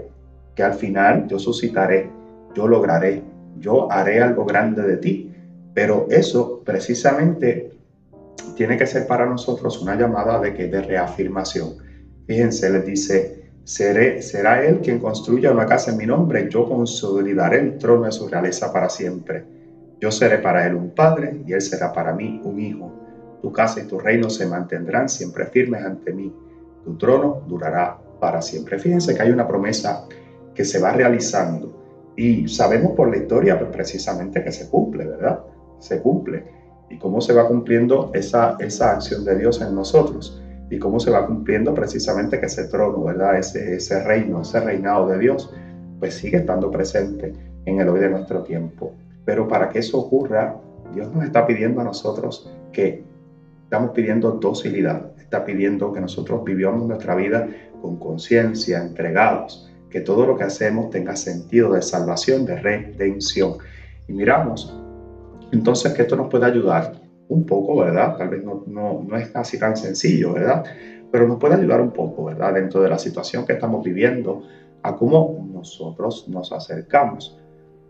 que 0.55 0.62
al 0.62 0.74
final 0.74 1.26
yo 1.29 1.39
suscitaré, 1.39 2.11
yo 2.55 2.66
lograré, 2.66 3.22
yo 3.59 3.91
haré 3.91 4.20
algo 4.20 4.45
grande 4.45 4.83
de 4.83 4.97
ti. 4.97 5.35
Pero 5.74 6.07
eso 6.11 6.62
precisamente 6.64 7.70
tiene 8.57 8.76
que 8.76 8.87
ser 8.87 9.07
para 9.07 9.26
nosotros 9.26 9.81
una 9.81 9.95
llamada 9.95 10.41
de, 10.41 10.55
que, 10.55 10.66
de 10.66 10.83
reafirmación. 10.83 11.76
Fíjense, 12.29 12.68
les 12.68 12.85
dice, 12.85 13.39
Seré, 13.64 14.22
será 14.22 14.64
él 14.64 14.81
quien 14.81 14.99
construya 14.99 15.51
una 15.51 15.66
casa 15.66 15.91
en 15.91 15.99
mi 15.99 16.07
nombre, 16.07 16.49
yo 16.51 16.66
consolidaré 16.66 17.59
el 17.61 17.79
trono 17.79 18.05
de 18.05 18.12
su 18.12 18.29
realeza 18.29 18.72
para 18.72 18.89
siempre. 18.89 19.45
Yo 20.01 20.11
seré 20.11 20.39
para 20.39 20.66
él 20.66 20.74
un 20.74 20.95
padre 20.95 21.43
y 21.47 21.53
él 21.53 21.61
será 21.61 21.93
para 21.93 22.14
mí 22.14 22.41
un 22.45 22.61
hijo. 22.61 22.91
Tu 23.43 23.53
casa 23.53 23.81
y 23.81 23.87
tu 23.87 23.99
reino 23.99 24.31
se 24.31 24.47
mantendrán 24.47 25.11
siempre 25.11 25.45
firmes 25.47 25.85
ante 25.85 26.14
mí. 26.14 26.35
Tu 26.83 26.97
trono 26.97 27.43
durará 27.47 27.99
para 28.20 28.41
siempre. 28.41 28.79
Fíjense 28.79 29.14
que 29.14 29.20
hay 29.20 29.31
una 29.31 29.47
promesa 29.47 30.07
que 30.55 30.64
se 30.64 30.81
va 30.81 30.93
realizando 30.93 32.14
y 32.16 32.49
sabemos 32.49 32.93
por 32.93 33.11
la 33.11 33.18
historia 33.18 33.59
pues, 33.59 33.70
precisamente 33.70 34.43
que 34.43 34.53
se 34.53 34.70
cumple, 34.70 35.05
¿verdad? 35.05 35.41
Se 35.79 36.01
cumple. 36.01 36.45
Y 36.89 36.97
cómo 36.97 37.20
se 37.20 37.35
va 37.35 37.47
cumpliendo 37.47 38.11
esa, 38.14 38.57
esa 38.61 38.93
acción 38.93 39.26
de 39.26 39.39
Dios 39.39 39.61
en 39.61 39.74
nosotros 39.74 40.43
y 40.71 40.79
cómo 40.79 41.01
se 41.01 41.11
va 41.11 41.27
cumpliendo 41.27 41.75
precisamente 41.75 42.39
que 42.39 42.47
ese 42.47 42.64
trono, 42.64 43.05
¿verdad? 43.05 43.39
Ese, 43.39 43.77
ese 43.77 44.03
reino, 44.03 44.43
ese 44.43 44.61
reinado 44.61 45.09
de 45.09 45.19
Dios, 45.19 45.53
pues 45.99 46.14
sigue 46.14 46.39
estando 46.39 46.71
presente 46.71 47.33
en 47.64 47.81
el 47.81 47.89
hoy 47.89 48.01
de 48.01 48.11
nuestro 48.11 48.43
tiempo. 48.43 48.95
Pero 49.25 49.49
para 49.49 49.69
que 49.69 49.81
eso 49.81 49.99
ocurra, 49.99 50.57
Dios 50.95 51.12
nos 51.14 51.25
está 51.25 51.47
pidiendo 51.47 51.81
a 51.81 51.85
nosotros 51.85 52.51
que 52.73 53.05
estamos 53.64 53.91
pidiendo 53.91 54.33
docilidad, 54.33 55.12
está 55.19 55.45
pidiendo 55.45 55.93
que 55.93 56.01
nosotros 56.01 56.45
vivamos 56.45 56.87
nuestra 56.89 57.14
vida 57.14 57.49
con 57.83 57.99
conciencia, 57.99 58.81
entregados, 58.81 59.71
que 59.91 60.01
todo 60.01 60.27
lo 60.27 60.37
que 60.37 60.45
hacemos 60.45 60.91
tenga 60.91 61.16
sentido 61.16 61.73
de 61.73 61.83
salvación, 61.83 62.45
de 62.45 62.57
redención. 62.57 63.59
Y 64.07 64.12
miramos 64.12 64.75
entonces 65.53 65.93
que 65.93 66.03
esto 66.03 66.16
nos 66.16 66.31
puede 66.31 66.47
ayudar 66.47 67.08
un 67.29 67.47
poco, 67.47 67.76
¿verdad? 67.76 68.16
Tal 68.16 68.29
vez 68.29 68.45
no, 68.45 68.64
no, 68.66 69.05
no 69.07 69.16
es 69.16 69.35
así 69.35 69.59
tan 69.59 69.76
sencillo, 69.76 70.33
¿verdad? 70.33 70.64
Pero 71.11 71.26
nos 71.26 71.39
puede 71.39 71.55
ayudar 71.55 71.81
un 71.81 71.93
poco, 71.93 72.24
¿verdad? 72.24 72.55
Dentro 72.55 72.83
de 72.83 72.89
la 72.89 72.99
situación 72.99 73.47
que 73.47 73.55
estamos 73.55 73.85
viviendo, 73.85 74.43
a 74.83 74.97
cómo 74.97 75.47
nosotros 75.53 76.26
nos 76.29 76.53
acercamos 76.53 77.39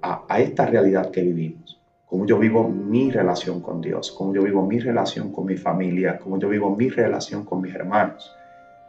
a, 0.02 0.24
a 0.28 0.40
esta 0.40 0.66
realidad 0.66 1.10
que 1.10 1.22
vivimos 1.22 1.78
cómo 2.08 2.24
yo 2.26 2.38
vivo 2.38 2.66
mi 2.68 3.10
relación 3.10 3.60
con 3.60 3.80
Dios, 3.80 4.12
cómo 4.12 4.34
yo 4.34 4.42
vivo 4.42 4.64
mi 4.66 4.78
relación 4.78 5.30
con 5.30 5.44
mi 5.44 5.56
familia, 5.56 6.18
cómo 6.18 6.38
yo 6.38 6.48
vivo 6.48 6.74
mi 6.74 6.88
relación 6.88 7.44
con 7.44 7.60
mis 7.60 7.74
hermanos, 7.74 8.34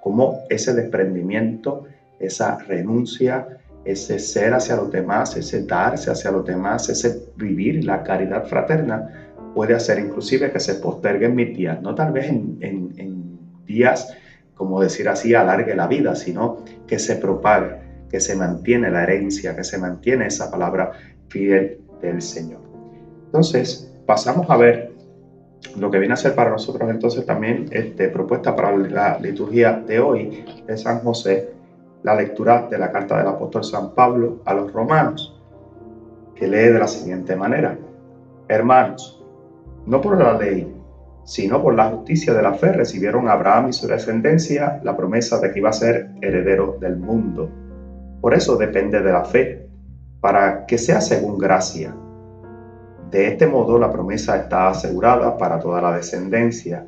cómo 0.01 0.39
ese 0.49 0.73
desprendimiento, 0.73 1.83
esa 2.19 2.57
renuncia, 2.59 3.59
ese 3.83 4.19
ser 4.19 4.53
hacia 4.53 4.77
los 4.77 4.91
demás, 4.91 5.35
ese 5.35 5.65
darse 5.65 6.11
hacia 6.11 6.31
los 6.31 6.45
demás, 6.45 6.87
ese 6.89 7.23
vivir 7.35 7.83
la 7.83 8.03
caridad 8.03 8.45
fraterna, 8.45 9.28
puede 9.59 9.73
hacer 9.73 9.99
inclusive 9.99 10.53
que 10.53 10.59
se 10.61 10.75
posterguen 10.75 11.35
mis 11.35 11.53
días, 11.53 11.81
no 11.81 11.93
tal 11.93 12.13
vez 12.13 12.29
en, 12.29 12.59
en 12.61 13.39
días, 13.65 14.15
como 14.55 14.79
decir 14.79 15.09
así, 15.09 15.35
alargue 15.35 15.75
la 15.75 15.85
vida, 15.85 16.15
sino 16.15 16.59
que 16.87 16.97
se 16.97 17.17
propague, 17.17 17.75
que 18.09 18.21
se 18.21 18.37
mantiene 18.37 18.89
la 18.89 19.03
herencia, 19.03 19.57
que 19.57 19.65
se 19.65 19.77
mantiene 19.77 20.27
esa 20.27 20.49
palabra 20.49 20.93
fiel 21.27 21.81
del 22.01 22.21
Señor. 22.21 22.61
Entonces, 23.25 23.93
pasamos 24.05 24.49
a 24.49 24.55
ver 24.55 24.93
lo 25.77 25.91
que 25.91 25.99
viene 25.99 26.13
a 26.13 26.15
ser 26.15 26.35
para 26.35 26.51
nosotros 26.51 26.89
entonces 26.89 27.25
también 27.25 27.65
este, 27.71 28.07
propuesta 28.07 28.55
para 28.55 28.77
la 28.77 29.19
liturgia 29.19 29.73
de 29.85 29.99
hoy 29.99 30.45
de 30.65 30.77
San 30.77 31.01
José, 31.01 31.49
la 32.03 32.15
lectura 32.15 32.69
de 32.71 32.77
la 32.77 32.93
carta 32.93 33.17
del 33.17 33.27
apóstol 33.27 33.65
San 33.65 33.93
Pablo 33.93 34.39
a 34.45 34.53
los 34.53 34.71
romanos, 34.71 35.37
que 36.33 36.47
lee 36.47 36.71
de 36.71 36.79
la 36.79 36.87
siguiente 36.87 37.35
manera. 37.35 37.77
Hermanos, 38.47 39.18
no 39.89 39.99
por 39.99 40.17
la 40.17 40.37
ley, 40.37 40.73
sino 41.25 41.61
por 41.61 41.75
la 41.75 41.89
justicia 41.89 42.33
de 42.33 42.41
la 42.41 42.53
fe 42.53 42.71
recibieron 42.71 43.27
Abraham 43.27 43.69
y 43.69 43.73
su 43.73 43.87
descendencia 43.87 44.79
la 44.83 44.95
promesa 44.95 45.39
de 45.39 45.51
que 45.51 45.59
iba 45.59 45.69
a 45.69 45.73
ser 45.73 46.11
heredero 46.21 46.77
del 46.79 46.95
mundo. 46.95 47.49
Por 48.21 48.33
eso 48.33 48.55
depende 48.55 49.01
de 49.01 49.11
la 49.11 49.25
fe, 49.25 49.67
para 50.21 50.65
que 50.65 50.77
sea 50.77 51.01
según 51.01 51.37
gracia 51.37 51.93
de 53.11 53.27
este 53.27 53.47
modo, 53.47 53.79
la 53.79 53.91
promesa 53.91 54.37
está 54.37 54.69
asegurada 54.69 55.35
para 55.35 55.59
toda 55.59 55.81
la 55.81 55.95
descendencia, 55.95 56.85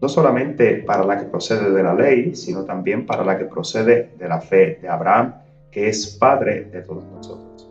no 0.00 0.08
solamente 0.08 0.76
para 0.76 1.04
la 1.04 1.18
que 1.18 1.26
procede 1.26 1.70
de 1.70 1.82
la 1.82 1.92
ley, 1.92 2.34
sino 2.34 2.64
también 2.64 3.04
para 3.04 3.22
la 3.22 3.36
que 3.36 3.44
procede 3.44 4.14
de 4.18 4.28
la 4.28 4.40
fe 4.40 4.78
de 4.80 4.88
Abraham, 4.88 5.34
que 5.70 5.88
es 5.88 6.16
padre 6.18 6.64
de 6.72 6.80
todos 6.80 7.04
nosotros. 7.04 7.70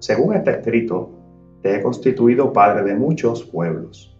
Según 0.00 0.34
está 0.34 0.50
escrito, 0.50 1.08
te 1.64 1.76
he 1.76 1.82
constituido 1.82 2.52
padre 2.52 2.82
de 2.82 2.94
muchos 2.94 3.42
pueblos. 3.42 4.14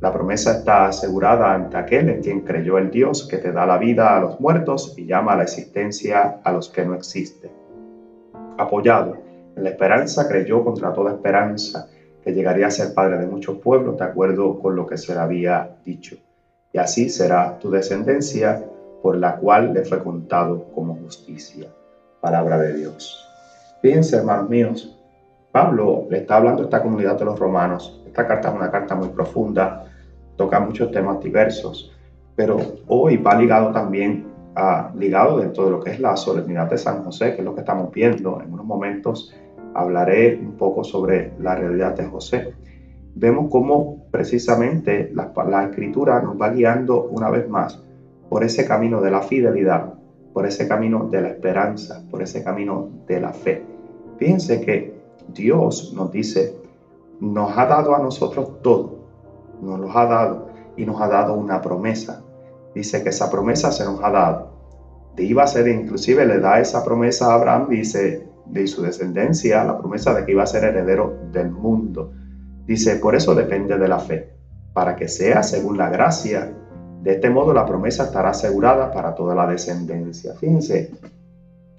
La 0.00 0.10
promesa 0.10 0.56
está 0.56 0.86
asegurada 0.86 1.52
ante 1.52 1.76
aquel 1.76 2.08
en 2.08 2.22
quien 2.22 2.40
creyó 2.40 2.78
el 2.78 2.90
Dios 2.90 3.28
que 3.28 3.36
te 3.36 3.52
da 3.52 3.66
la 3.66 3.76
vida 3.76 4.16
a 4.16 4.20
los 4.22 4.40
muertos 4.40 4.94
y 4.96 5.04
llama 5.04 5.34
a 5.34 5.36
la 5.36 5.42
existencia 5.42 6.40
a 6.42 6.52
los 6.52 6.70
que 6.70 6.86
no 6.86 6.94
existen. 6.94 7.50
Apoyado 8.56 9.18
en 9.54 9.64
la 9.64 9.68
esperanza, 9.68 10.26
creyó 10.26 10.64
contra 10.64 10.94
toda 10.94 11.12
esperanza 11.12 11.86
que 12.24 12.32
llegaría 12.32 12.68
a 12.68 12.70
ser 12.70 12.94
padre 12.94 13.18
de 13.18 13.26
muchos 13.26 13.58
pueblos, 13.58 13.98
de 13.98 14.04
acuerdo 14.04 14.58
con 14.58 14.74
lo 14.74 14.86
que 14.86 14.96
se 14.96 15.12
le 15.12 15.20
había 15.20 15.76
dicho. 15.84 16.16
Y 16.72 16.78
así 16.78 17.10
será 17.10 17.58
tu 17.58 17.70
descendencia, 17.70 18.64
por 19.02 19.18
la 19.18 19.36
cual 19.36 19.74
le 19.74 19.84
fue 19.84 20.02
contado 20.02 20.72
como 20.74 20.94
justicia. 20.94 21.68
Palabra 22.22 22.56
de 22.56 22.72
Dios. 22.72 23.22
Fíjense, 23.82 24.16
hermanos 24.16 24.48
míos, 24.48 24.95
Pablo 25.56 26.06
le 26.10 26.18
está 26.18 26.36
hablando 26.36 26.60
a 26.60 26.64
esta 26.66 26.82
comunidad 26.82 27.18
de 27.18 27.24
los 27.24 27.38
romanos. 27.38 28.02
Esta 28.06 28.26
carta 28.26 28.50
es 28.50 28.54
una 28.54 28.70
carta 28.70 28.94
muy 28.94 29.08
profunda, 29.08 29.86
toca 30.36 30.60
muchos 30.60 30.90
temas 30.90 31.18
diversos, 31.22 31.96
pero 32.34 32.58
hoy 32.88 33.16
va 33.16 33.34
ligado 33.36 33.72
también 33.72 34.26
a, 34.54 34.92
ligado 34.94 35.38
dentro 35.38 35.64
de 35.64 35.70
lo 35.70 35.80
que 35.80 35.92
es 35.92 35.98
la 35.98 36.14
solemnidad 36.14 36.68
de 36.68 36.76
San 36.76 37.02
José, 37.02 37.32
que 37.32 37.38
es 37.38 37.44
lo 37.46 37.54
que 37.54 37.60
estamos 37.60 37.90
viendo 37.90 38.38
en 38.42 38.52
unos 38.52 38.66
momentos 38.66 39.34
hablaré 39.72 40.38
un 40.38 40.58
poco 40.58 40.84
sobre 40.84 41.32
la 41.40 41.54
realidad 41.54 41.94
de 41.96 42.04
José. 42.04 42.52
Vemos 43.14 43.48
cómo 43.50 44.04
precisamente 44.10 45.10
la, 45.14 45.64
escritura 45.64 46.20
nos 46.20 46.38
va 46.38 46.50
guiando 46.50 47.04
una 47.04 47.30
vez 47.30 47.48
más 47.48 47.82
por 48.28 48.44
ese 48.44 48.66
camino 48.66 49.00
de 49.00 49.10
la 49.10 49.22
fidelidad, 49.22 49.94
por 50.34 50.44
ese 50.44 50.68
camino 50.68 51.08
de 51.10 51.22
la 51.22 51.28
esperanza, 51.28 52.02
por 52.10 52.20
ese 52.20 52.44
camino 52.44 52.90
de 53.08 53.20
la 53.22 53.32
fe. 53.32 53.64
Fíjense 54.18 54.60
que 54.60 54.95
Dios 55.28 55.92
nos 55.94 56.10
dice, 56.10 56.56
nos 57.20 57.56
ha 57.56 57.66
dado 57.66 57.94
a 57.94 57.98
nosotros 57.98 58.62
todo, 58.62 59.06
nos 59.62 59.80
lo 59.80 59.96
ha 59.96 60.06
dado 60.06 60.48
y 60.76 60.84
nos 60.84 61.00
ha 61.00 61.08
dado 61.08 61.34
una 61.34 61.60
promesa. 61.60 62.22
Dice 62.74 63.02
que 63.02 63.08
esa 63.08 63.30
promesa 63.30 63.72
se 63.72 63.84
nos 63.84 64.02
ha 64.02 64.10
dado. 64.10 64.56
De 65.16 65.24
iba 65.24 65.42
a 65.42 65.46
ser, 65.46 65.66
inclusive 65.68 66.26
le 66.26 66.40
da 66.40 66.60
esa 66.60 66.84
promesa 66.84 67.32
a 67.32 67.34
Abraham, 67.34 67.68
dice, 67.70 68.28
de 68.44 68.66
su 68.66 68.82
descendencia 68.82 69.64
la 69.64 69.78
promesa 69.78 70.14
de 70.14 70.24
que 70.24 70.32
iba 70.32 70.42
a 70.42 70.46
ser 70.46 70.64
heredero 70.64 71.16
del 71.32 71.50
mundo. 71.50 72.12
Dice, 72.66 72.96
por 72.96 73.14
eso 73.14 73.34
depende 73.34 73.78
de 73.78 73.88
la 73.88 73.98
fe, 73.98 74.34
para 74.74 74.94
que 74.96 75.08
sea 75.08 75.42
según 75.42 75.78
la 75.78 75.88
gracia. 75.88 76.52
De 77.02 77.12
este 77.12 77.30
modo 77.30 77.54
la 77.54 77.64
promesa 77.64 78.04
estará 78.04 78.30
asegurada 78.30 78.92
para 78.92 79.14
toda 79.14 79.34
la 79.34 79.46
descendencia. 79.46 80.34
Fíjense, 80.34 80.90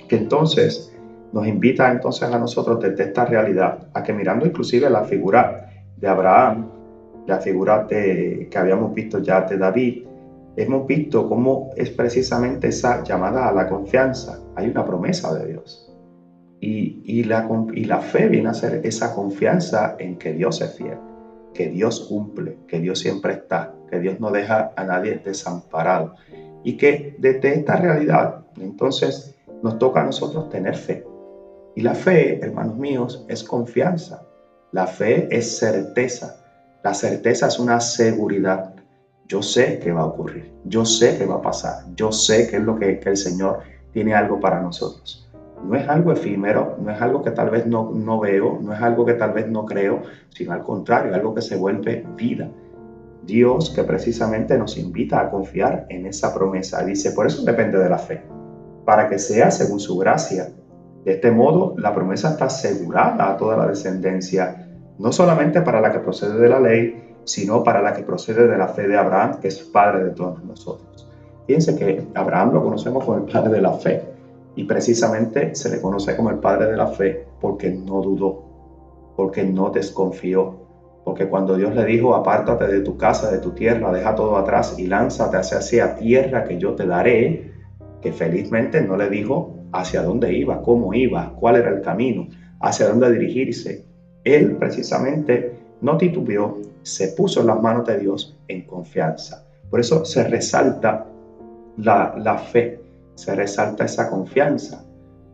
que 0.07 0.15
entonces 0.15 0.96
nos 1.33 1.47
invita 1.47 1.91
entonces 1.91 2.31
a 2.31 2.39
nosotros 2.39 2.79
desde 2.81 3.05
esta 3.05 3.25
realidad, 3.25 3.87
a 3.93 4.03
que 4.03 4.13
mirando 4.13 4.45
inclusive 4.45 4.89
la 4.89 5.03
figura 5.03 5.69
de 5.97 6.07
Abraham, 6.07 6.69
la 7.25 7.39
figura 7.39 7.83
de, 7.83 8.47
que 8.49 8.57
habíamos 8.57 8.93
visto 8.93 9.19
ya 9.19 9.41
de 9.41 9.57
David, 9.57 10.05
hemos 10.55 10.87
visto 10.87 11.27
cómo 11.27 11.69
es 11.75 11.89
precisamente 11.91 12.69
esa 12.69 13.03
llamada 13.03 13.47
a 13.47 13.53
la 13.53 13.67
confianza. 13.67 14.39
Hay 14.55 14.69
una 14.69 14.85
promesa 14.85 15.33
de 15.37 15.47
Dios. 15.47 15.93
Y, 16.59 17.01
y, 17.05 17.23
la, 17.25 17.47
y 17.73 17.83
la 17.83 17.99
fe 17.99 18.27
viene 18.29 18.49
a 18.49 18.53
ser 18.53 18.81
esa 18.83 19.13
confianza 19.13 19.95
en 19.99 20.17
que 20.17 20.33
Dios 20.33 20.61
es 20.61 20.73
fiel, 20.75 20.97
que 21.53 21.69
Dios 21.69 22.07
cumple, 22.09 22.57
que 22.67 22.79
Dios 22.79 22.99
siempre 22.99 23.33
está, 23.33 23.75
que 23.91 23.99
Dios 23.99 24.19
no 24.19 24.31
deja 24.31 24.71
a 24.75 24.83
nadie 24.83 25.21
desamparado. 25.23 26.15
Y 26.63 26.77
que 26.77 27.15
desde 27.19 27.53
esta 27.53 27.75
realidad, 27.75 28.45
entonces, 28.59 29.35
nos 29.61 29.77
toca 29.77 30.01
a 30.01 30.05
nosotros 30.05 30.49
tener 30.49 30.75
fe. 30.75 31.03
Y 31.77 31.81
la 31.81 31.93
fe, 31.93 32.43
hermanos 32.43 32.75
míos, 32.75 33.23
es 33.29 33.43
confianza. 33.43 34.23
La 34.71 34.87
fe 34.87 35.27
es 35.29 35.59
certeza. 35.59 36.43
La 36.83 36.95
certeza 36.95 37.49
es 37.49 37.59
una 37.59 37.79
seguridad. 37.79 38.73
Yo 39.27 39.43
sé 39.43 39.77
que 39.77 39.91
va 39.91 40.01
a 40.01 40.05
ocurrir. 40.07 40.51
Yo 40.65 40.85
sé 40.85 41.19
que 41.19 41.27
va 41.27 41.35
a 41.35 41.41
pasar. 41.43 41.83
Yo 41.95 42.11
sé 42.11 42.47
que 42.47 42.55
es 42.55 42.63
lo 42.63 42.79
que, 42.79 42.99
el 43.05 43.15
Señor 43.15 43.59
tiene 43.93 44.15
algo 44.15 44.39
para 44.39 44.59
nosotros 44.59 45.23
no 45.63 45.75
es 45.75 45.89
algo 45.89 46.11
efímero, 46.11 46.77
no 46.79 46.91
es 46.91 47.01
algo 47.01 47.23
que 47.23 47.31
tal 47.31 47.49
vez 47.49 47.65
no 47.65 48.19
veo, 48.19 48.59
no 48.61 48.73
es 48.73 48.79
algo 48.79 49.05
que 49.05 49.15
tal 49.15 49.33
vez 49.33 49.47
no 49.47 49.65
creo, 49.65 50.03
sino 50.29 50.53
al 50.53 50.63
contrario, 50.63 51.15
algo 51.15 51.33
que 51.33 51.41
se 51.41 51.57
vuelve 51.57 52.05
vida. 52.15 52.47
Dios 53.23 53.71
que 53.71 53.83
precisamente 53.83 54.55
nos 54.55 54.77
invita 54.77 55.19
a 55.19 55.31
confiar 55.31 55.87
en 55.89 56.05
esa 56.05 56.31
promesa. 56.33 56.83
Dice, 56.85 57.11
por 57.11 57.25
eso 57.25 57.43
depende 57.43 57.79
de 57.79 57.89
la 57.89 57.97
fe, 57.97 58.21
para 58.85 59.09
que 59.09 59.17
sea 59.17 59.49
según 59.49 59.79
su 59.79 59.97
gracia. 59.97 60.49
De 61.07 61.13
este 61.13 61.31
modo, 61.31 61.73
la 61.77 61.95
promesa 61.95 62.31
está 62.31 62.47
asegurada 62.47 63.31
a 63.31 63.37
toda 63.37 63.55
la 63.55 63.65
descendencia, 63.65 64.67
no 64.99 65.13
solamente 65.13 65.61
para 65.61 65.79
la 65.79 65.93
que 65.93 65.99
procede 65.99 66.37
de 66.37 66.49
la 66.49 66.59
ley, 66.59 67.13
sino 67.23 67.63
para 67.63 67.81
la 67.81 67.93
que 67.93 68.03
procede 68.03 68.45
de 68.45 68.57
la 68.57 68.67
fe 68.67 68.89
de 68.89 68.97
Abraham, 68.97 69.39
que 69.39 69.47
es 69.47 69.57
padre 69.59 70.03
de 70.03 70.09
todos 70.09 70.43
nosotros. 70.43 71.09
Fíjense 71.45 71.77
que 71.77 72.05
Abraham 72.13 72.55
lo 72.55 72.61
conocemos 72.61 73.05
como 73.05 73.19
el 73.19 73.23
padre 73.23 73.53
de 73.53 73.61
la 73.61 73.71
fe 73.71 74.03
y 74.57 74.65
precisamente 74.65 75.55
se 75.55 75.69
le 75.69 75.79
conoce 75.79 76.13
como 76.17 76.29
el 76.29 76.39
padre 76.39 76.65
de 76.65 76.75
la 76.75 76.87
fe 76.87 77.25
porque 77.39 77.69
no 77.69 78.01
dudó, 78.01 78.43
porque 79.15 79.45
no 79.45 79.69
desconfió. 79.69 80.57
Porque 81.05 81.29
cuando 81.29 81.55
Dios 81.55 81.73
le 81.73 81.85
dijo, 81.85 82.15
apártate 82.15 82.67
de 82.67 82.81
tu 82.81 82.97
casa, 82.97 83.31
de 83.31 83.37
tu 83.37 83.51
tierra, 83.51 83.93
deja 83.93 84.13
todo 84.13 84.35
atrás 84.35 84.77
y 84.77 84.87
lánzate 84.87 85.37
hacia 85.37 85.59
esa 85.59 85.95
tierra 85.95 86.43
que 86.43 86.57
yo 86.57 86.75
te 86.75 86.85
daré, 86.85 87.53
que 88.01 88.11
felizmente 88.11 88.81
no 88.81 88.97
le 88.97 89.09
dijo 89.09 89.56
hacia 89.71 90.03
dónde 90.03 90.33
iba, 90.33 90.61
cómo 90.61 90.93
iba, 90.93 91.33
cuál 91.39 91.57
era 91.57 91.69
el 91.69 91.81
camino, 91.81 92.27
hacia 92.59 92.89
dónde 92.89 93.11
dirigirse. 93.11 93.85
Él 94.23 94.57
precisamente 94.57 95.53
no 95.81 95.97
titubeó, 95.97 96.57
se 96.83 97.09
puso 97.09 97.41
en 97.41 97.47
las 97.47 97.61
manos 97.61 97.85
de 97.85 97.99
Dios 97.99 98.37
en 98.47 98.65
confianza. 98.65 99.45
Por 99.69 99.79
eso 99.79 100.05
se 100.05 100.27
resalta 100.27 101.05
la, 101.77 102.15
la 102.17 102.37
fe 102.37 102.87
se 103.17 103.33
resalta 103.35 103.85
esa 103.85 104.09
confianza. 104.09 104.85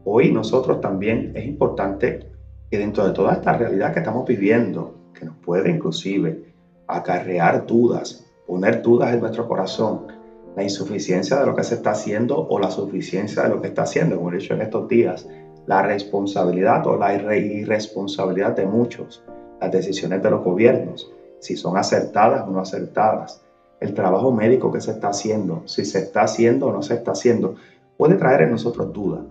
Hoy 0.05 0.31
nosotros 0.31 0.79
también 0.79 1.33
es 1.35 1.45
importante 1.45 2.31
que 2.71 2.77
dentro 2.77 3.05
de 3.05 3.11
toda 3.11 3.33
esta 3.33 3.57
realidad 3.57 3.93
que 3.93 3.99
estamos 3.99 4.25
viviendo, 4.25 4.95
que 5.13 5.25
nos 5.25 5.35
puede 5.37 5.69
inclusive 5.69 6.53
acarrear 6.87 7.65
dudas, 7.67 8.25
poner 8.47 8.81
dudas 8.81 9.13
en 9.13 9.19
nuestro 9.19 9.47
corazón, 9.49 10.07
la 10.55 10.63
insuficiencia 10.63 11.39
de 11.39 11.45
lo 11.45 11.55
que 11.55 11.63
se 11.63 11.75
está 11.75 11.91
haciendo 11.91 12.47
o 12.47 12.59
la 12.59 12.69
suficiencia 12.69 13.43
de 13.43 13.49
lo 13.49 13.61
que 13.61 13.67
está 13.67 13.83
haciendo, 13.83 14.17
como 14.17 14.31
he 14.31 14.37
dicho 14.37 14.53
en 14.53 14.61
estos 14.61 14.87
días, 14.87 15.27
la 15.65 15.81
responsabilidad 15.81 16.85
o 16.87 16.97
la 16.97 17.13
irresponsabilidad 17.15 18.55
de 18.55 18.65
muchos, 18.65 19.23
las 19.61 19.71
decisiones 19.71 20.21
de 20.21 20.29
los 20.29 20.43
gobiernos, 20.43 21.11
si 21.39 21.55
son 21.55 21.77
acertadas 21.77 22.47
o 22.47 22.51
no 22.51 22.59
acertadas, 22.59 23.41
el 23.79 23.93
trabajo 23.93 24.31
médico 24.31 24.71
que 24.71 24.81
se 24.81 24.91
está 24.91 25.09
haciendo, 25.09 25.63
si 25.65 25.83
se 25.85 25.99
está 25.99 26.23
haciendo 26.23 26.67
o 26.67 26.71
no 26.71 26.81
se 26.81 26.93
está 26.93 27.11
haciendo, 27.11 27.55
puede 27.97 28.15
traer 28.15 28.43
en 28.43 28.51
nosotros 28.51 28.93
duda, 28.93 29.25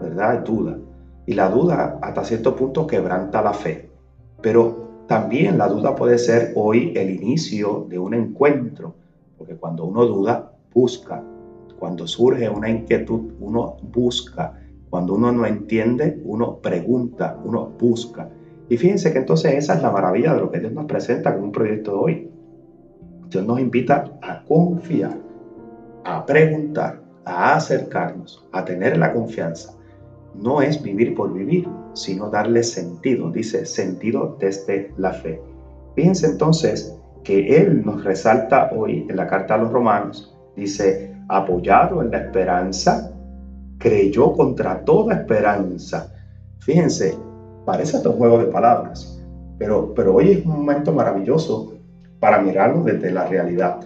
¿verdad? 0.00 0.44
Duda. 0.44 0.78
Y 1.24 1.34
la 1.34 1.48
duda 1.48 1.98
hasta 2.02 2.24
cierto 2.24 2.54
punto 2.54 2.86
quebranta 2.86 3.42
la 3.42 3.52
fe. 3.52 3.90
Pero 4.42 5.04
también 5.06 5.56
la 5.56 5.68
duda 5.68 5.94
puede 5.94 6.18
ser 6.18 6.52
hoy 6.56 6.92
el 6.96 7.10
inicio 7.10 7.86
de 7.88 7.98
un 7.98 8.14
encuentro, 8.14 8.94
porque 9.38 9.56
cuando 9.56 9.84
uno 9.84 10.04
duda, 10.04 10.52
busca. 10.76 11.24
Cuando 11.78 12.06
surge 12.06 12.48
una 12.50 12.68
inquietud, 12.68 13.32
uno 13.40 13.78
busca. 13.82 14.60
Cuando 14.90 15.14
uno 15.14 15.32
no 15.32 15.46
entiende, 15.46 16.20
uno 16.22 16.58
pregunta, 16.58 17.38
uno 17.42 17.72
busca. 17.78 18.28
Y 18.68 18.76
fíjense 18.76 19.10
que 19.12 19.20
entonces 19.20 19.54
esa 19.54 19.74
es 19.74 19.82
la 19.82 19.90
maravilla 19.90 20.34
de 20.34 20.40
lo 20.40 20.50
que 20.50 20.60
Dios 20.60 20.72
nos 20.72 20.84
presenta 20.84 21.34
con 21.34 21.44
un 21.44 21.52
proyecto 21.52 21.92
de 21.92 21.98
hoy. 21.98 22.30
Dios 23.30 23.46
nos 23.46 23.58
invita 23.58 24.04
a 24.20 24.44
confiar, 24.44 25.18
a 26.04 26.26
preguntar, 26.26 27.00
a 27.24 27.56
acercarnos, 27.56 28.46
a 28.52 28.64
tener 28.64 28.98
la 28.98 29.12
confianza, 29.14 29.72
no 30.34 30.60
es 30.60 30.82
vivir 30.82 31.14
por 31.14 31.32
vivir, 31.32 31.66
sino 31.94 32.28
darle 32.28 32.62
sentido, 32.62 33.30
dice 33.30 33.64
sentido 33.64 34.36
desde 34.38 34.92
la 34.98 35.12
fe. 35.12 35.40
Fíjense 35.94 36.26
entonces 36.26 36.94
que 37.24 37.56
Él 37.56 37.84
nos 37.84 38.04
resalta 38.04 38.70
hoy 38.76 39.06
en 39.08 39.16
la 39.16 39.26
carta 39.26 39.54
a 39.54 39.58
los 39.58 39.72
romanos, 39.72 40.35
dice, 40.56 41.14
apoyado 41.28 42.02
en 42.02 42.10
la 42.10 42.18
esperanza, 42.18 43.12
creyó 43.78 44.32
contra 44.32 44.84
toda 44.84 45.14
esperanza. 45.14 46.12
Fíjense, 46.58 47.16
parece 47.64 47.98
un 48.08 48.16
juego 48.16 48.38
de 48.38 48.46
palabras, 48.46 49.22
pero, 49.58 49.92
pero 49.94 50.14
hoy 50.14 50.30
es 50.32 50.46
un 50.46 50.52
momento 50.52 50.92
maravilloso 50.92 51.74
para 52.20 52.40
mirarlo 52.40 52.82
desde 52.82 53.10
la 53.10 53.26
realidad. 53.26 53.80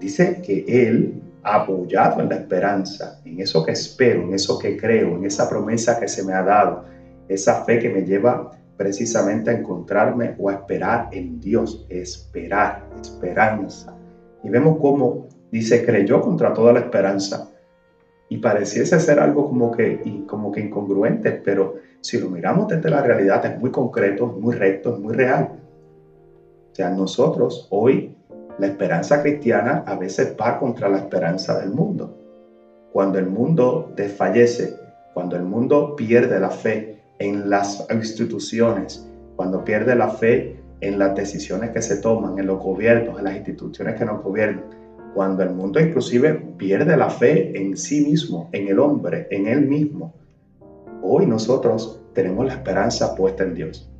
Dice 0.00 0.40
que 0.42 0.64
Él 0.66 1.22
apoyado 1.42 2.20
en 2.20 2.28
la 2.28 2.36
esperanza, 2.36 3.20
en 3.24 3.40
eso 3.40 3.64
que 3.64 3.72
espero, 3.72 4.22
en 4.22 4.34
eso 4.34 4.58
que 4.58 4.76
creo, 4.76 5.16
en 5.16 5.24
esa 5.24 5.48
promesa 5.48 5.98
que 5.98 6.08
se 6.08 6.24
me 6.24 6.32
ha 6.32 6.42
dado, 6.42 6.84
esa 7.28 7.64
fe 7.64 7.78
que 7.78 7.88
me 7.88 8.02
lleva 8.02 8.50
precisamente 8.76 9.50
a 9.50 9.54
encontrarme 9.54 10.34
o 10.38 10.48
a 10.48 10.54
esperar 10.54 11.08
en 11.12 11.40
Dios, 11.40 11.84
esperar, 11.88 12.88
esperanza. 13.00 13.94
Y 14.42 14.48
vemos 14.48 14.78
cómo 14.80 15.28
dice, 15.50 15.84
creyó 15.84 16.20
contra 16.20 16.52
toda 16.52 16.72
la 16.72 16.80
esperanza. 16.80 17.48
Y 18.28 18.38
pareciese 18.38 19.00
ser 19.00 19.20
algo 19.20 19.48
como 19.48 19.70
que, 19.70 20.24
como 20.26 20.52
que 20.52 20.60
incongruente, 20.60 21.32
pero 21.32 21.76
si 22.00 22.18
lo 22.18 22.28
miramos 22.28 22.68
desde 22.68 22.90
la 22.90 23.02
realidad 23.02 23.44
es 23.46 23.58
muy 23.58 23.70
concreto, 23.70 24.26
muy 24.26 24.54
recto, 24.54 24.96
muy 24.98 25.14
real. 25.14 25.50
O 26.72 26.74
sea, 26.74 26.90
nosotros 26.90 27.66
hoy 27.70 28.14
la 28.58 28.66
esperanza 28.66 29.22
cristiana 29.22 29.82
a 29.86 29.96
veces 29.96 30.34
va 30.40 30.58
contra 30.58 30.88
la 30.88 30.98
esperanza 30.98 31.58
del 31.58 31.70
mundo. 31.70 32.14
Cuando 32.92 33.18
el 33.18 33.26
mundo 33.26 33.92
desfallece, 33.96 34.74
cuando 35.14 35.36
el 35.36 35.42
mundo 35.42 35.96
pierde 35.96 36.38
la 36.38 36.50
fe 36.50 37.00
en 37.18 37.48
las 37.48 37.86
instituciones, 37.90 39.06
cuando 39.36 39.64
pierde 39.64 39.94
la 39.94 40.08
fe 40.08 40.60
en 40.80 40.98
las 40.98 41.14
decisiones 41.14 41.70
que 41.70 41.82
se 41.82 41.96
toman, 42.00 42.38
en 42.38 42.46
los 42.46 42.58
gobiernos, 42.58 43.18
en 43.18 43.24
las 43.24 43.36
instituciones 43.36 43.96
que 43.96 44.04
nos 44.04 44.22
gobiernan, 44.22 44.64
cuando 45.18 45.42
el 45.42 45.50
mundo 45.50 45.80
inclusive 45.80 46.32
pierde 46.56 46.96
la 46.96 47.10
fe 47.10 47.60
en 47.60 47.76
sí 47.76 48.06
mismo, 48.06 48.48
en 48.52 48.68
el 48.68 48.78
hombre, 48.78 49.26
en 49.32 49.48
él 49.48 49.66
mismo. 49.66 50.14
Hoy 51.02 51.26
nosotros 51.26 52.00
tenemos 52.12 52.46
la 52.46 52.52
esperanza 52.52 53.16
puesta 53.16 53.42
en 53.42 53.52
Dios. 53.52 53.90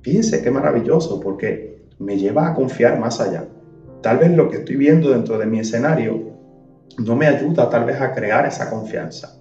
Fíjense 0.00 0.42
qué 0.42 0.50
maravilloso 0.50 1.20
porque 1.20 1.84
me 1.98 2.16
lleva 2.16 2.48
a 2.48 2.54
confiar 2.54 2.98
más 2.98 3.20
allá. 3.20 3.44
Tal 4.00 4.16
vez 4.16 4.34
lo 4.34 4.48
que 4.48 4.56
estoy 4.56 4.76
viendo 4.76 5.10
dentro 5.10 5.36
de 5.36 5.44
mi 5.44 5.58
escenario 5.58 6.22
no 7.04 7.16
me 7.16 7.26
ayuda 7.26 7.68
tal 7.68 7.84
vez 7.84 8.00
a 8.00 8.14
crear 8.14 8.46
esa 8.46 8.70
confianza, 8.70 9.36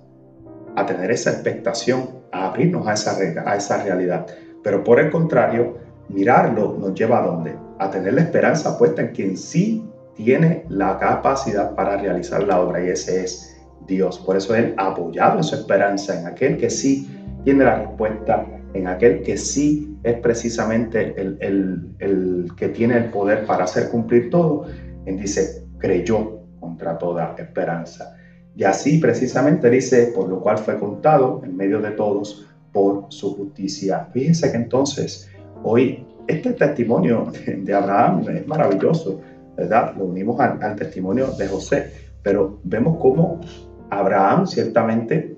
a 0.76 0.86
tener 0.86 1.12
esa 1.12 1.32
expectación, 1.32 2.10
a 2.34 2.48
abrirnos 2.48 2.86
a 2.88 2.92
esa, 2.92 3.16
a 3.50 3.56
esa 3.56 3.82
realidad. 3.82 4.26
Pero 4.62 4.84
por 4.84 5.00
el 5.00 5.10
contrario, 5.12 5.78
mirarlo 6.10 6.76
nos 6.78 6.94
lleva 6.94 7.24
a 7.24 7.26
dónde? 7.26 7.56
A 7.80 7.90
tener 7.90 8.16
la 8.16 8.22
esperanza 8.24 8.78
puesta 8.78 9.02
en 9.02 9.14
quien 9.14 9.38
sí 9.38 9.82
tiene 10.16 10.66
la 10.70 10.98
capacidad 10.98 11.76
para 11.76 11.98
realizar 11.98 12.44
la 12.44 12.62
obra 12.62 12.84
y 12.84 12.90
ese 12.90 13.24
es 13.24 13.58
Dios. 13.88 14.20
Por 14.20 14.38
eso 14.38 14.56
Él 14.56 14.74
apoyado 14.78 15.44
su 15.44 15.56
esperanza 15.56 16.20
en 16.20 16.28
aquel 16.28 16.58
que 16.58 16.70
sí 16.70 17.10
tiene 17.44 17.64
la 17.64 17.76
respuesta 17.76 18.46
en 18.76 18.88
aquel 18.88 19.24
que 19.24 19.38
sí 19.38 19.98
es 20.04 20.20
precisamente 20.20 21.16
el, 21.18 22.52
que 22.58 22.70
tiene 22.70 22.98
el 22.98 23.06
poder 23.06 23.46
para 23.46 23.64
hacer 23.64 23.90
cumplir 23.90 24.30
todo, 24.30 24.66
él 25.06 25.18
dice, 25.18 25.64
creyó 25.78 26.42
contra 26.60 26.98
toda 26.98 27.36
esperanza. 27.38 28.16
Y 28.56 28.64
así 28.64 28.98
precisamente 29.00 29.70
dice, 29.70 30.12
por 30.14 30.28
lo 30.28 30.42
cual 30.42 30.58
fue 30.58 30.78
contado 30.78 31.42
en 31.44 31.56
medio 31.56 31.82
de 31.82 31.92
todos 31.92 32.48
por 32.72 33.06
su 33.10 33.36
justicia. 33.36 34.08
Fíjense 34.12 34.52
que 34.52 34.58
entonces 34.58 35.30
hoy 35.64 36.06
este 36.28 36.52
testimonio 36.54 37.32
de 37.48 37.74
Abraham 37.74 38.26
es 38.30 38.46
maravilloso, 38.46 39.22
¿verdad? 39.56 39.96
Lo 39.98 40.06
unimos 40.06 40.40
al, 40.40 40.62
al 40.62 40.76
testimonio 40.76 41.28
de 41.38 41.48
José, 41.48 41.92
pero 42.22 42.60
vemos 42.64 42.98
cómo 43.00 43.40
Abraham 43.90 44.48
ciertamente 44.48 45.38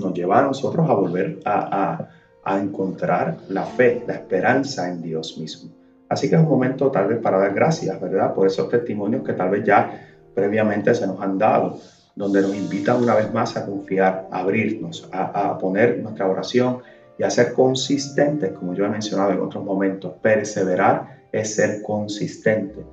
nos 0.00 0.14
lleva 0.14 0.40
a 0.40 0.42
nosotros 0.42 0.88
a 0.88 0.94
volver 0.94 1.40
a, 1.44 2.08
a 2.44 2.60
encontrar 2.60 3.38
la 3.48 3.64
fe, 3.64 4.04
la 4.06 4.14
esperanza 4.14 4.88
en 4.88 5.02
Dios 5.02 5.36
mismo. 5.38 5.72
Así 6.08 6.28
que 6.28 6.36
es 6.36 6.40
un 6.40 6.48
momento 6.48 6.90
tal 6.90 7.08
vez 7.08 7.18
para 7.18 7.38
dar 7.38 7.52
gracias, 7.52 8.00
¿verdad? 8.00 8.32
Por 8.34 8.46
esos 8.46 8.68
testimonios 8.68 9.24
que 9.24 9.32
tal 9.32 9.50
vez 9.50 9.64
ya 9.64 10.00
previamente 10.34 10.94
se 10.94 11.06
nos 11.06 11.20
han 11.20 11.38
dado, 11.38 11.80
donde 12.14 12.40
nos 12.42 12.54
invitan 12.54 13.02
una 13.02 13.14
vez 13.14 13.32
más 13.32 13.56
a 13.56 13.66
confiar, 13.66 14.28
a 14.30 14.40
abrirnos, 14.40 15.08
a, 15.12 15.58
poner 15.58 15.98
nuestra 15.98 16.28
oración 16.28 16.78
y 17.18 17.24
a 17.24 17.30
ser 17.30 17.52
consistentes, 17.52 18.52
como 18.52 18.74
yo 18.74 18.84
he 18.84 18.88
mencionado 18.88 19.32
en 19.32 19.40
otros 19.40 19.64
momentos. 19.64 20.14
Perseverar 20.22 21.24
es 21.32 21.54
ser 21.54 21.82
consistente, 21.82 22.86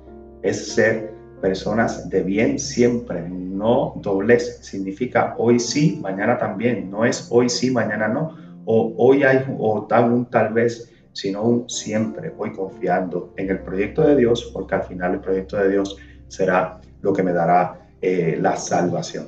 es 0.44 0.74
ser 0.74 1.10
personas 1.40 2.08
de 2.08 2.22
bien 2.22 2.58
siempre, 2.58 3.28
no 3.28 3.94
doblez. 3.96 4.58
Significa 4.60 5.34
hoy 5.38 5.58
sí, 5.58 5.98
mañana 6.00 6.38
también. 6.38 6.90
No 6.90 7.04
es 7.04 7.26
hoy 7.30 7.48
sí, 7.48 7.70
mañana 7.70 8.08
no. 8.08 8.36
O 8.66 8.94
hoy 8.98 9.24
hay 9.24 9.44
o 9.58 9.86
tal, 9.86 10.12
un 10.12 10.26
tal 10.26 10.52
vez, 10.52 10.92
sino 11.12 11.42
un 11.42 11.68
siempre. 11.68 12.30
Voy 12.30 12.52
confiando 12.52 13.32
en 13.36 13.50
el 13.50 13.60
proyecto 13.60 14.02
de 14.02 14.16
Dios, 14.16 14.50
porque 14.52 14.74
al 14.74 14.84
final 14.84 15.14
el 15.14 15.20
proyecto 15.20 15.56
de 15.56 15.70
Dios 15.70 15.96
será 16.28 16.80
lo 17.00 17.12
que 17.12 17.22
me 17.22 17.32
dará 17.32 17.80
eh, 18.00 18.38
la 18.40 18.56
salvación. 18.56 19.26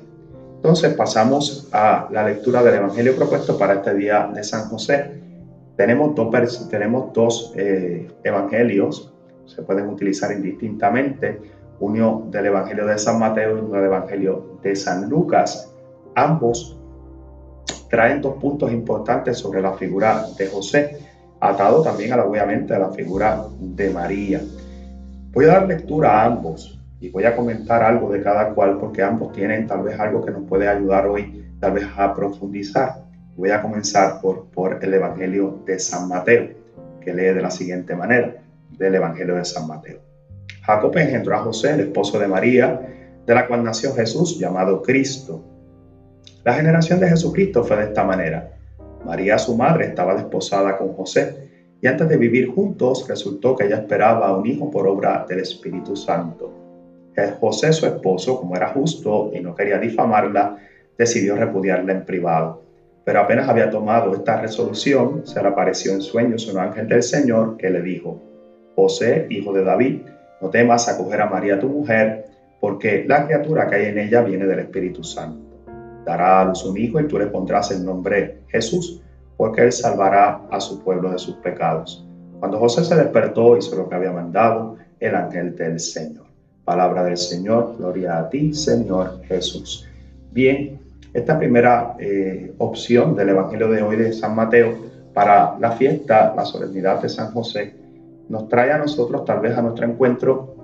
Entonces 0.57 0.95
pasamos 0.95 1.69
a 1.73 2.09
la 2.11 2.27
lectura 2.27 2.63
del 2.63 2.75
Evangelio 2.75 3.17
propuesto 3.17 3.57
para 3.57 3.75
este 3.75 3.95
día 3.95 4.31
de 4.35 4.43
San 4.45 4.69
José. 4.69 5.23
Tenemos 5.77 6.15
dos, 6.15 6.69
tenemos 6.71 7.13
dos 7.13 7.53
eh, 7.57 8.09
evangelios, 8.25 9.16
se 9.47 9.63
pueden 9.63 9.89
utilizar 9.89 10.33
indistintamente, 10.33 11.41
uno 11.81 12.27
del 12.31 12.47
Evangelio 12.47 12.87
de 12.87 12.99
San 12.99 13.19
Mateo 13.19 13.57
y 13.57 13.61
uno 13.61 13.77
del 13.77 13.85
Evangelio 13.87 14.59
de 14.63 14.75
San 14.77 15.09
Lucas. 15.09 15.73
Ambos 16.15 16.79
traen 17.91 18.21
dos 18.21 18.35
puntos 18.37 18.73
importantes 18.73 19.39
sobre 19.39 19.61
la 19.61 19.75
figura 19.75 20.25
de 20.37 20.47
José, 20.49 20.99
atado 21.41 21.83
también 21.83 22.13
obviamente 22.15 22.75
a 22.75 22.79
la 22.79 22.91
figura 22.91 23.45
de 23.61 23.91
María. 23.91 24.41
Voy 25.33 25.45
a 25.45 25.49
dar 25.49 25.69
lectura 25.69 26.23
a 26.23 26.25
ambos 26.27 26.81
y 26.99 27.11
voy 27.11 27.25
a 27.25 27.37
comentar 27.37 27.83
algo 27.83 28.11
de 28.11 28.23
cada 28.23 28.55
cual 28.55 28.79
porque 28.79 29.03
ambos 29.03 29.33
tienen 29.33 29.67
tal 29.67 29.83
vez 29.83 30.01
algo 30.01 30.25
que 30.25 30.31
nos 30.31 30.45
puede 30.49 30.67
ayudar 30.67 31.07
hoy, 31.07 31.45
tal 31.61 31.73
vez 31.73 31.87
a 31.97 32.15
profundizar. 32.15 33.05
Voy 33.37 33.51
a 33.51 33.61
comenzar 33.61 34.21
por, 34.23 34.47
por 34.47 34.83
el 34.83 34.95
Evangelio 34.95 35.61
de 35.67 35.79
San 35.79 36.09
Mateo, 36.09 36.49
que 37.03 37.13
lee 37.13 37.35
de 37.35 37.43
la 37.43 37.51
siguiente 37.51 37.95
manera, 37.95 38.46
del 38.71 38.95
Evangelio 38.95 39.37
de 39.37 39.45
San 39.45 39.67
Mateo. 39.67 40.01
Jacob 40.63 40.97
engendró 40.97 41.37
a 41.37 41.41
José, 41.41 41.75
el 41.75 41.81
esposo 41.81 42.19
de 42.19 42.29
María, 42.29 42.81
de 43.25 43.35
la 43.35 43.47
cual 43.47 43.65
nació 43.65 43.95
Jesús, 43.95 44.39
llamado 44.39 44.83
Cristo. 44.83 45.45
La 46.45 46.55
generación 46.55 47.01
de 47.01 47.09
Jesucristo 47.09 47.65
fue 47.65 47.77
de 47.77 47.85
esta 47.85 48.05
manera. 48.05 48.53
María, 49.05 49.39
su 49.39 49.57
madre, 49.57 49.87
estaba 49.87 50.15
desposada 50.15 50.77
con 50.77 50.93
José, 50.95 51.47
y 51.81 51.87
antes 51.87 52.09
de 52.09 52.17
vivir 52.17 52.49
juntos 52.49 53.07
resultó 53.09 53.55
que 53.55 53.67
ella 53.67 53.77
esperaba 53.77 54.29
a 54.29 54.37
un 54.37 54.47
hijo 54.47 54.71
por 54.71 54.87
obra 54.87 55.25
del 55.29 55.41
Espíritu 55.41 55.95
Santo. 55.95 56.53
José, 57.41 57.73
su 57.73 57.87
esposo, 57.87 58.39
como 58.39 58.57
era 58.57 58.69
justo 58.69 59.31
y 59.33 59.41
no 59.41 59.55
quería 59.55 59.79
difamarla, 59.79 60.59
decidió 60.99 61.37
repudiarla 61.37 61.93
en 61.93 62.05
privado. 62.05 62.63
Pero 63.05 63.21
apenas 63.21 63.49
había 63.49 63.71
tomado 63.71 64.15
esta 64.15 64.41
resolución, 64.41 65.27
se 65.27 65.41
le 65.41 65.49
apareció 65.49 65.93
en 65.93 66.03
sueños 66.03 66.47
un 66.53 66.59
ángel 66.59 66.89
del 66.89 67.03
Señor 67.03 67.57
que 67.57 67.71
le 67.71 67.81
dijo, 67.81 68.21
José, 68.77 69.27
hijo 69.31 69.53
de 69.53 69.65
David, 69.65 70.03
no 70.41 70.51
temas 70.51 70.89
acoger 70.89 71.23
a 71.23 71.31
María 71.31 71.59
tu 71.59 71.69
mujer, 71.69 72.27
porque 72.61 73.05
la 73.09 73.25
criatura 73.25 73.69
que 73.69 73.77
hay 73.77 73.87
en 73.87 73.99
ella 73.99 74.23
viene 74.23 74.47
del 74.47 74.61
Espíritu 74.61 75.03
Santo. 75.03 75.41
Dará 76.05 76.43
a 76.43 76.45
luz 76.45 76.65
un 76.65 76.77
hijo 76.77 77.01
y 77.01 77.09
tú 77.09 77.19
le 77.19 77.27
pondrás 77.27 77.71
el 77.71 77.85
nombre 77.85 78.43
Jesús, 78.49 79.03
porque 79.37 79.63
él 79.63 79.73
salvará 79.73 80.43
a 80.51 80.61
su 80.61 80.85
pueblo 80.85 81.11
de 81.11 81.19
sus 81.19 81.37
pecados. 81.37 82.07
Cuando 82.39 82.59
José 82.59 82.85
se 82.85 82.97
despertó, 82.97 83.57
hizo 83.57 83.75
lo 83.77 83.89
que 83.89 83.95
había 83.95 84.13
mandado 84.13 84.77
el 85.01 85.15
ángel 85.15 85.57
del 85.57 85.81
Señor. 85.81 86.27
Palabra 86.65 87.03
del 87.05 87.17
Señor, 87.17 87.77
gloria 87.79 88.19
a 88.19 88.29
ti, 88.29 88.53
Señor 88.53 89.23
Jesús. 89.25 89.87
Bien, 90.33 90.79
esta 91.15 91.39
primera 91.39 91.97
eh, 91.99 92.53
opción 92.59 93.17
del 93.17 93.31
Evangelio 93.31 93.69
de 93.69 93.83
hoy 93.83 93.97
de 93.97 94.13
San 94.13 94.35
Mateo 94.35 94.77
para 95.15 95.59
la 95.59 95.73
fiesta, 95.73 96.35
la 96.37 96.45
solemnidad 96.45 97.01
de 97.01 97.09
San 97.09 97.33
José, 97.33 97.86
nos 98.29 98.49
trae 98.49 98.73
a 98.73 98.79
nosotros, 98.79 99.25
tal 99.25 99.41
vez 99.41 99.57
a 99.57 99.63
nuestro 99.63 99.87
encuentro, 99.87 100.55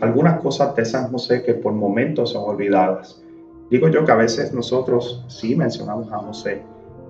algunas 0.00 0.40
cosas 0.40 0.74
de 0.74 0.84
San 0.84 1.10
José 1.10 1.42
que 1.42 1.54
por 1.54 1.72
momentos 1.72 2.30
son 2.30 2.48
olvidadas. 2.48 3.22
Digo 3.70 3.88
yo 3.88 4.04
que 4.04 4.12
a 4.12 4.16
veces 4.16 4.52
nosotros 4.52 5.24
sí 5.28 5.54
mencionamos 5.54 6.10
a 6.12 6.18
José, 6.18 6.62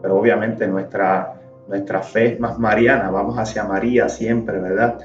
pero 0.02 0.18
obviamente 0.18 0.66
nuestra, 0.66 1.40
nuestra 1.68 2.02
fe 2.02 2.34
es 2.34 2.40
más 2.40 2.58
mariana, 2.58 3.10
vamos 3.10 3.36
hacia 3.38 3.64
María 3.64 4.08
siempre, 4.08 4.58
¿verdad? 4.58 4.98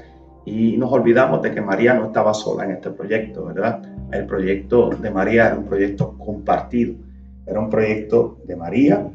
y 0.44 0.76
nos 0.76 0.92
olvidamos 0.92 1.42
de 1.42 1.52
que 1.52 1.60
María 1.60 1.94
no 1.94 2.06
estaba 2.06 2.34
sola 2.34 2.64
en 2.64 2.72
este 2.72 2.90
proyecto, 2.90 3.46
¿verdad? 3.46 3.82
El 4.12 4.26
proyecto 4.26 4.90
de 4.90 5.10
María 5.10 5.46
era 5.46 5.56
un 5.56 5.64
proyecto 5.64 6.16
compartido, 6.18 6.94
era 7.46 7.60
un 7.60 7.70
proyecto 7.70 8.38
de 8.44 8.56
María 8.56 9.08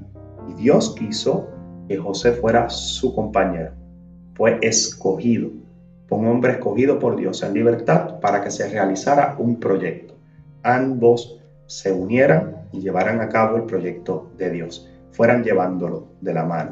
y 0.50 0.54
Dios 0.54 0.96
quiso 0.98 1.48
que 1.88 1.98
José 1.98 2.32
fuera 2.32 2.70
su 2.70 3.14
compañero. 3.14 3.72
Fue 4.40 4.58
escogido, 4.62 5.50
fue 6.08 6.18
un 6.18 6.28
hombre 6.28 6.54
escogido 6.54 6.98
por 6.98 7.18
Dios 7.18 7.44
en 7.44 7.54
libertad 7.54 8.22
para 8.22 8.42
que 8.42 8.50
se 8.50 8.70
realizara 8.70 9.36
un 9.38 9.60
proyecto. 9.60 10.16
Ambos 10.64 11.42
se 11.66 11.92
unieran 11.92 12.70
y 12.72 12.80
llevaran 12.80 13.20
a 13.20 13.28
cabo 13.28 13.58
el 13.58 13.64
proyecto 13.64 14.32
de 14.38 14.50
Dios, 14.50 14.90
fueran 15.12 15.44
llevándolo 15.44 16.08
de 16.22 16.34
la 16.34 16.46
mano. 16.46 16.72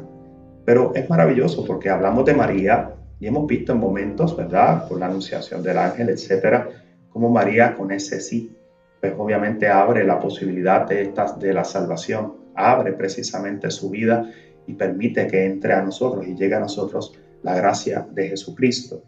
Pero 0.64 0.94
es 0.94 1.10
maravilloso 1.10 1.62
porque 1.66 1.90
hablamos 1.90 2.24
de 2.24 2.32
María 2.32 2.94
y 3.20 3.26
hemos 3.26 3.46
visto 3.46 3.72
en 3.72 3.80
momentos, 3.80 4.34
¿verdad? 4.34 4.88
Por 4.88 4.98
la 4.98 5.04
anunciación 5.04 5.62
del 5.62 5.76
ángel, 5.76 6.08
etcétera, 6.08 6.70
como 7.10 7.28
María 7.28 7.74
con 7.74 7.92
ese 7.92 8.22
sí, 8.22 8.56
pues 8.98 9.12
obviamente 9.18 9.68
abre 9.68 10.04
la 10.04 10.18
posibilidad 10.18 10.88
de, 10.88 11.02
estas, 11.02 11.38
de 11.38 11.52
la 11.52 11.64
salvación, 11.64 12.32
abre 12.54 12.94
precisamente 12.94 13.70
su 13.70 13.90
vida 13.90 14.24
y 14.66 14.72
permite 14.72 15.26
que 15.26 15.44
entre 15.44 15.74
a 15.74 15.82
nosotros 15.82 16.26
y 16.26 16.34
llegue 16.34 16.54
a 16.54 16.60
nosotros 16.60 17.12
la 17.42 17.54
gracia 17.54 18.06
de 18.10 18.28
Jesucristo. 18.28 19.02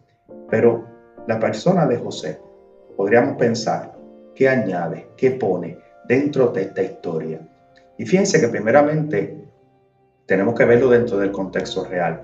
Pero 0.48 0.86
la 1.26 1.38
persona 1.38 1.86
de 1.86 1.96
José, 1.96 2.38
podríamos 2.96 3.36
pensar, 3.36 3.96
¿qué 4.34 4.48
añade, 4.48 5.08
qué 5.16 5.32
pone 5.32 5.78
dentro 6.08 6.48
de 6.48 6.62
esta 6.62 6.82
historia? 6.82 7.40
Y 7.98 8.06
fíjense 8.06 8.40
que 8.40 8.48
primeramente 8.48 9.36
tenemos 10.26 10.54
que 10.54 10.64
verlo 10.64 10.88
dentro 10.88 11.18
del 11.18 11.32
contexto 11.32 11.84
real. 11.84 12.22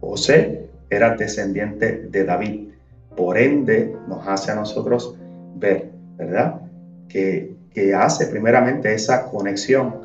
José 0.00 0.70
era 0.90 1.16
descendiente 1.16 2.08
de 2.10 2.24
David. 2.24 2.70
Por 3.16 3.38
ende, 3.38 3.96
nos 4.08 4.26
hace 4.26 4.52
a 4.52 4.54
nosotros 4.54 5.16
ver, 5.56 5.90
¿verdad? 6.16 6.60
Que, 7.08 7.56
que 7.72 7.94
hace 7.94 8.26
primeramente 8.26 8.92
esa 8.94 9.26
conexión 9.30 10.00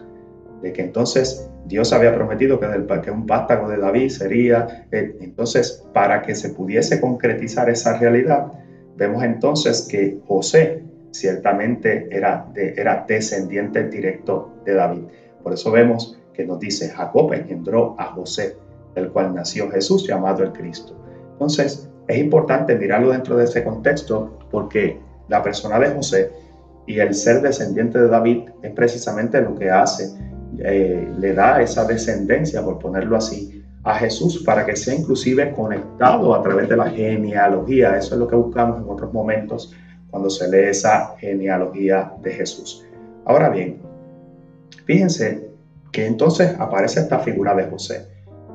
de 0.62 0.74
que 0.74 0.82
entonces 0.82 1.50
Dios 1.66 1.94
había 1.94 2.14
prometido 2.14 2.60
que, 2.60 2.68
del, 2.68 2.86
que 3.02 3.12
un 3.12 3.26
vástago 3.26 3.70
de 3.70 3.78
David 3.78 4.10
sería, 4.10 4.88
eh, 4.92 5.18
entonces, 5.22 5.86
para 5.94 6.22
que 6.22 6.36
se 6.36 6.50
pudiese 6.50 7.00
concretizar 7.00 7.70
esa 7.70 7.98
realidad, 7.98 8.52
vemos 8.98 9.24
entonces 9.24 9.88
que 9.90 10.20
José 10.28 10.84
ciertamente 11.12 12.08
era, 12.12 12.48
de, 12.54 12.74
era 12.78 13.06
descendiente 13.08 13.88
directo 13.90 14.52
de 14.66 14.74
David. 14.74 15.04
Por 15.44 15.54
eso 15.54 15.72
vemos 15.72 16.20
que 16.34 16.46
nos 16.46 16.60
dice, 16.60 16.90
Jacob 16.90 17.34
engendró 17.34 17.96
a 17.98 18.06
José 18.06 18.56
del 18.96 19.10
cual 19.12 19.34
nació 19.34 19.70
Jesús 19.72 20.08
llamado 20.08 20.44
el 20.44 20.52
Cristo. 20.52 20.96
Entonces, 21.34 21.90
es 22.08 22.18
importante 22.18 22.76
mirarlo 22.76 23.12
dentro 23.12 23.38
de 23.38 23.46
ese 23.46 23.64
contexto 23.64 24.40
porque 24.52 25.00
la 25.28 25.42
persona 25.42 25.80
de 25.80 25.92
José 25.92 26.32
y 26.86 27.00
el 27.00 27.14
ser 27.14 27.42
descendiente 27.42 28.00
de 28.00 28.08
David 28.08 28.50
es 28.62 28.72
precisamente 28.72 29.42
lo 29.42 29.56
que 29.56 29.70
hace, 29.70 30.10
eh, 30.60 31.12
le 31.20 31.34
da 31.34 31.62
esa 31.62 31.86
descendencia, 31.86 32.64
por 32.64 32.80
ponerlo 32.80 33.16
así, 33.16 33.64
a 33.84 33.96
Jesús 33.96 34.44
para 34.44 34.66
que 34.66 34.76
sea 34.76 34.94
inclusive 34.94 35.52
conectado 35.52 36.36
a 36.36 36.42
través 36.42 36.70
de 36.70 36.78
la 36.78 36.90
genealogía. 36.90 37.98
Eso 37.98 38.16
es 38.16 38.20
lo 38.20 38.28
que 38.28 38.36
buscamos 38.36 38.82
en 38.82 38.90
otros 38.90 39.12
momentos 39.12 39.74
cuando 40.10 40.30
se 40.30 40.50
lee 40.50 40.70
esa 40.70 41.16
genealogía 41.18 42.12
de 42.22 42.32
Jesús. 42.32 42.86
Ahora 43.26 43.50
bien, 43.50 43.78
fíjense 44.86 45.50
que 45.92 46.06
entonces 46.06 46.56
aparece 46.60 47.00
esta 47.00 47.20
figura 47.20 47.56
de 47.56 47.66
José. 47.66 48.08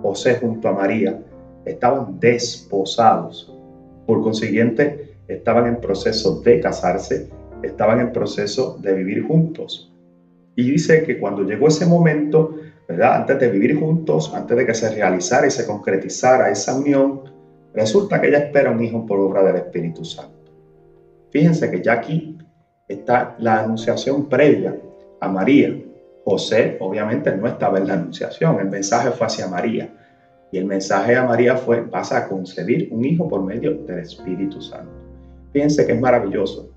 José 0.03 0.37
junto 0.37 0.69
a 0.69 0.73
María 0.73 1.19
estaban 1.65 2.21
desposados. 2.21 3.53
Por 4.07 4.23
consiguiente, 4.23 5.17
estaban 5.27 5.67
en 5.67 5.81
proceso 5.81 6.41
de 6.41 6.61
casarse, 6.61 7.29
estaban 7.63 8.01
en 8.01 8.13
proceso 8.13 8.79
de 8.81 8.95
vivir 8.95 9.27
juntos. 9.27 9.93
Y 10.57 10.71
dice 10.71 11.05
que 11.05 11.19
cuando 11.19 11.43
llegó 11.43 11.69
ese 11.69 11.87
momento, 11.87 12.57
¿verdad? 12.89 13.17
Antes 13.17 13.39
de 13.39 13.51
vivir 13.51 13.79
juntos, 13.79 14.33
antes 14.35 14.57
de 14.57 14.67
que 14.67 14.75
se 14.75 14.91
realizara 14.91 15.47
y 15.47 15.51
se 15.51 15.67
concretizara 15.67 16.51
esa 16.51 16.75
unión, 16.75 17.21
resulta 17.75 18.21
que 18.21 18.29
ella 18.29 18.39
espera 18.39 18.71
un 18.71 18.83
hijo 18.83 19.05
por 19.05 19.21
obra 19.21 19.45
del 19.45 19.57
Espíritu 19.57 20.05
Santo. 20.05 20.51
Fíjense 21.31 21.71
que 21.71 21.83
ya 21.83 21.93
aquí 21.93 22.39
está 22.89 23.37
la 23.39 23.61
anunciación 23.61 24.29
previa 24.29 24.75
a 25.21 25.29
María. 25.29 25.77
José 26.25 26.79
obviamente 26.81 27.37
no 27.37 27.47
estaba 27.47 27.79
en 27.79 27.87
la 27.87 27.95
anunciación, 27.95 28.59
el 28.59 28.71
mensaje 28.71 29.11
fue 29.11 29.27
hacia 29.27 29.47
María. 29.47 29.93
Y 30.51 30.59
el 30.59 30.65
mensaje 30.65 31.17
a 31.17 31.25
María 31.25 31.57
fue, 31.57 31.83
vas 31.83 32.13
a 32.13 32.29
concebir 32.29 32.89
un 32.93 33.05
hijo 33.05 33.29
por 33.29 33.43
medio 33.43 33.75
del 33.83 33.99
Espíritu 33.99 34.61
Santo. 34.63 34.93
Fíjense 35.53 35.85
que 35.85 35.93
es 35.93 36.01
maravilloso, 36.01 36.71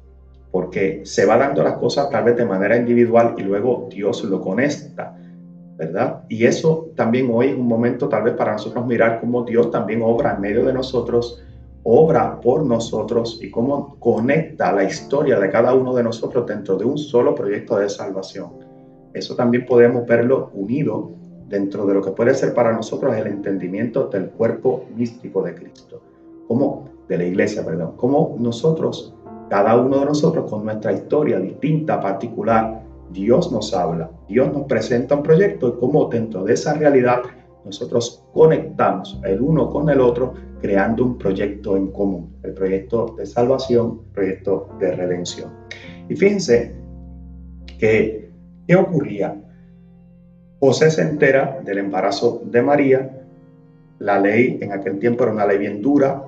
porque 0.51 1.01
se 1.03 1.25
va 1.25 1.37
dando 1.37 1.63
las 1.63 1.77
cosas 1.77 2.09
tal 2.09 2.23
vez 2.23 2.35
de 2.37 2.45
manera 2.45 2.75
individual 2.75 3.35
y 3.37 3.43
luego 3.43 3.87
Dios 3.91 4.23
lo 4.23 4.41
conecta, 4.41 5.15
¿verdad? 5.77 6.23
Y 6.27 6.45
eso 6.45 6.89
también 6.95 7.29
hoy 7.31 7.47
es 7.47 7.55
un 7.55 7.67
momento 7.67 8.09
tal 8.09 8.23
vez 8.23 8.33
para 8.33 8.53
nosotros 8.53 8.85
mirar 8.85 9.19
cómo 9.19 9.43
Dios 9.43 9.71
también 9.71 10.01
obra 10.01 10.35
en 10.35 10.41
medio 10.41 10.65
de 10.65 10.73
nosotros, 10.73 11.41
obra 11.83 12.39
por 12.41 12.65
nosotros 12.65 13.39
y 13.41 13.49
cómo 13.49 13.95
conecta 13.99 14.73
la 14.73 14.83
historia 14.83 15.39
de 15.39 15.49
cada 15.49 15.73
uno 15.73 15.93
de 15.93 16.03
nosotros 16.03 16.45
dentro 16.45 16.77
de 16.77 16.85
un 16.85 16.97
solo 16.97 17.35
proyecto 17.35 17.77
de 17.77 17.89
salvación. 17.89 18.49
Eso 19.13 19.35
también 19.35 19.65
podemos 19.65 20.05
verlo 20.05 20.51
unido 20.53 21.11
dentro 21.47 21.85
de 21.85 21.93
lo 21.93 22.01
que 22.01 22.11
puede 22.11 22.33
ser 22.35 22.53
para 22.53 22.71
nosotros 22.71 23.15
el 23.15 23.27
entendimiento 23.27 24.07
del 24.07 24.29
cuerpo 24.29 24.85
místico 24.95 25.41
de 25.41 25.55
Cristo, 25.55 26.01
como 26.47 26.89
de 27.07 27.17
la 27.17 27.23
iglesia, 27.23 27.65
perdón, 27.65 27.93
como 27.97 28.35
nosotros, 28.39 29.15
cada 29.49 29.75
uno 29.77 29.99
de 29.99 30.05
nosotros 30.05 30.49
con 30.49 30.63
nuestra 30.65 30.93
historia 30.93 31.39
distinta, 31.39 31.99
particular, 31.99 32.83
Dios 33.11 33.51
nos 33.51 33.73
habla, 33.73 34.11
Dios 34.27 34.53
nos 34.53 34.63
presenta 34.63 35.15
un 35.15 35.23
proyecto 35.23 35.69
y 35.69 35.79
cómo 35.79 36.05
dentro 36.05 36.43
de 36.43 36.53
esa 36.53 36.75
realidad 36.75 37.21
nosotros 37.65 38.23
conectamos 38.33 39.19
el 39.23 39.41
uno 39.41 39.69
con 39.69 39.89
el 39.89 39.99
otro 39.99 40.33
creando 40.61 41.05
un 41.05 41.17
proyecto 41.17 41.77
en 41.77 41.91
común, 41.91 42.35
el 42.43 42.53
proyecto 42.53 43.15
de 43.17 43.25
salvación, 43.25 44.01
el 44.07 44.13
proyecto 44.13 44.69
de 44.79 44.91
redención. 44.91 45.51
Y 46.09 46.15
fíjense 46.15 46.75
que, 47.79 48.31
¿qué 48.67 48.75
ocurría? 48.75 49.41
José 50.59 50.91
se 50.91 51.01
entera 51.01 51.61
del 51.63 51.77
embarazo 51.77 52.41
de 52.45 52.61
María. 52.61 53.25
La 53.99 54.19
ley 54.19 54.59
en 54.61 54.73
aquel 54.73 54.99
tiempo 54.99 55.23
era 55.23 55.33
una 55.33 55.45
ley 55.45 55.57
bien 55.57 55.81
dura. 55.81 56.25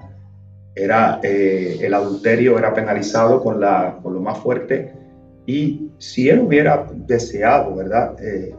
Era, 0.75 1.19
eh, 1.23 1.79
el 1.81 1.93
adulterio 1.93 2.57
era 2.57 2.73
penalizado 2.73 3.41
con, 3.41 3.59
la, 3.59 3.99
con 4.01 4.13
lo 4.13 4.21
más 4.21 4.37
fuerte. 4.39 4.93
Y 5.45 5.91
si 5.97 6.29
él 6.29 6.39
hubiera 6.39 6.87
deseado, 6.93 7.75
¿verdad? 7.75 8.15
Eh, 8.23 8.55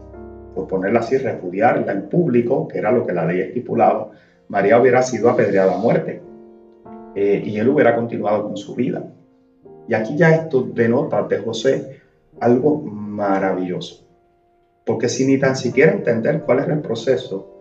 por 0.54 0.68
ponerla 0.68 1.00
así, 1.00 1.16
repudiarla 1.16 1.92
en 1.92 2.08
público, 2.08 2.68
que 2.68 2.78
era 2.78 2.92
lo 2.92 3.06
que 3.06 3.12
la 3.12 3.24
ley 3.24 3.40
estipulaba, 3.40 4.10
María 4.48 4.80
hubiera 4.80 5.02
sido 5.02 5.30
apedreada 5.30 5.74
a 5.74 5.78
muerte. 5.78 6.20
Eh, 7.14 7.42
y 7.44 7.58
él 7.58 7.68
hubiera 7.68 7.94
continuado 7.94 8.44
con 8.44 8.56
su 8.56 8.74
vida. 8.74 9.02
Y 9.88 9.94
aquí 9.94 10.16
ya 10.16 10.30
esto 10.34 10.62
denota 10.62 11.22
de 11.22 11.38
José 11.38 12.00
algo 12.40 12.80
maravilloso. 12.82 14.06
Porque 14.84 15.08
sin 15.08 15.28
ni 15.28 15.38
tan 15.38 15.56
siquiera 15.56 15.92
entender 15.92 16.42
cuál 16.42 16.60
era 16.60 16.74
el 16.74 16.80
proceso, 16.80 17.51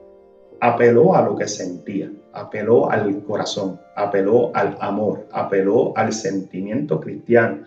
apeló 0.61 1.15
a 1.15 1.23
lo 1.23 1.35
que 1.35 1.47
sentía, 1.47 2.09
apeló 2.33 2.89
al 2.89 3.23
corazón, 3.23 3.79
apeló 3.95 4.55
al 4.55 4.77
amor, 4.79 5.27
apeló 5.31 5.91
al 5.97 6.13
sentimiento 6.13 6.99
cristiano, 6.99 7.63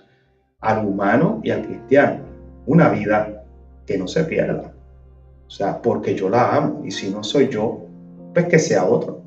al 0.60 0.86
humano 0.86 1.40
y 1.42 1.50
al 1.50 1.62
cristiano. 1.62 2.20
Una 2.66 2.88
vida 2.88 3.44
que 3.84 3.98
no 3.98 4.06
se 4.06 4.24
pierda. 4.24 4.72
O 5.46 5.50
sea, 5.50 5.82
porque 5.82 6.14
yo 6.14 6.30
la 6.30 6.54
amo 6.54 6.82
y 6.84 6.90
si 6.90 7.10
no 7.10 7.22
soy 7.22 7.48
yo, 7.48 7.80
pues 8.32 8.46
que 8.46 8.58
sea 8.58 8.84
otro. 8.84 9.20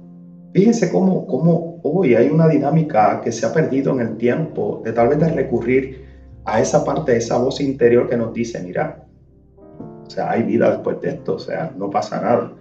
Fíjense 0.53 0.89
cómo, 0.89 1.28
cómo 1.28 1.80
hoy 1.84 2.15
hay 2.15 2.30
una 2.30 2.47
dinámica 2.47 3.20
que 3.22 3.34
se 3.34 3.45
ha 3.45 3.53
perdido 3.53 3.93
en 3.93 3.99
el 3.99 4.18
tiempo 4.18 4.82
de 4.84 4.93
tal 4.93 5.09
vez 5.09 5.20
de 5.20 5.30
recurrir 5.30 6.05
a 6.45 6.61
esa 6.61 6.86
parte, 6.86 7.11
de 7.11 7.18
esa 7.18 7.38
voz 7.38 7.59
interior 7.59 8.07
que 8.07 8.15
nos 8.15 8.34
dice, 8.34 8.63
mira, 8.63 9.03
o 9.59 10.09
sea, 10.09 10.32
hay 10.32 10.43
vida 10.43 10.72
después 10.72 11.01
de 11.01 11.09
esto, 11.09 11.36
o 11.36 11.39
sea, 11.39 11.72
no 11.78 11.89
pasa 11.89 12.22
nada. 12.22 12.53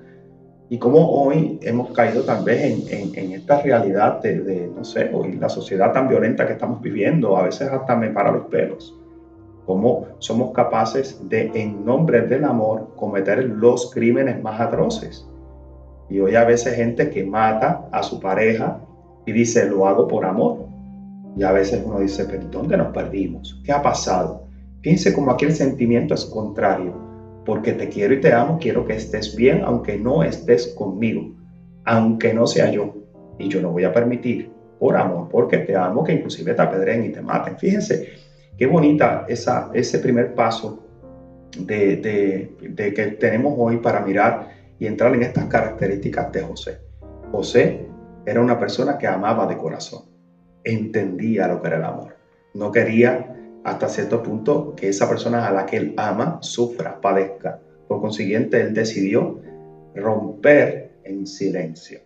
Y 0.69 0.79
como 0.79 1.23
hoy 1.23 1.61
hemos 1.63 1.93
caído 1.93 2.25
tal 2.25 2.43
vez 2.45 2.91
en, 2.91 3.15
en, 3.15 3.33
esta 3.33 3.63
realidad 3.63 4.21
de, 4.21 4.41
de, 4.41 4.67
no 4.67 4.85
sé, 4.85 5.11
hoy 5.13 5.37
la 5.37 5.49
sociedad 5.49 5.93
tan 5.93 6.09
violenta 6.09 6.45
que 6.45 6.55
estamos 6.55 6.81
viviendo, 6.81 7.37
a 7.37 7.43
veces 7.43 7.69
hasta 7.69 7.95
me 7.95 8.11
para 8.11 8.33
los 8.33 8.47
pelos. 8.47 8.99
Cómo 9.65 10.07
somos 10.19 10.53
capaces 10.53 11.21
de, 11.29 11.53
en 11.55 11.85
nombre 11.85 12.23
del 12.23 12.45
amor, 12.45 12.95
cometer 12.97 13.45
los 13.45 13.93
crímenes 13.93 14.43
más 14.43 14.61
atroces. 14.61 15.29
Y 16.09 16.19
hoy 16.19 16.35
a 16.35 16.45
veces 16.45 16.75
gente 16.75 17.11
que 17.11 17.25
mata 17.25 17.89
a 17.93 18.03
su 18.03 18.19
pareja 18.19 18.81
y 19.25 19.33
dice, 19.33 19.69
lo 19.69 19.87
hago 19.87 20.09
por 20.09 20.25
amor. 20.25 20.67
Y 21.37 21.45
a 21.45 21.53
veces 21.53 21.83
uno 21.85 22.01
dice, 22.01 22.25
pero 22.25 22.45
¿dónde 22.49 22.77
nos 22.77 22.93
perdimos? 22.93 23.61
¿Qué 23.65 23.71
ha 23.71 23.83
pasado? 23.83 24.47
Fíjense 24.83 25.15
cómo 25.15 25.31
aquí 25.31 25.45
el 25.45 25.55
sentimiento 25.55 26.15
es 26.15 26.25
contrario 26.25 27.06
porque 27.47 27.73
te 27.73 27.89
quiero 27.89 28.13
y 28.13 28.21
te 28.21 28.33
amo, 28.33 28.59
quiero 28.61 28.85
que 28.85 28.95
estés 28.95 29.35
bien 29.35 29.63
aunque 29.65 29.97
no 29.97 30.25
estés 30.25 30.75
conmigo, 30.77 31.31
aunque 31.85 32.35
no 32.35 32.47
sea 32.47 32.71
yo. 32.71 32.95
Y 33.39 33.49
yo 33.49 33.63
no 33.63 33.71
voy 33.71 33.85
a 33.85 33.93
permitir, 33.93 34.51
por 34.79 34.97
amor, 34.97 35.29
porque 35.31 35.59
te 35.59 35.77
amo, 35.77 36.03
que 36.05 36.13
inclusive 36.13 36.53
te 36.53 36.63
apedreen 36.63 37.05
y 37.05 37.09
te 37.11 37.23
maten. 37.23 37.57
Fíjense 37.57 38.09
qué 38.59 38.67
bonita 38.67 39.25
esa, 39.29 39.71
ese 39.73 40.01
primer 40.01 40.35
paso 40.35 40.83
de, 41.59 42.51
de 42.61 42.93
que 42.93 43.07
tenemos 43.13 43.55
hoy 43.57 43.77
para 43.79 44.01
mirar 44.01 44.49
y 44.79 44.87
entrar 44.87 45.15
en 45.15 45.23
estas 45.23 45.47
características 45.47 46.33
de 46.33 46.41
José. 46.43 46.79
José 47.31 47.87
era 48.27 48.41
una 48.41 48.59
persona 48.59 48.99
que 48.99 49.07
amaba 49.07 49.47
de 49.47 49.57
corazón, 49.57 50.03
entendía 50.65 51.47
lo 51.47 51.63
que 51.63 51.69
era 51.69 51.77
el 51.77 51.85
amor, 51.85 52.17
no 52.55 52.73
quería 52.73 53.37
hasta 53.67 53.89
cierto 53.89 54.23
punto 54.23 54.75
que 54.77 54.89
esa 54.89 55.09
persona 55.09 55.49
a 55.49 55.51
la 55.51 55.67
que 55.67 55.77
él 55.77 55.95
ama 55.97 56.39
sufra, 56.41 57.01
padezca. 57.01 57.59
Por 57.89 58.01
consiguiente, 58.01 58.61
él 58.61 58.73
decidió 58.73 59.41
romper 59.93 60.93
en 61.03 61.27
silencio. 61.27 61.99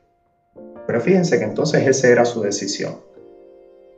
Pero 0.86 1.00
fíjense 1.02 1.38
que 1.38 1.44
entonces 1.44 1.86
esa 1.86 2.08
era 2.08 2.24
su 2.24 2.40
decisión. 2.40 3.00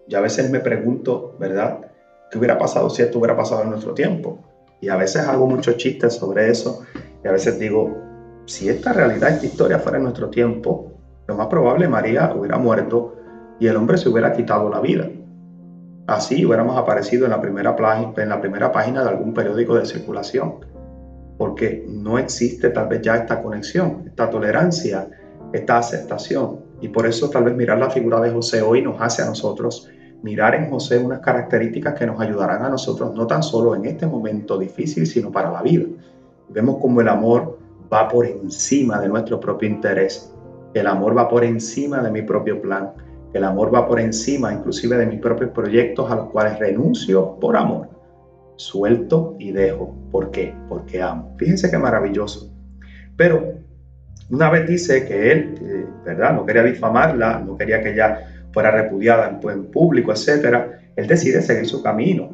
Yo 0.09 0.19
a 0.19 0.23
veces 0.23 0.51
me 0.51 0.59
pregunto, 0.59 1.37
¿verdad? 1.39 1.93
¿Qué 2.33 2.39
hubiera 2.39 2.59
pasado 2.59 2.91
si 2.91 3.03
esto 3.03 3.21
hubiera 3.21 3.37
pasado 3.37 3.63
en 3.63 3.71
nuestro 3.71 3.95
tiempo? 3.95 4.41
Y 4.81 4.89
a 4.89 4.97
veces 4.97 5.23
hago 5.23 5.47
muchos 5.47 5.77
chistes 5.77 6.15
sobre 6.15 6.51
eso. 6.51 6.83
Y 7.23 7.29
a 7.29 7.31
veces 7.33 7.61
digo, 7.61 7.97
si 8.45 8.71
esta 8.71 8.93
realidad, 8.93 9.31
esta 9.31 9.47
historia 9.47 9.79
fuera 9.79 9.99
en 9.99 10.03
nuestro 10.03 10.31
tiempo, 10.31 10.91
lo 11.29 11.37
más 11.37 11.47
probable 11.47 11.87
María 11.87 12.35
hubiera 12.35 12.59
muerto 12.59 13.15
y 13.61 13.69
el 13.69 13.77
hombre 13.77 13.99
se 13.99 14.09
hubiera 14.09 14.33
quitado 14.33 14.69
la 14.69 14.81
vida 14.81 15.09
así 16.07 16.45
hubiéramos 16.45 16.77
aparecido 16.77 17.25
en 17.25 17.31
la 17.31 17.41
primera, 17.41 18.73
página 18.73 19.03
de 19.03 19.09
algún 19.09 19.35
periódico 19.35 19.77
de 19.77 19.87
circulación, 19.87 20.57
porque 21.39 21.85
no 21.89 22.19
existe 22.19 22.71
tal 22.71 22.89
vez 22.89 23.03
ya 23.03 23.17
esta 23.17 23.43
conexión, 23.43 24.05
esta 24.07 24.31
tolerancia, 24.31 25.09
esta 25.53 25.79
aceptación. 25.79 26.61
Y 26.81 26.89
por 26.89 27.07
eso 27.07 27.31
tal 27.31 27.45
vez 27.45 27.55
mirar 27.55 27.79
la 27.79 27.91
figura 27.91 28.21
de 28.21 28.31
José 28.31 28.63
hoy 28.63 28.83
nos 28.83 29.01
hace 29.01 29.23
a 29.23 29.27
nosotros 29.27 29.89
mirar 30.23 30.55
en 30.55 30.71
José 30.71 30.99
unas 30.99 31.21
características 31.21 31.95
que 31.95 32.07
nos 32.07 32.21
ayudarán 32.21 32.65
a 32.65 32.69
nosotros 32.69 33.13
no 33.15 33.27
tan 33.27 33.43
solo 33.43 33.75
en 33.75 33.85
este 33.87 34.07
momento 34.07 34.59
difícil, 34.59 35.07
sino 35.07 35.33
para 35.33 35.51
la 35.51 35.63
vida. 35.63 35.87
Vemos 36.49 36.79
como 36.81 37.01
el 37.01 37.09
amor 37.09 37.59
va 37.93 38.09
por 38.09 38.27
encima 38.27 39.01
de 39.01 39.09
nuestro 39.09 39.41
propio 39.41 39.69
interés, 39.69 40.33
el 40.75 40.87
amor 40.87 41.17
va 41.17 41.29
por 41.29 41.45
encima 41.45 42.03
de 42.03 42.11
mi 42.11 42.23
propio 42.23 42.61
plan 42.63 42.93
el 43.33 43.45
amor 43.45 43.75
va 43.75 43.87
por 43.87 43.99
encima 43.99 44.53
inclusive 44.53 44.97
de 44.97 45.07
mis 45.07 45.21
propios 45.21 45.51
proyectos 45.51 46.11
a 46.11 46.17
los 46.17 46.31
cuales 46.31 46.59
renuncio 46.59 47.39
por 47.41 47.57
amor. 47.57 47.89
Suelto 48.57 49.37
y 49.39 49.53
dejo. 49.53 49.97
¿Por 50.11 50.31
qué? 50.31 50.55
Porque 50.69 51.01
amo. 51.01 51.35
Fíjense 51.39 51.71
qué 51.71 51.79
maravilloso. 51.79 52.53
Pero 53.17 53.55
una 54.31 54.51
vez 54.51 54.69
dice 54.69 55.07
que 55.07 55.33
él, 55.33 55.87
¿verdad? 56.05 56.35
No 56.35 56.45
quería 56.45 56.63
difamarla, 56.63 57.39
no 57.41 57.57
quería 57.57 57.83
que 57.83 57.93
ella 57.93 58.49
fuera 58.53 58.71
repudiada 58.71 59.29
en, 59.29 59.51
en 59.51 59.71
público, 59.71 60.13
etc. 60.13 60.57
Él 60.97 61.07
decide 61.07 61.43
seguir 61.43 61.67
su 61.67 61.83
camino. 61.83 62.31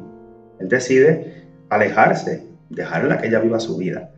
Él 0.59 0.67
decide 0.67 1.45
alejarse, 1.69 2.45
dejarla 2.69 3.17
que 3.17 3.27
ella 3.27 3.39
viva 3.39 3.59
su 3.59 3.77
vida. 3.77 4.11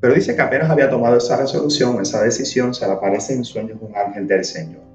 Pero 0.00 0.14
dice 0.14 0.34
que 0.34 0.42
apenas 0.42 0.70
había 0.70 0.88
tomado 0.88 1.18
esa 1.18 1.36
resolución, 1.36 2.00
esa 2.00 2.22
decisión, 2.22 2.72
se 2.72 2.86
le 2.86 2.92
aparece 2.92 3.34
en 3.34 3.44
sueños 3.44 3.78
un 3.80 3.94
ángel 3.94 4.26
del 4.26 4.44
Señor. 4.44 4.89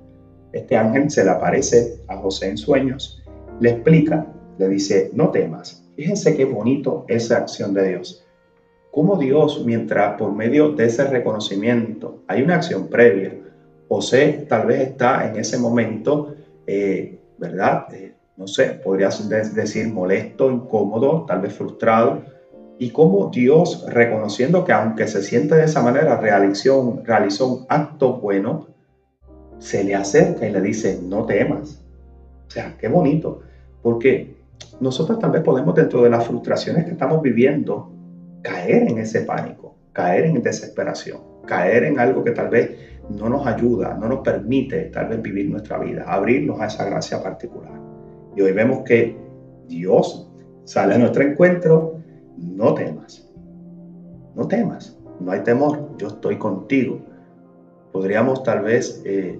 Este 0.55 0.77
ángel 0.77 1.11
se 1.11 1.25
le 1.25 1.31
aparece 1.31 1.99
a 2.07 2.15
José 2.15 2.47
en 2.47 2.57
sueños, 2.57 3.21
le 3.59 3.71
explica, 3.71 4.25
le 4.57 4.69
dice, 4.69 5.11
no 5.13 5.29
temas. 5.29 5.83
Fíjense 5.97 6.37
qué 6.37 6.45
bonito 6.45 7.03
esa 7.09 7.39
acción 7.39 7.73
de 7.73 7.89
Dios. 7.89 8.25
Cómo 8.89 9.17
Dios, 9.17 9.65
mientras 9.65 10.17
por 10.17 10.31
medio 10.31 10.69
de 10.69 10.85
ese 10.85 11.03
reconocimiento 11.03 12.23
hay 12.27 12.41
una 12.41 12.55
acción 12.55 12.87
previa, 12.87 13.33
José 13.89 14.45
tal 14.47 14.67
vez 14.67 14.79
está 14.79 15.27
en 15.27 15.35
ese 15.35 15.57
momento, 15.57 16.33
eh, 16.65 17.19
¿verdad? 17.37 17.93
Eh, 17.93 18.13
no 18.37 18.47
sé, 18.47 18.79
podrías 18.81 19.27
decir 19.53 19.89
molesto, 19.89 20.49
incómodo, 20.49 21.25
tal 21.27 21.41
vez 21.41 21.51
frustrado, 21.51 22.23
y 22.79 22.91
cómo 22.91 23.29
Dios, 23.29 23.85
reconociendo 23.89 24.63
que 24.63 24.71
aunque 24.71 25.05
se 25.07 25.21
siente 25.21 25.55
de 25.55 25.65
esa 25.65 25.81
manera, 25.81 26.15
realizó, 26.15 27.01
realizó 27.03 27.47
un 27.47 27.65
acto 27.67 28.13
bueno, 28.21 28.67
se 29.59 29.83
le 29.83 29.95
acerca 29.95 30.47
y 30.47 30.51
le 30.51 30.61
dice, 30.61 30.99
no 31.03 31.25
temas. 31.25 31.83
O 32.47 32.51
sea, 32.51 32.75
qué 32.77 32.87
bonito, 32.87 33.41
porque 33.81 34.35
nosotros 34.79 35.19
vez 35.31 35.41
podemos 35.41 35.75
dentro 35.75 36.01
de 36.03 36.09
las 36.09 36.25
frustraciones 36.25 36.85
que 36.85 36.91
estamos 36.91 37.21
viviendo, 37.21 37.91
caer 38.41 38.89
en 38.89 38.97
ese 38.99 39.21
pánico, 39.21 39.75
caer 39.93 40.25
en 40.25 40.41
desesperación, 40.41 41.19
caer 41.45 41.83
en 41.85 41.99
algo 41.99 42.23
que 42.23 42.31
tal 42.31 42.49
vez 42.49 42.71
no 43.09 43.29
nos 43.29 43.45
ayuda, 43.47 43.95
no 43.95 44.07
nos 44.07 44.19
permite 44.19 44.85
tal 44.85 45.07
vez 45.07 45.21
vivir 45.21 45.49
nuestra 45.49 45.77
vida, 45.79 46.03
abrirnos 46.07 46.59
a 46.59 46.67
esa 46.67 46.85
gracia 46.85 47.21
particular. 47.21 47.73
Y 48.35 48.41
hoy 48.41 48.51
vemos 48.51 48.83
que 48.83 49.17
Dios 49.67 50.31
sale 50.63 50.95
a 50.95 50.97
nuestro 50.97 51.23
encuentro, 51.23 51.99
no 52.37 52.73
temas, 52.73 53.31
no 54.35 54.47
temas, 54.47 54.97
no 55.19 55.31
hay 55.31 55.41
temor, 55.41 55.95
yo 55.97 56.07
estoy 56.07 56.37
contigo. 56.37 56.99
Podríamos 57.91 58.43
tal 58.43 58.63
vez 58.63 59.01
eh, 59.05 59.39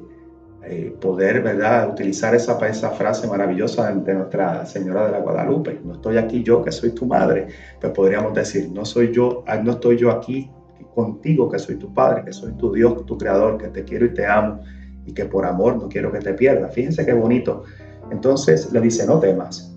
eh, 0.67 0.95
poder, 0.99 1.41
¿verdad?, 1.43 1.89
utilizar 1.89 2.33
esa, 2.33 2.57
esa 2.67 2.89
frase 2.91 3.27
maravillosa 3.27 3.91
de, 3.93 4.13
Nuestra 4.13 4.65
Señora 4.65 5.05
de 5.05 5.11
la 5.11 5.19
Guadalupe. 5.19 5.79
No 5.83 5.93
estoy 5.93 6.17
aquí 6.17 6.41
yo, 6.41 6.63
que 6.63 6.71
soy 6.71 6.91
tu 6.91 7.05
madre, 7.05 7.47
pero 7.79 7.93
podríamos 7.93 8.33
decir, 8.33 8.71
no 8.71 8.83
soy 8.83 9.13
yo, 9.13 9.43
ah, 9.47 9.57
no 9.57 9.73
estoy 9.73 9.97
yo 9.97 10.09
aquí 10.09 10.49
contigo, 10.95 11.49
que 11.49 11.59
soy 11.59 11.75
tu 11.75 11.93
padre, 11.93 12.23
que 12.25 12.33
soy 12.33 12.53
tu 12.53 12.73
Dios, 12.73 13.05
tu 13.05 13.17
creador, 13.17 13.57
que 13.57 13.67
te 13.67 13.83
quiero 13.83 14.05
y 14.05 14.13
te 14.13 14.25
amo 14.25 14.61
y 15.05 15.13
que 15.13 15.25
por 15.25 15.45
amor 15.45 15.75
no 15.75 15.87
quiero 15.87 16.11
que 16.11 16.19
te 16.19 16.33
pierdas. 16.33 16.73
Fíjense 16.73 17.05
qué 17.05 17.13
bonito. 17.13 17.63
Entonces 18.11 18.71
le 18.71 18.81
dice, 18.81 19.05
no 19.05 19.19
temas, 19.19 19.75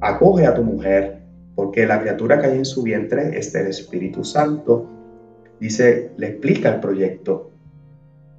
acoge 0.00 0.46
a 0.46 0.54
tu 0.54 0.62
mujer, 0.62 1.22
porque 1.54 1.86
la 1.86 2.00
criatura 2.00 2.38
que 2.38 2.48
hay 2.48 2.58
en 2.58 2.64
su 2.64 2.82
vientre 2.82 3.38
es 3.38 3.52
del 3.52 3.68
Espíritu 3.68 4.24
Santo. 4.24 4.86
Dice, 5.58 6.12
le 6.16 6.28
explica 6.28 6.74
el 6.74 6.80
proyecto 6.80 7.50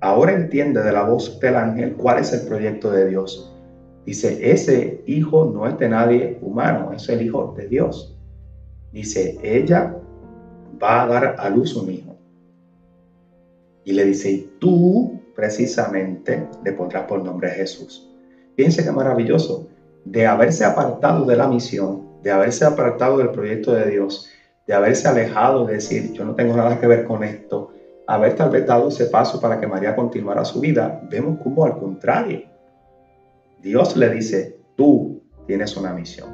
ahora 0.02 0.34
entiende 0.34 0.82
de 0.82 0.92
la 0.92 1.04
voz 1.04 1.40
del 1.40 1.56
ángel 1.56 1.96
cuál 1.96 2.20
es 2.20 2.34
el 2.34 2.48
proyecto 2.48 2.92
de 2.92 3.08
Dios. 3.08 3.54
Dice, 4.06 4.52
ese 4.52 5.04
hijo 5.06 5.46
no 5.46 5.68
es 5.68 5.78
de 5.78 5.90
nadie 5.90 6.40
humano, 6.42 6.92
es 6.94 7.08
el 7.10 7.22
hijo 7.22 7.54
de 7.56 7.68
Dios. 7.68 8.18
Dice, 8.92 9.38
ella 9.44 9.96
va 10.82 11.04
a 11.04 11.08
dar 11.08 11.36
a 11.38 11.50
luz 11.50 11.76
un 11.76 11.92
hijo. 11.92 12.16
Y 13.84 13.94
le 13.94 14.06
dice, 14.06 14.32
y 14.32 14.50
tú 14.60 15.20
precisamente 15.36 16.48
le 16.64 16.74
pondrás 16.74 17.04
por 17.04 17.24
nombre 17.24 17.50
Jesús. 17.50 18.10
Fíjense 18.56 18.84
qué 18.84 18.92
maravilloso. 18.92 19.68
De 20.06 20.26
haberse 20.26 20.66
apartado 20.66 21.26
de 21.26 21.36
la 21.36 21.48
misión, 21.48 22.04
de 22.24 22.32
haberse 22.32 22.66
apartado 22.66 23.18
del 23.18 23.30
proyecto 23.30 23.74
de 23.74 23.90
Dios, 23.90 24.30
de 24.66 24.74
haberse 24.74 25.08
alejado 25.08 25.66
de 25.66 25.74
decir, 25.74 26.14
yo 26.14 26.26
no 26.26 26.36
tengo 26.36 26.56
nada 26.56 26.80
que 26.80 26.88
ver 26.88 27.06
con 27.06 27.24
esto, 27.24 27.72
haber 28.10 28.36
tal 28.36 28.50
vez 28.50 28.66
dado 28.66 28.88
ese 28.88 29.06
paso 29.06 29.40
para 29.40 29.60
que 29.60 29.68
María 29.68 29.96
continuara 29.96 30.44
su 30.44 30.60
vida, 30.60 31.00
vemos 31.12 31.40
como 31.44 31.64
al 31.64 31.78
contrario. 31.78 32.42
Dios 33.62 33.96
le 33.96 34.10
dice, 34.10 34.60
tú 34.76 35.22
tienes 35.46 35.78
una 35.78 35.94
misión. 35.94 36.28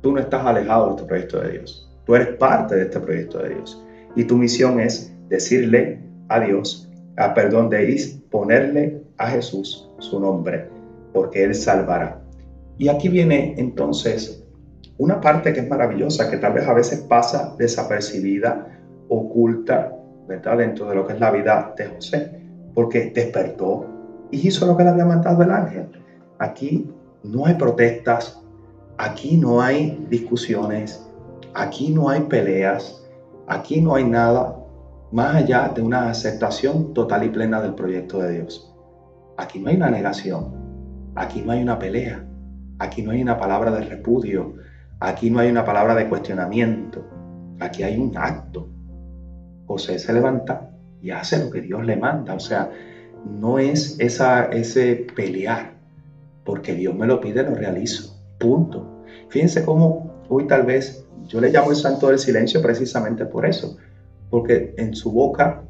Tú 0.00 0.12
no 0.12 0.20
estás 0.20 0.46
alejado 0.46 0.86
de 0.86 0.90
este 0.92 1.04
proyecto 1.08 1.40
de 1.40 1.52
Dios. 1.52 1.92
Tú 2.06 2.14
eres 2.14 2.36
parte 2.36 2.76
de 2.76 2.82
este 2.82 3.00
proyecto 3.00 3.38
de 3.38 3.48
Dios. 3.48 3.84
Y 4.14 4.24
tu 4.24 4.36
misión 4.36 4.78
es 4.78 5.12
decirle 5.28 6.04
a 6.28 6.38
Dios, 6.38 6.88
a 7.16 7.34
perdón, 7.34 7.68
de 7.68 8.22
ponerle 8.30 9.02
a 9.18 9.30
Jesús 9.30 9.90
su 9.98 10.20
nombre, 10.20 10.68
porque 11.12 11.42
Él 11.42 11.56
salvará. 11.56 12.22
Y 12.78 12.86
aquí 12.86 13.08
viene 13.08 13.56
entonces 13.58 14.46
una 14.98 15.20
parte 15.20 15.52
que 15.52 15.60
es 15.60 15.68
maravillosa, 15.68 16.30
que 16.30 16.36
tal 16.36 16.52
vez 16.52 16.68
a 16.68 16.74
veces 16.74 17.00
pasa 17.00 17.56
desapercibida, 17.58 18.68
oculta, 19.08 19.92
Dentro 20.28 20.88
de 20.88 20.94
lo 20.94 21.06
que 21.06 21.12
es 21.12 21.20
la 21.20 21.30
vida 21.30 21.74
de 21.76 21.86
José, 21.86 22.40
porque 22.74 23.12
despertó 23.14 23.86
y 24.30 24.48
hizo 24.48 24.66
lo 24.66 24.76
que 24.76 24.84
le 24.84 24.90
había 24.90 25.04
mandado 25.04 25.42
el 25.42 25.50
ángel. 25.50 25.88
Aquí 26.38 26.90
no 27.22 27.46
hay 27.46 27.54
protestas, 27.54 28.42
aquí 28.96 29.36
no 29.36 29.60
hay 29.60 30.06
discusiones, 30.08 31.06
aquí 31.54 31.90
no 31.90 32.08
hay 32.08 32.22
peleas, 32.22 33.04
aquí 33.46 33.80
no 33.80 33.94
hay 33.94 34.04
nada 34.04 34.56
más 35.12 35.36
allá 35.36 35.70
de 35.74 35.82
una 35.82 36.08
aceptación 36.08 36.94
total 36.94 37.24
y 37.24 37.28
plena 37.28 37.60
del 37.60 37.74
proyecto 37.74 38.18
de 38.20 38.32
Dios. 38.32 38.74
Aquí 39.36 39.60
no 39.60 39.68
hay 39.68 39.76
una 39.76 39.90
negación, 39.90 40.52
aquí 41.14 41.42
no 41.42 41.52
hay 41.52 41.62
una 41.62 41.78
pelea, 41.78 42.24
aquí 42.78 43.02
no 43.02 43.10
hay 43.10 43.22
una 43.22 43.38
palabra 43.38 43.70
de 43.72 43.82
repudio, 43.82 44.54
aquí 45.00 45.30
no 45.30 45.38
hay 45.40 45.50
una 45.50 45.64
palabra 45.64 45.94
de 45.94 46.08
cuestionamiento, 46.08 47.04
aquí 47.60 47.82
hay 47.82 47.98
un 47.98 48.16
acto 48.16 48.73
José 49.66 49.98
se 49.98 50.12
levanta 50.12 50.70
y 51.00 51.10
hace 51.10 51.38
lo 51.38 51.50
que 51.50 51.60
Dios 51.60 51.84
le 51.84 51.96
manda. 51.96 52.34
O 52.34 52.40
sea, 52.40 52.70
no 53.24 53.58
es 53.58 53.96
esa, 53.98 54.46
ese 54.46 55.06
pelear, 55.14 55.74
porque 56.44 56.74
Dios 56.74 56.94
me 56.94 57.06
lo 57.06 57.20
pide, 57.20 57.42
lo 57.42 57.54
realizo. 57.54 58.20
Punto. 58.38 59.04
Fíjense 59.28 59.64
cómo 59.64 60.24
hoy 60.28 60.46
tal 60.46 60.64
vez 60.64 61.06
yo 61.26 61.40
le 61.40 61.50
llamo 61.50 61.70
el 61.70 61.76
santo 61.76 62.08
del 62.08 62.18
silencio 62.18 62.60
precisamente 62.60 63.24
por 63.24 63.46
eso, 63.46 63.76
porque 64.30 64.74
en 64.76 64.94
su 64.94 65.10
boca, 65.12 65.62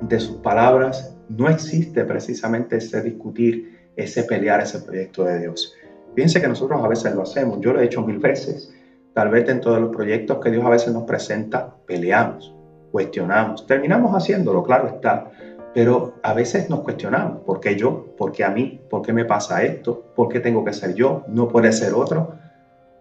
de 0.00 0.20
sus 0.20 0.36
palabras, 0.38 1.14
no 1.28 1.48
existe 1.48 2.04
precisamente 2.04 2.76
ese 2.76 3.02
discutir, 3.02 3.90
ese 3.96 4.24
pelear, 4.24 4.60
ese 4.60 4.80
proyecto 4.80 5.24
de 5.24 5.40
Dios. 5.40 5.74
Fíjense 6.14 6.40
que 6.40 6.48
nosotros 6.48 6.82
a 6.82 6.88
veces 6.88 7.14
lo 7.14 7.22
hacemos, 7.22 7.60
yo 7.60 7.72
lo 7.72 7.80
he 7.80 7.84
hecho 7.84 8.02
mil 8.02 8.18
veces. 8.18 8.72
Tal 9.12 9.30
vez 9.30 9.46
dentro 9.46 9.74
de 9.74 9.80
los 9.80 9.94
proyectos 9.94 10.38
que 10.42 10.50
Dios 10.50 10.64
a 10.64 10.70
veces 10.70 10.92
nos 10.92 11.04
presenta, 11.04 11.74
peleamos 11.86 12.55
cuestionamos. 12.90 13.66
Terminamos 13.66 14.14
haciéndolo, 14.14 14.62
claro 14.62 14.88
está, 14.88 15.30
pero 15.76 16.14
a 16.22 16.32
veces 16.32 16.70
nos 16.70 16.80
cuestionamos, 16.80 17.42
¿por 17.42 17.60
qué 17.60 17.76
yo? 17.76 18.16
¿Por 18.16 18.32
qué 18.32 18.44
a 18.44 18.50
mí? 18.50 18.80
¿Por 18.88 19.02
qué 19.02 19.12
me 19.12 19.26
pasa 19.26 19.62
esto? 19.62 20.04
¿Por 20.14 20.28
qué 20.28 20.40
tengo 20.40 20.64
que 20.64 20.72
ser 20.72 20.94
yo? 20.94 21.24
¿No 21.28 21.48
puede 21.48 21.70
ser 21.72 21.92
otro? 21.92 22.34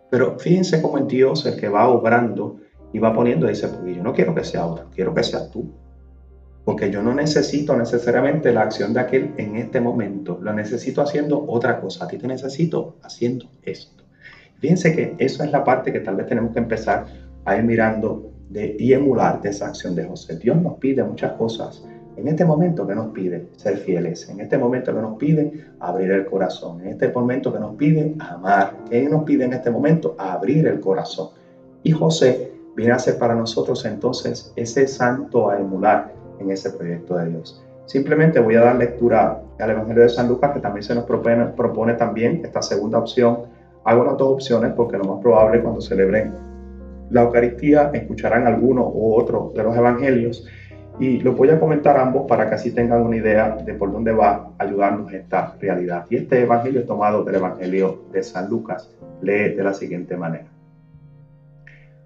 Pero 0.09 0.37
fíjense 0.37 0.81
cómo 0.81 0.97
es 0.97 1.07
Dios 1.07 1.45
el 1.45 1.57
que 1.57 1.69
va 1.69 1.87
obrando 1.87 2.57
y 2.91 2.99
va 2.99 3.13
poniendo, 3.13 3.47
dice, 3.47 3.69
porque 3.69 3.95
yo 3.95 4.03
no 4.03 4.13
quiero 4.13 4.35
que 4.35 4.43
sea 4.43 4.65
otro, 4.65 4.85
quiero 4.93 5.13
que 5.13 5.23
seas 5.23 5.49
tú. 5.51 5.71
Porque 6.63 6.89
yo 6.89 7.01
no 7.01 7.13
necesito 7.13 7.77
necesariamente 7.77 8.51
la 8.51 8.63
acción 8.63 8.93
de 8.93 8.99
aquel 8.99 9.33
en 9.37 9.55
este 9.55 9.79
momento, 9.79 10.39
lo 10.41 10.51
necesito 10.51 11.01
haciendo 11.01 11.45
otra 11.47 11.79
cosa, 11.79 12.05
a 12.05 12.07
ti 12.07 12.17
te 12.17 12.27
necesito 12.27 12.97
haciendo 13.03 13.49
esto. 13.63 14.03
Fíjense 14.59 14.95
que 14.95 15.15
eso 15.17 15.43
es 15.43 15.51
la 15.51 15.63
parte 15.63 15.93
que 15.93 15.99
tal 15.99 16.15
vez 16.15 16.27
tenemos 16.27 16.51
que 16.51 16.59
empezar 16.59 17.05
a 17.45 17.55
ir 17.55 17.63
mirando 17.63 18.31
de, 18.49 18.75
y 18.79 18.93
emular 18.93 19.41
de 19.41 19.49
esa 19.49 19.67
acción 19.67 19.95
de 19.95 20.05
José. 20.05 20.37
Dios 20.37 20.61
nos 20.61 20.75
pide 20.75 21.03
muchas 21.03 21.33
cosas. 21.33 21.85
En 22.17 22.27
este 22.29 22.45
momento 22.45 22.87
que 22.87 22.95
nos 22.95 23.07
pide 23.07 23.49
ser 23.57 23.77
fieles, 23.77 24.29
en 24.29 24.39
este 24.39 24.57
momento 24.57 24.95
que 24.95 25.01
nos 25.01 25.17
pide 25.17 25.65
abrir 25.79 26.11
el 26.11 26.25
corazón, 26.25 26.81
en 26.81 26.87
este 26.87 27.09
momento 27.09 27.51
que 27.51 27.59
nos 27.59 27.75
pide 27.75 28.15
amar, 28.19 28.73
¿qué 28.89 29.09
nos 29.09 29.23
pide 29.23 29.43
en 29.43 29.53
este 29.53 29.69
momento? 29.69 30.15
Abrir 30.17 30.65
el 30.67 30.79
corazón. 30.79 31.29
Y 31.83 31.91
José 31.91 32.53
viene 32.75 32.93
a 32.93 32.99
ser 32.99 33.17
para 33.17 33.35
nosotros 33.35 33.83
entonces 33.85 34.53
ese 34.55 34.87
santo 34.87 35.49
a 35.49 35.59
emular 35.59 36.13
en 36.39 36.51
ese 36.51 36.69
proyecto 36.71 37.17
de 37.17 37.29
Dios. 37.29 37.61
Simplemente 37.85 38.39
voy 38.39 38.55
a 38.55 38.61
dar 38.61 38.75
lectura 38.77 39.41
al 39.59 39.69
Evangelio 39.69 40.03
de 40.03 40.09
San 40.09 40.27
Lucas, 40.27 40.51
que 40.53 40.59
también 40.59 40.83
se 40.83 40.95
nos 40.95 41.03
propone, 41.03 41.45
propone 41.47 41.93
también 41.93 42.41
esta 42.43 42.61
segunda 42.61 42.97
opción. 42.97 43.39
Hago 43.83 44.03
las 44.03 44.17
dos 44.17 44.33
opciones 44.33 44.73
porque 44.73 44.97
lo 44.97 45.03
más 45.03 45.21
probable 45.21 45.61
cuando 45.61 45.81
celebren 45.81 46.33
la 47.09 47.23
Eucaristía, 47.23 47.91
escucharán 47.93 48.47
alguno 48.47 48.87
u 48.87 49.13
otro 49.15 49.51
de 49.55 49.63
los 49.63 49.75
evangelios 49.75 50.47
y 50.99 51.19
lo 51.19 51.33
voy 51.33 51.49
a 51.49 51.59
comentar 51.59 51.97
ambos 51.97 52.25
para 52.27 52.47
que 52.47 52.55
así 52.55 52.71
tengan 52.71 53.01
una 53.01 53.17
idea 53.17 53.57
de 53.65 53.73
por 53.73 53.91
dónde 53.91 54.13
va 54.13 54.53
a 54.57 54.63
ayudarnos 54.63 55.11
esta 55.13 55.55
realidad. 55.59 56.05
Y 56.09 56.15
este 56.15 56.41
evangelio 56.41 56.81
es 56.81 56.87
tomado 56.87 57.23
del 57.23 57.35
Evangelio 57.35 58.05
de 58.11 58.23
San 58.23 58.49
Lucas. 58.49 58.89
Lee 59.21 59.55
de 59.55 59.63
la 59.63 59.73
siguiente 59.73 60.15
manera. 60.15 60.47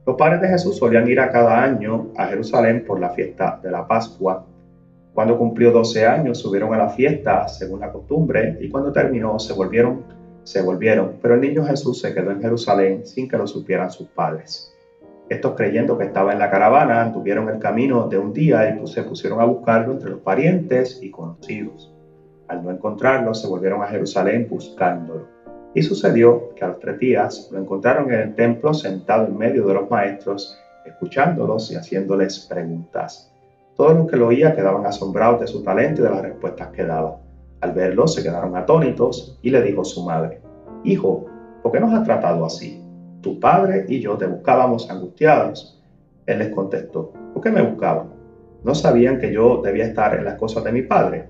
Los 0.06 0.16
padres 0.16 0.41
de 0.41 0.47
Jesús 0.47 0.78
solían 0.78 1.08
ir 1.08 1.20
a 1.20 1.30
cada 1.30 1.64
año 1.64 2.08
a 2.18 2.26
Jerusalén 2.28 2.84
por 2.86 3.00
la 3.00 3.10
fiesta 3.12 3.60
de 3.62 3.70
la 3.70 3.88
Pascua. 3.88 4.45
Cuando 5.14 5.38
cumplió 5.38 5.72
12 5.72 6.08
años 6.08 6.39
subieron 6.39 6.74
a 6.74 6.78
la 6.78 6.89
fiesta 6.89 7.47
según 7.47 7.82
la 7.82 7.91
costumbre 7.91 8.58
y 8.60 8.70
cuando 8.70 8.91
terminó 8.91 9.38
se 9.38 9.54
volvieron, 9.54 10.04
se 10.43 10.64
volvieron. 10.64 11.18
Pero 11.22 11.36
el 11.36 11.41
niño 11.41 11.64
Jesús 11.64 12.00
se 12.02 12.14
quedó 12.14 12.32
en 12.32 12.41
Jerusalén 12.41 13.06
sin 13.06 13.28
que 13.28 13.38
lo 13.38 13.45
supieran 13.45 13.91
sus 13.91 14.08
padres. 14.08 14.74
Estos 15.30 15.53
creyendo 15.55 15.95
que 15.95 16.05
estaba 16.05 16.34
en 16.34 16.39
la 16.39 16.49
caravana, 16.49 17.13
tuvieron 17.13 17.49
el 17.49 17.59
camino 17.59 18.07
de 18.07 18.17
un 18.17 18.34
día 18.34 18.67
y 18.67 18.88
se 18.88 19.03
pusieron 19.03 19.39
a 19.39 19.45
buscarlo 19.45 19.93
entre 19.93 20.09
los 20.09 20.21
parientes 20.21 20.99
y 21.03 21.11
conocidos. 21.11 21.93
Al 22.47 22.63
no 22.63 22.71
encontrarlo, 22.71 23.36
se 23.36 23.47
volvieron 23.47 23.84
a 23.84 23.88
Jerusalén 23.88 24.47
buscándolo. 24.49 25.27
Y 25.75 25.84
sucedió 25.84 26.55
que 26.55 26.65
a 26.65 26.69
los 26.69 26.80
tres 26.80 26.97
días 26.97 27.47
lo 27.51 27.59
encontraron 27.59 28.11
en 28.11 28.19
el 28.21 28.36
templo 28.36 28.73
sentado 28.73 29.27
en 29.27 29.38
medio 29.38 29.67
de 29.67 29.75
los 29.75 29.88
maestros, 29.88 30.57
escuchándolos 30.84 31.71
y 31.71 31.75
haciéndoles 31.75 32.47
preguntas. 32.49 33.32
Todos 33.75 33.95
los 33.95 34.07
que 34.09 34.17
lo 34.17 34.27
oían 34.27 34.55
quedaban 34.55 34.88
asombrados 34.88 35.41
de 35.41 35.47
su 35.47 35.61
talento 35.61 36.01
y 36.01 36.05
de 36.05 36.09
las 36.09 36.23
respuestas 36.23 36.69
que 36.69 36.86
daba. 36.86 37.19
Al 37.61 37.73
verlo 37.73 38.07
se 38.07 38.23
quedaron 38.23 38.57
atónitos 38.57 39.38
y 39.43 39.51
le 39.51 39.61
dijo 39.61 39.84
su 39.86 40.03
madre, 40.03 40.41
Hijo, 40.84 41.27
¿por 41.61 41.71
qué 41.71 41.80
nos 41.80 41.93
has 41.93 42.03
tratado 42.03 42.45
así? 42.45 42.84
Tu 43.22 43.39
padre 43.39 43.86
y 43.88 43.99
yo 43.99 44.17
te 44.17 44.26
buscábamos 44.26 44.89
angustiados. 44.89 45.82
Él 46.26 46.39
les 46.39 46.49
contestó, 46.49 47.11
¿por 47.34 47.43
qué 47.43 47.51
me 47.51 47.61
buscaban? 47.61 48.09
No 48.63 48.76
sabían 48.76 49.20
que 49.20 49.32
yo 49.32 49.61
debía 49.61 49.86
estar 49.86 50.15
en 50.15 50.26
las 50.26 50.36
cosas 50.36 50.63
de 50.63 50.72
mi 50.72 50.82
padre. 50.82 51.28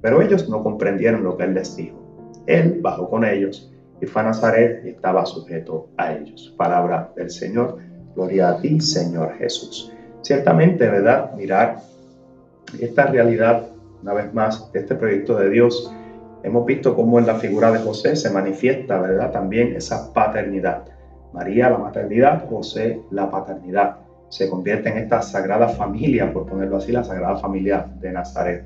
Pero 0.00 0.20
ellos 0.20 0.48
no 0.48 0.62
comprendieron 0.62 1.24
lo 1.24 1.36
que 1.36 1.44
él 1.44 1.54
les 1.54 1.76
dijo. 1.76 1.96
Él 2.46 2.78
bajó 2.82 3.08
con 3.08 3.24
ellos 3.24 3.72
y 4.00 4.06
fue 4.06 4.22
a 4.22 4.26
Nazaret 4.26 4.82
y 4.84 4.90
estaba 4.90 5.24
sujeto 5.24 5.88
a 5.96 6.12
ellos. 6.12 6.54
Palabra 6.56 7.12
del 7.16 7.30
Señor. 7.30 7.78
Gloria 8.14 8.50
a 8.50 8.60
ti, 8.60 8.80
Señor 8.80 9.34
Jesús. 9.38 9.92
Ciertamente, 10.22 10.88
¿verdad? 10.88 11.32
Mirar 11.34 11.78
esta 12.80 13.06
realidad, 13.06 13.66
una 14.02 14.14
vez 14.14 14.32
más, 14.34 14.70
de 14.72 14.80
este 14.80 14.94
proyecto 14.94 15.36
de 15.36 15.50
Dios, 15.50 15.92
hemos 16.42 16.66
visto 16.66 16.94
cómo 16.94 17.18
en 17.18 17.26
la 17.26 17.36
figura 17.36 17.72
de 17.72 17.78
José 17.78 18.16
se 18.16 18.30
manifiesta, 18.30 19.00
¿verdad? 19.00 19.32
También 19.32 19.74
esa 19.74 20.12
paternidad. 20.12 20.84
María, 21.34 21.68
la 21.68 21.78
maternidad, 21.78 22.48
José, 22.48 23.00
la 23.10 23.28
paternidad. 23.28 23.96
Se 24.28 24.48
convierte 24.48 24.88
en 24.88 24.98
esta 24.98 25.20
sagrada 25.20 25.68
familia, 25.68 26.32
por 26.32 26.46
ponerlo 26.46 26.76
así, 26.76 26.92
la 26.92 27.02
sagrada 27.02 27.36
familia 27.38 27.86
de 28.00 28.12
Nazaret. 28.12 28.64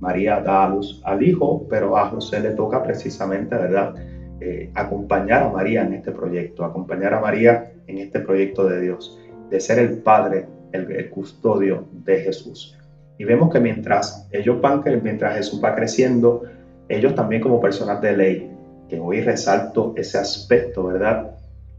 María 0.00 0.40
da 0.40 0.64
a 0.64 0.68
luz 0.68 1.00
al 1.04 1.22
hijo, 1.22 1.64
pero 1.70 1.96
a 1.96 2.08
José 2.08 2.40
le 2.40 2.50
toca 2.50 2.82
precisamente, 2.82 3.54
¿verdad? 3.54 3.94
Eh, 4.40 4.68
acompañar 4.74 5.44
a 5.44 5.50
María 5.50 5.82
en 5.82 5.94
este 5.94 6.10
proyecto, 6.10 6.64
acompañar 6.64 7.14
a 7.14 7.20
María 7.20 7.70
en 7.86 7.98
este 7.98 8.18
proyecto 8.18 8.66
de 8.68 8.80
Dios, 8.80 9.16
de 9.48 9.60
ser 9.60 9.78
el 9.78 9.98
padre, 9.98 10.46
el, 10.72 11.10
custodio 11.10 11.86
de 12.04 12.18
Jesús. 12.18 12.76
Y 13.16 13.24
vemos 13.24 13.52
que 13.52 13.60
mientras 13.60 14.28
ellos 14.32 14.60
van, 14.60 14.82
mientras 15.04 15.36
Jesús 15.36 15.62
va 15.62 15.76
creciendo, 15.76 16.42
ellos 16.88 17.14
también 17.14 17.42
como 17.42 17.60
personas 17.60 18.02
de 18.02 18.16
ley, 18.16 18.50
que 18.88 18.98
hoy 18.98 19.20
resalto 19.20 19.92
ese 19.96 20.18
aspecto, 20.18 20.84
¿verdad? 20.84 21.37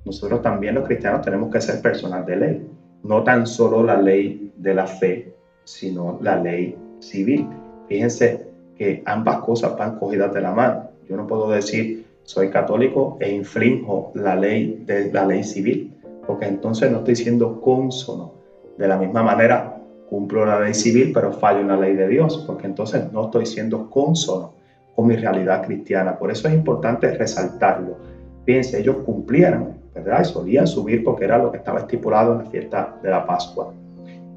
Nosotros 0.10 0.42
también 0.42 0.74
los 0.74 0.88
cristianos 0.88 1.22
tenemos 1.22 1.52
que 1.52 1.62
ser 1.62 1.84
personas 1.84 2.26
de 2.26 2.36
ley, 2.36 2.68
no 3.04 3.24
tan 3.24 3.46
solo 3.46 3.84
la 3.84 3.96
ley 3.96 4.52
de 4.58 4.74
la 4.74 4.88
fe, 4.88 5.36
sino 5.66 6.18
la 6.20 6.36
ley 6.36 6.76
civil. 6.98 7.46
Fíjense 7.88 8.44
que 8.76 9.04
ambas 9.06 9.38
cosas 9.42 9.78
van 9.78 10.00
cogidas 10.00 10.34
de 10.34 10.42
la 10.42 10.52
mano. 10.52 10.90
Yo 11.08 11.16
no 11.16 11.28
puedo 11.28 11.52
decir 11.52 12.08
soy 12.24 12.50
católico 12.50 13.18
e 13.20 13.32
infringo 13.32 14.12
la 14.16 14.36
ley 14.36 14.82
de 14.84 15.14
la 15.14 15.28
ley 15.28 15.44
civil, 15.44 15.94
porque 16.26 16.48
entonces 16.48 16.90
no 16.90 16.98
estoy 16.98 17.16
siendo 17.16 17.62
cónsono. 17.62 18.34
De 18.80 18.88
la 18.88 18.98
misma 18.98 19.22
manera, 19.22 19.78
cumplo 20.10 20.44
la 20.44 20.60
ley 20.60 20.74
civil, 20.74 21.12
pero 21.14 21.34
fallo 21.34 21.60
en 21.60 21.68
la 21.68 21.78
ley 21.78 21.96
de 21.96 22.08
Dios, 22.08 22.46
porque 22.48 22.66
entonces 22.66 23.14
no 23.14 23.26
estoy 23.26 23.46
siendo 23.46 23.88
cónsono 23.92 24.54
con 24.96 25.06
mi 25.06 25.16
realidad 25.16 25.64
cristiana. 25.68 26.18
Por 26.18 26.32
eso 26.32 26.48
es 26.48 26.56
importante 26.56 27.12
resaltarlo. 27.12 27.98
Fíjense, 28.44 28.80
ellos 28.80 29.04
cumplieron, 29.06 29.79
¿verdad? 29.94 30.22
Y 30.22 30.26
solían 30.26 30.68
subir 30.68 31.04
porque 31.04 31.26
era 31.26 31.38
lo 31.38 31.52
que 31.52 31.58
estaba 31.58 31.80
estipulado 31.80 32.34
en 32.34 32.40
la 32.40 32.46
fiesta 32.46 32.98
de 33.02 33.10
la 33.10 33.26
Pascua. 33.26 33.74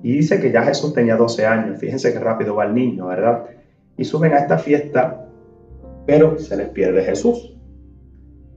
Y 0.03 0.13
dice 0.13 0.41
que 0.41 0.51
ya 0.51 0.63
Jesús 0.63 0.93
tenía 0.93 1.17
12 1.17 1.47
años. 1.47 1.79
Fíjense 1.79 2.13
qué 2.13 2.19
rápido 2.19 2.57
va 2.57 2.65
el 2.65 2.75
niño, 2.75 3.07
¿verdad? 3.07 3.45
Y 3.97 4.05
suben 4.05 4.33
a 4.33 4.39
esta 4.39 4.59
fiesta, 4.59 5.27
pero 6.07 6.39
se 6.39 6.57
les 6.57 6.69
pierde 6.71 7.05
Jesús. 7.05 7.55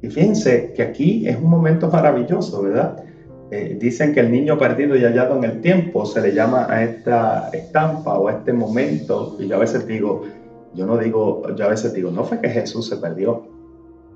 Y 0.02 0.10
fíjense 0.10 0.74
que 0.74 0.82
aquí 0.82 1.28
es 1.28 1.38
un 1.38 1.50
momento 1.50 1.90
maravilloso, 1.90 2.64
¿verdad? 2.64 3.04
Eh, 3.52 3.78
dicen 3.80 4.14
que 4.14 4.22
el 4.22 4.32
niño 4.32 4.58
perdido 4.58 4.96
y 4.96 5.04
hallado 5.04 5.38
en 5.38 5.44
el 5.44 5.62
tiempo 5.62 6.06
se 6.06 6.20
le 6.20 6.34
llama 6.34 6.66
a 6.70 6.84
esta 6.84 7.50
estampa 7.54 8.18
o 8.18 8.28
a 8.28 8.34
este 8.34 8.54
momento. 8.54 9.38
Y 9.40 9.48
yo 9.48 9.56
a 9.56 9.60
veces 9.60 9.86
digo, 9.86 10.24
yo 10.74 10.86
no 10.86 10.98
digo, 10.98 11.44
yo 11.56 11.66
a 11.66 11.70
veces 11.70 11.94
digo, 11.94 12.10
no 12.10 12.24
fue 12.24 12.40
que 12.42 12.50
Jesús 12.50 12.90
se 12.90 12.98
perdió. 12.98 13.48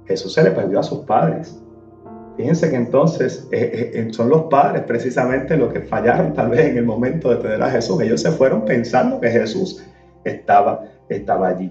Jesús 0.06 0.34
se 0.34 0.44
le 0.44 0.52
perdió 0.52 0.80
a 0.80 0.84
sus 0.84 1.00
padres. 1.00 1.60
Fíjense 2.40 2.70
que 2.70 2.78
entonces 2.78 3.50
eh, 3.52 3.92
eh, 3.96 4.08
son 4.14 4.30
los 4.30 4.44
padres 4.44 4.84
precisamente 4.84 5.58
los 5.58 5.74
que 5.74 5.82
fallaron 5.82 6.34
tal 6.34 6.52
vez 6.52 6.68
en 6.68 6.78
el 6.78 6.86
momento 6.86 7.32
de 7.32 7.36
perder 7.36 7.62
a 7.62 7.70
Jesús. 7.70 8.00
Ellos 8.00 8.22
se 8.22 8.32
fueron 8.32 8.64
pensando 8.64 9.20
que 9.20 9.30
Jesús 9.30 9.86
estaba, 10.24 10.86
estaba 11.10 11.50
allí. 11.50 11.70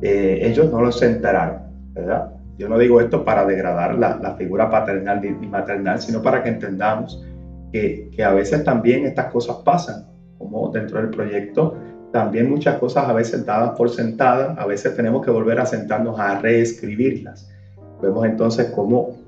ellos 0.00 0.72
no 0.72 0.80
lo 0.80 0.90
enteraron, 1.02 1.64
¿verdad? 1.92 2.32
Yo 2.56 2.66
no 2.66 2.78
digo 2.78 2.98
esto 2.98 3.26
para 3.26 3.44
degradar 3.44 3.98
la, 3.98 4.34
figura 4.38 4.70
paternal 4.70 5.22
y 5.22 5.46
maternal, 5.48 6.00
sino 6.00 6.22
para 6.22 6.42
que 6.42 6.48
entendamos 6.48 7.22
que, 7.70 8.10
a 8.24 8.32
veces 8.32 8.64
también 8.64 9.04
estas 9.04 9.30
cosas 9.30 9.56
pasan, 9.66 10.06
como 10.38 10.70
dentro 10.70 10.98
del 10.98 11.10
proyecto, 11.10 11.76
también 12.10 12.48
muchas 12.48 12.78
cosas 12.78 13.06
a 13.06 13.12
veces 13.12 13.44
dadas 13.44 13.76
por 13.76 13.90
sentadas, 13.90 14.58
a 14.58 14.64
veces 14.64 14.96
tenemos 14.96 15.22
que 15.22 15.30
volver 15.30 15.60
a 15.60 15.66
sentarnos 15.66 16.18
a 16.18 16.38
reescribirlas. 16.38 17.52
Vemos 18.00 18.24
entonces 18.24 18.70
cómo 18.74 19.25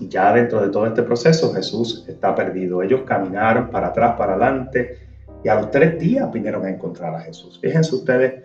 ya 0.00 0.32
dentro 0.32 0.60
de 0.60 0.68
todo 0.68 0.86
este 0.86 1.02
proceso 1.02 1.52
Jesús 1.52 2.04
está 2.08 2.34
perdido. 2.34 2.82
Ellos 2.82 3.02
caminaron 3.06 3.70
para 3.70 3.88
atrás, 3.88 4.14
para 4.16 4.34
adelante, 4.34 4.98
y 5.42 5.48
a 5.48 5.54
los 5.56 5.70
tres 5.70 5.98
días 5.98 6.30
vinieron 6.32 6.64
a 6.64 6.70
encontrar 6.70 7.14
a 7.14 7.20
Jesús. 7.20 7.58
Fíjense 7.60 7.94
ustedes 7.94 8.42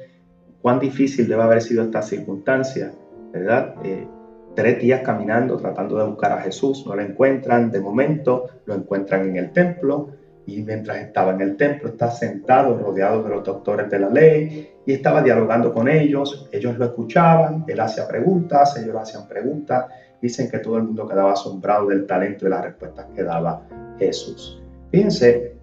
cuán 0.61 0.79
difícil 0.79 1.27
debe 1.27 1.43
haber 1.43 1.61
sido 1.61 1.83
esta 1.83 2.01
circunstancia 2.01 2.91
¿verdad? 3.33 3.75
Eh, 3.83 4.07
tres 4.55 4.79
días 4.79 5.01
caminando 5.03 5.57
tratando 5.57 5.97
de 5.97 6.05
buscar 6.05 6.31
a 6.31 6.41
Jesús, 6.41 6.85
no 6.85 6.95
lo 6.95 7.01
encuentran, 7.01 7.71
de 7.71 7.81
momento 7.81 8.45
lo 8.65 8.75
encuentran 8.75 9.27
en 9.27 9.37
el 9.37 9.51
templo 9.51 10.11
y 10.45 10.61
mientras 10.61 10.97
estaba 10.97 11.33
en 11.33 11.41
el 11.41 11.57
templo 11.57 11.89
está 11.89 12.11
sentado 12.11 12.77
rodeado 12.77 13.23
de 13.23 13.29
los 13.29 13.43
doctores 13.43 13.89
de 13.89 13.99
la 13.99 14.09
ley 14.09 14.69
y 14.85 14.93
estaba 14.93 15.23
dialogando 15.23 15.73
con 15.73 15.87
ellos, 15.87 16.47
ellos 16.51 16.77
lo 16.77 16.85
escuchaban, 16.85 17.65
él 17.67 17.79
hacía 17.79 18.07
preguntas, 18.07 18.77
ellos 18.77 18.95
hacían 18.97 19.27
preguntas, 19.27 19.85
dicen 20.23 20.49
que 20.49 20.59
todo 20.59 20.77
el 20.77 20.83
mundo 20.83 21.05
quedaba 21.05 21.33
asombrado 21.33 21.89
del 21.89 22.07
talento 22.07 22.47
y 22.47 22.49
las 22.49 22.63
respuestas 22.63 23.07
que 23.13 23.23
daba 23.23 23.61
Jesús. 23.99 24.63
Fíjense, 24.89 25.53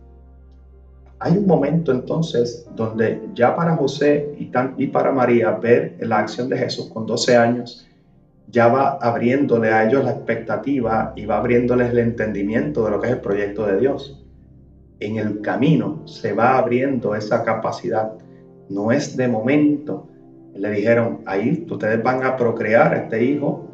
hay 1.19 1.39
un 1.39 1.47
momento 1.47 1.93
entonces 1.93 2.69
donde 2.77 3.23
ya 3.35 3.57
para 3.57 3.75
José 3.75 4.35
y, 4.39 4.53
y 4.77 4.87
para 4.89 5.13
María 5.13 5.53
ver 5.53 5.97
la 6.01 6.19
acción 6.19 6.51
de 6.51 6.59
Jesús 6.59 6.91
con 6.93 7.07
12 7.07 7.37
años, 7.39 7.89
ya 8.49 8.69
va 8.69 8.99
abriéndole 9.01 9.71
a 9.71 9.89
ellos 9.89 10.05
la 10.05 10.11
expectativa 10.11 11.15
y 11.17 11.25
va 11.25 11.39
abriéndoles 11.39 11.91
el 11.93 11.99
entendimiento 11.99 12.85
de 12.85 12.91
lo 12.91 13.01
que 13.01 13.07
es 13.07 13.13
el 13.15 13.21
proyecto 13.21 13.65
de 13.65 13.79
Dios. 13.81 14.23
En 14.99 15.17
el 15.17 15.41
camino 15.41 16.07
se 16.07 16.35
va 16.35 16.59
abriendo 16.59 17.15
esa 17.15 17.45
capacidad. 17.45 18.13
No 18.69 18.93
es 18.93 19.17
de 19.17 19.27
momento. 19.27 20.07
Le 20.55 20.71
dijeron, 20.71 21.21
ahí 21.25 21.67
ustedes 21.71 22.03
van 22.03 22.25
a 22.25 22.37
procrear 22.37 22.93
a 22.93 22.99
este 23.05 23.25
hijo, 23.25 23.70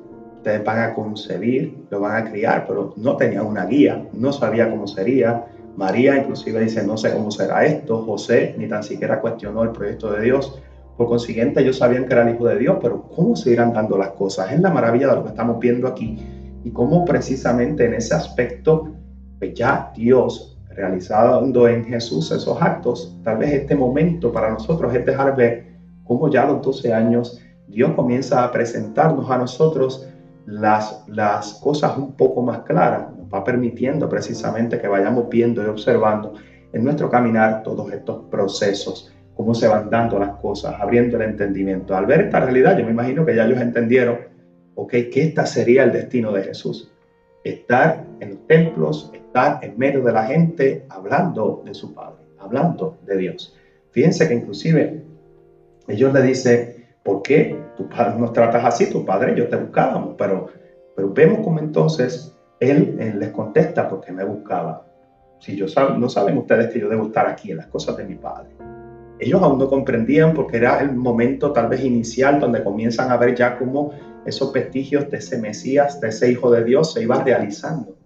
ustedes 0.46 0.64
van 0.64 0.78
a 0.78 0.94
concebir, 0.94 1.86
lo 1.90 1.98
van 1.98 2.22
a 2.24 2.30
criar, 2.30 2.66
pero 2.68 2.94
no 2.96 3.16
tenía 3.16 3.42
una 3.42 3.66
guía, 3.66 4.06
no 4.12 4.32
sabía 4.32 4.70
cómo 4.70 4.86
sería, 4.86 5.44
María 5.76 6.16
inclusive 6.16 6.60
dice, 6.60 6.86
no 6.86 6.96
sé 6.96 7.12
cómo 7.12 7.32
será 7.32 7.66
esto. 7.66 8.04
José 8.04 8.54
ni 8.56 8.68
tan 8.68 8.84
siquiera 8.84 9.20
cuestionó 9.20 9.64
el 9.64 9.70
proyecto 9.70 10.12
de 10.12 10.22
Dios. 10.22 10.62
Por 10.96 11.08
consiguiente, 11.08 11.60
ellos 11.60 11.78
sabían 11.78 12.06
que 12.06 12.14
era 12.14 12.22
el 12.22 12.34
Hijo 12.34 12.46
de 12.46 12.58
Dios, 12.58 12.78
pero 12.80 13.02
¿cómo 13.14 13.34
se 13.34 13.50
irán 13.50 13.72
dando 13.72 13.98
las 13.98 14.10
cosas? 14.10 14.52
Es 14.52 14.60
la 14.60 14.70
maravilla 14.70 15.08
de 15.08 15.16
lo 15.16 15.24
que 15.24 15.30
estamos 15.30 15.58
viendo 15.58 15.88
aquí. 15.88 16.16
Y 16.62 16.70
cómo 16.70 17.04
precisamente 17.04 17.84
en 17.84 17.94
ese 17.94 18.14
aspecto, 18.14 18.94
pues 19.40 19.52
ya 19.52 19.92
Dios 19.96 20.56
realizando 20.70 21.66
en 21.66 21.84
Jesús 21.84 22.30
esos 22.30 22.62
actos, 22.62 23.18
tal 23.24 23.38
vez 23.38 23.52
este 23.52 23.74
momento 23.74 24.32
para 24.32 24.50
nosotros 24.50 24.94
es 24.94 25.04
dejar 25.04 25.34
ver 25.34 25.66
cómo 26.04 26.30
ya 26.30 26.44
a 26.44 26.52
los 26.52 26.62
12 26.62 26.94
años 26.94 27.42
Dios 27.66 27.92
comienza 27.96 28.44
a 28.44 28.52
presentarnos 28.52 29.28
a 29.28 29.38
nosotros 29.38 30.06
las, 30.46 31.04
las 31.08 31.54
cosas 31.54 31.96
un 31.98 32.12
poco 32.12 32.42
más 32.42 32.60
claras 32.60 33.08
va 33.32 33.44
permitiendo 33.44 34.08
precisamente 34.08 34.80
que 34.80 34.88
vayamos 34.88 35.28
viendo 35.28 35.62
y 35.62 35.66
observando 35.66 36.34
en 36.72 36.84
nuestro 36.84 37.10
caminar 37.10 37.62
todos 37.62 37.92
estos 37.92 38.24
procesos, 38.30 39.12
cómo 39.34 39.54
se 39.54 39.68
van 39.68 39.90
dando 39.90 40.18
las 40.18 40.36
cosas, 40.36 40.74
abriendo 40.78 41.16
el 41.16 41.22
entendimiento. 41.22 41.96
Al 41.96 42.06
ver 42.06 42.22
esta 42.22 42.40
realidad, 42.40 42.78
yo 42.78 42.84
me 42.84 42.92
imagino 42.92 43.24
que 43.24 43.34
ya 43.34 43.44
ellos 43.44 43.60
entendieron, 43.60 44.18
ok, 44.74 44.90
que 44.90 45.22
este 45.22 45.46
sería 45.46 45.84
el 45.84 45.92
destino 45.92 46.32
de 46.32 46.44
Jesús. 46.44 46.92
Estar 47.44 48.04
en 48.20 48.30
los 48.30 48.46
templos, 48.46 49.10
estar 49.14 49.64
en 49.64 49.78
medio 49.78 50.02
de 50.02 50.12
la 50.12 50.24
gente, 50.24 50.84
hablando 50.88 51.62
de 51.64 51.74
su 51.74 51.94
Padre, 51.94 52.22
hablando 52.38 52.98
de 53.06 53.16
Dios. 53.16 53.56
Fíjense 53.90 54.28
que 54.28 54.34
inclusive 54.34 55.02
ellos 55.88 56.12
le 56.12 56.22
dicen, 56.22 56.75
¿por 57.06 57.22
qué 57.22 57.56
tu 57.76 57.88
Padre 57.88 58.18
nos 58.18 58.32
tratas 58.32 58.64
así? 58.64 58.90
Tu 58.90 59.04
Padre 59.04 59.34
yo 59.36 59.46
te 59.48 59.56
buscábamos, 59.56 60.16
pero, 60.18 60.48
pero 60.94 61.12
vemos 61.12 61.38
como 61.44 61.60
entonces 61.60 62.36
él, 62.58 62.96
les 63.18 63.30
contesta 63.30 63.88
porque 63.88 64.10
me 64.10 64.24
buscaba. 64.24 64.84
Si 65.38 65.56
yo 65.56 65.66
no 65.96 66.08
saben 66.08 66.36
ustedes 66.36 66.72
que 66.72 66.80
yo 66.80 66.88
debo 66.88 67.06
estar 67.06 67.28
aquí 67.28 67.52
en 67.52 67.58
las 67.58 67.66
cosas 67.68 67.96
de 67.96 68.04
mi 68.04 68.16
padre. 68.16 68.48
Ellos 69.18 69.40
aún 69.42 69.58
no 69.58 69.68
comprendían 69.68 70.34
porque 70.34 70.56
era 70.56 70.80
el 70.80 70.94
momento 70.94 71.52
tal 71.52 71.68
vez 71.68 71.84
inicial 71.84 72.40
donde 72.40 72.64
comienzan 72.64 73.10
a 73.10 73.16
ver 73.16 73.34
ya 73.34 73.56
cómo 73.56 73.92
esos 74.24 74.52
vestigios 74.52 75.08
de 75.10 75.18
ese 75.18 75.38
Mesías, 75.38 76.00
de 76.00 76.08
ese 76.08 76.30
Hijo 76.30 76.50
de 76.50 76.64
Dios 76.64 76.92
se 76.92 77.02
iba 77.02 77.22
realizando. 77.22 77.96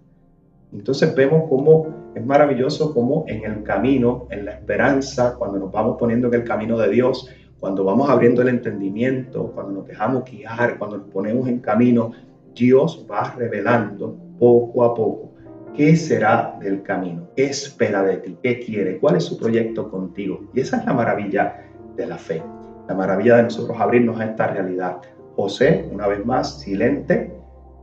Entonces 0.71 1.15
vemos 1.15 1.49
cómo 1.49 2.11
es 2.13 2.25
maravilloso 2.25 2.93
cómo 2.93 3.25
en 3.27 3.43
el 3.45 3.63
camino, 3.63 4.27
en 4.29 4.45
la 4.45 4.51
esperanza, 4.51 5.35
cuando 5.37 5.57
nos 5.57 5.71
vamos 5.71 5.97
poniendo 5.97 6.27
en 6.27 6.35
el 6.35 6.43
camino 6.43 6.77
de 6.77 6.89
Dios, 6.89 7.29
cuando 7.61 7.83
vamos 7.83 8.09
abriendo 8.09 8.41
el 8.41 8.49
entendimiento, 8.49 9.51
cuando 9.53 9.73
nos 9.73 9.87
dejamos 9.87 10.25
guiar, 10.25 10.79
cuando 10.79 10.97
nos 10.97 11.07
ponemos 11.09 11.47
en 11.47 11.59
camino, 11.59 12.11
Dios 12.55 13.05
va 13.09 13.35
revelando 13.37 14.17
poco 14.39 14.83
a 14.83 14.95
poco. 14.95 15.31
¿Qué 15.75 15.95
será 15.95 16.57
del 16.59 16.81
camino? 16.81 17.29
¿Qué 17.35 17.45
espera 17.45 18.01
de 18.01 18.17
ti? 18.17 18.35
¿Qué 18.41 18.59
quiere? 18.61 18.97
¿Cuál 18.97 19.17
es 19.17 19.25
su 19.25 19.37
proyecto 19.37 19.91
contigo? 19.91 20.49
Y 20.55 20.61
esa 20.61 20.77
es 20.77 20.85
la 20.87 20.93
maravilla 20.93 21.67
de 21.95 22.07
la 22.07 22.17
fe, 22.17 22.41
la 22.89 22.95
maravilla 22.95 23.37
de 23.37 23.43
nosotros 23.43 23.79
abrirnos 23.79 24.19
a 24.19 24.25
esta 24.25 24.47
realidad. 24.47 24.97
José, 25.35 25.87
una 25.93 26.07
vez 26.07 26.25
más, 26.25 26.61
silente. 26.61 27.31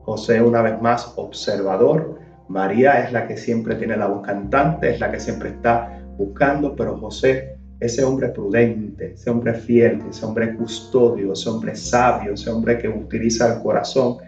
José, 0.02 0.42
una 0.42 0.60
vez 0.60 0.82
más, 0.82 1.12
observador. 1.14 2.18
María 2.48 3.04
es 3.04 3.12
la 3.12 3.28
que 3.28 3.36
siempre 3.36 3.76
tiene 3.76 3.96
la 3.96 4.08
voz 4.08 4.26
cantante, 4.26 4.90
es 4.90 4.98
la 4.98 5.12
que 5.12 5.20
siempre 5.20 5.50
está 5.50 6.02
buscando, 6.16 6.74
pero 6.74 6.98
José, 6.98 7.57
ese 7.80 8.04
hombre 8.04 8.28
prudente, 8.28 9.12
ese 9.12 9.30
hombre 9.30 9.54
fiel, 9.54 10.02
ese 10.08 10.26
hombre 10.26 10.54
custodio, 10.56 11.32
ese 11.32 11.48
hombre 11.48 11.76
sabio, 11.76 12.34
ese 12.34 12.50
hombre 12.50 12.78
que 12.78 12.88
utiliza 12.88 13.54
el 13.54 13.62
corazón, 13.62 14.18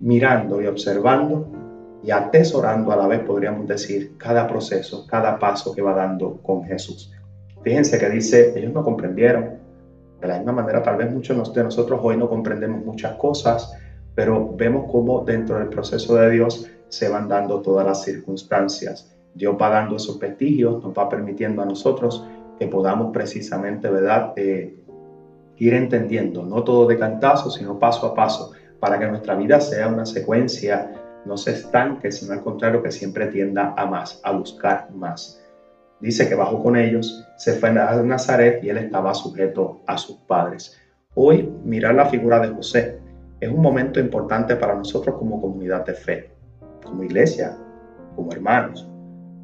mirando 0.00 0.60
y 0.60 0.66
observando 0.66 1.50
y 2.02 2.10
atesorando 2.10 2.92
a 2.92 2.96
la 2.96 3.06
vez, 3.06 3.20
podríamos 3.20 3.66
decir, 3.66 4.16
cada 4.18 4.46
proceso, 4.46 5.06
cada 5.06 5.38
paso 5.38 5.74
que 5.74 5.80
va 5.80 5.94
dando 5.94 6.36
con 6.42 6.64
Jesús. 6.64 7.10
Fíjense 7.62 7.98
que 7.98 8.10
dice, 8.10 8.52
ellos 8.58 8.74
no 8.74 8.84
comprendieron. 8.84 9.64
De 10.20 10.28
la 10.28 10.36
misma 10.36 10.52
manera, 10.52 10.82
tal 10.82 10.96
vez 10.96 11.10
muchos 11.10 11.54
de 11.54 11.64
nosotros 11.64 12.00
hoy 12.02 12.18
no 12.18 12.28
comprendemos 12.28 12.84
muchas 12.84 13.14
cosas, 13.16 13.72
pero 14.14 14.54
vemos 14.54 14.90
cómo 14.92 15.24
dentro 15.24 15.58
del 15.58 15.68
proceso 15.68 16.16
de 16.16 16.30
Dios 16.30 16.70
se 16.88 17.08
van 17.08 17.26
dando 17.28 17.62
todas 17.62 17.86
las 17.86 18.04
circunstancias. 18.04 19.16
Dios 19.34 19.56
va 19.60 19.70
dando 19.70 19.96
esos 19.96 20.18
vestigios, 20.18 20.82
nos 20.82 20.96
va 20.96 21.08
permitiendo 21.08 21.62
a 21.62 21.64
nosotros 21.64 22.26
que 22.58 22.66
podamos 22.66 23.12
precisamente, 23.12 23.88
¿verdad?, 23.88 24.32
eh, 24.36 24.76
ir 25.56 25.74
entendiendo, 25.74 26.44
no 26.44 26.64
todo 26.64 26.86
de 26.86 26.98
cantazo, 26.98 27.50
sino 27.50 27.78
paso 27.78 28.06
a 28.06 28.14
paso, 28.14 28.52
para 28.80 28.98
que 28.98 29.06
nuestra 29.06 29.34
vida 29.34 29.60
sea 29.60 29.88
una 29.88 30.04
secuencia, 30.04 30.92
no 31.24 31.36
se 31.36 31.52
estanque, 31.52 32.10
sino 32.12 32.32
al 32.32 32.42
contrario, 32.42 32.82
que 32.82 32.90
siempre 32.90 33.28
tienda 33.28 33.74
a 33.76 33.86
más, 33.86 34.20
a 34.24 34.32
buscar 34.32 34.90
más. 34.92 35.40
Dice 36.00 36.28
que 36.28 36.34
bajó 36.34 36.62
con 36.62 36.76
ellos, 36.76 37.24
se 37.36 37.54
fue 37.54 37.70
a 37.70 38.02
Nazaret 38.02 38.62
y 38.62 38.68
él 38.68 38.78
estaba 38.78 39.14
sujeto 39.14 39.80
a 39.86 39.96
sus 39.96 40.16
padres. 40.18 40.78
Hoy, 41.14 41.50
mirar 41.64 41.94
la 41.94 42.06
figura 42.06 42.40
de 42.40 42.48
José 42.48 42.98
es 43.40 43.48
un 43.48 43.62
momento 43.62 44.00
importante 44.00 44.56
para 44.56 44.74
nosotros 44.74 45.16
como 45.16 45.40
comunidad 45.40 45.86
de 45.86 45.94
fe 45.94 46.34
como 46.84 47.02
iglesia, 47.02 47.56
como 48.14 48.32
hermanos, 48.32 48.88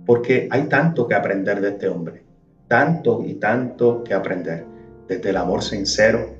porque 0.06 0.48
hay 0.50 0.64
tanto 0.64 1.08
que 1.08 1.14
aprender 1.14 1.60
de 1.60 1.70
este 1.70 1.88
hombre, 1.88 2.22
tanto 2.70 3.24
y 3.26 3.34
tanto 3.34 4.04
que 4.04 4.14
aprender, 4.14 4.64
desde 5.08 5.30
el 5.30 5.38
amor 5.38 5.60
sincero, 5.64 6.36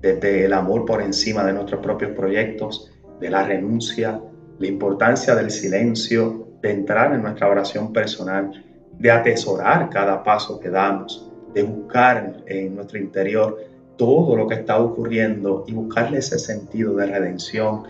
desde 0.00 0.44
el 0.44 0.52
amor 0.52 0.86
por 0.86 1.02
encima 1.02 1.44
de 1.44 1.52
nuestros 1.52 1.80
propios 1.80 2.12
proyectos, 2.12 2.92
de 3.18 3.28
la 3.28 3.42
renuncia, 3.42 4.20
la 4.60 4.66
importancia 4.68 5.34
del 5.34 5.50
silencio, 5.50 6.46
de 6.62 6.70
entrar 6.70 7.12
en 7.12 7.22
nuestra 7.22 7.48
oración 7.48 7.92
personal, 7.92 8.64
de 8.96 9.10
atesorar 9.10 9.90
cada 9.90 10.22
paso 10.22 10.60
que 10.60 10.70
damos, 10.70 11.28
de 11.52 11.64
buscar 11.64 12.44
en 12.46 12.76
nuestro 12.76 13.00
interior 13.00 13.58
todo 13.96 14.36
lo 14.36 14.46
que 14.46 14.54
está 14.54 14.78
ocurriendo 14.78 15.64
y 15.66 15.72
buscarle 15.72 16.18
ese 16.18 16.38
sentido 16.38 16.94
de 16.94 17.06
redención, 17.06 17.82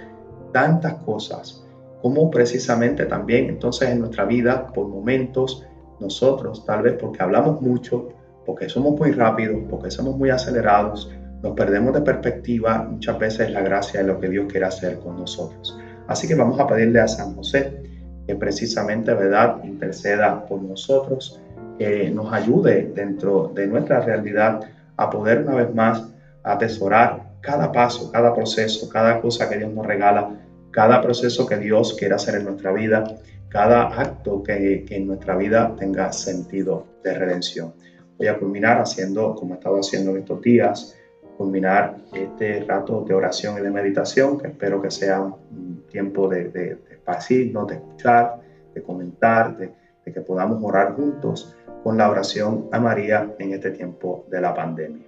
tantas 0.50 0.94
cosas. 1.04 1.62
Como 2.00 2.30
precisamente 2.30 3.04
también 3.04 3.50
entonces 3.50 3.90
en 3.90 4.00
nuestra 4.00 4.24
vida, 4.24 4.68
por 4.68 4.88
momentos, 4.88 5.66
nosotros 6.00 6.64
tal 6.64 6.82
vez 6.82 6.94
porque 7.00 7.22
hablamos 7.22 7.60
mucho, 7.60 8.08
porque 8.44 8.68
somos 8.68 8.98
muy 8.98 9.12
rápidos, 9.12 9.58
porque 9.70 9.90
somos 9.90 10.16
muy 10.16 10.30
acelerados, 10.30 11.10
nos 11.42 11.54
perdemos 11.54 11.94
de 11.94 12.02
perspectiva 12.02 12.86
muchas 12.88 13.18
veces 13.18 13.50
la 13.50 13.62
gracia 13.62 14.00
de 14.00 14.06
lo 14.06 14.20
que 14.20 14.28
Dios 14.28 14.46
quiere 14.50 14.66
hacer 14.66 14.98
con 14.98 15.18
nosotros. 15.18 15.78
Así 16.08 16.28
que 16.28 16.34
vamos 16.34 16.58
a 16.58 16.66
pedirle 16.66 17.00
a 17.00 17.08
San 17.08 17.34
José 17.34 17.82
que 18.26 18.36
precisamente, 18.36 19.12
¿verdad?, 19.14 19.56
interceda 19.64 20.46
por 20.46 20.62
nosotros, 20.62 21.40
que 21.78 22.10
nos 22.10 22.32
ayude 22.32 22.92
dentro 22.94 23.50
de 23.54 23.66
nuestra 23.66 24.00
realidad 24.00 24.60
a 24.96 25.10
poder 25.10 25.42
una 25.42 25.56
vez 25.56 25.74
más 25.74 26.04
atesorar 26.44 27.32
cada 27.40 27.72
paso, 27.72 28.12
cada 28.12 28.32
proceso, 28.34 28.88
cada 28.88 29.20
cosa 29.20 29.48
que 29.48 29.58
Dios 29.58 29.72
nos 29.72 29.84
regala 29.84 30.38
cada 30.72 31.02
proceso 31.02 31.46
que 31.46 31.58
Dios 31.58 31.94
quiera 31.94 32.16
hacer 32.16 32.34
en 32.34 32.44
nuestra 32.44 32.72
vida, 32.72 33.04
cada 33.52 33.88
acto 34.00 34.42
que, 34.42 34.86
en 34.88 35.06
nuestra 35.06 35.36
vida 35.36 35.76
tenga 35.78 36.10
sentido 36.12 36.86
de 37.04 37.12
redención. 37.12 37.74
Voy 38.16 38.28
a 38.28 38.38
culminar 38.38 38.80
haciendo, 38.80 39.34
como 39.34 39.54
he 39.54 39.56
estado 39.58 39.78
haciendo 39.78 40.12
en 40.12 40.18
estos 40.18 40.40
días, 40.40 40.96
culminar 41.36 41.98
este 42.14 42.64
rato 42.64 43.04
de 43.06 43.12
oración 43.12 43.58
y 43.58 43.60
de 43.60 43.70
meditación, 43.70 44.38
que 44.38 44.48
espero 44.48 44.80
que 44.80 44.90
sea 44.90 45.20
un 45.20 45.84
tiempo 45.90 46.28
de, 46.28 46.44
de, 46.48 46.76
de 46.76 47.02
de 47.04 47.74
escuchar, 47.74 48.40
de 48.74 48.82
comentar, 48.82 49.56
de, 49.58 49.70
de 50.04 50.12
que 50.12 50.20
podamos 50.22 50.62
orar 50.62 50.94
juntos 50.94 51.54
con 51.84 51.98
la 51.98 52.08
oración 52.08 52.68
a 52.72 52.80
María 52.80 53.34
en 53.38 53.52
este 53.52 53.72
tiempo 53.72 54.24
de 54.30 54.40
la 54.40 54.54
pandemia. 54.54 55.06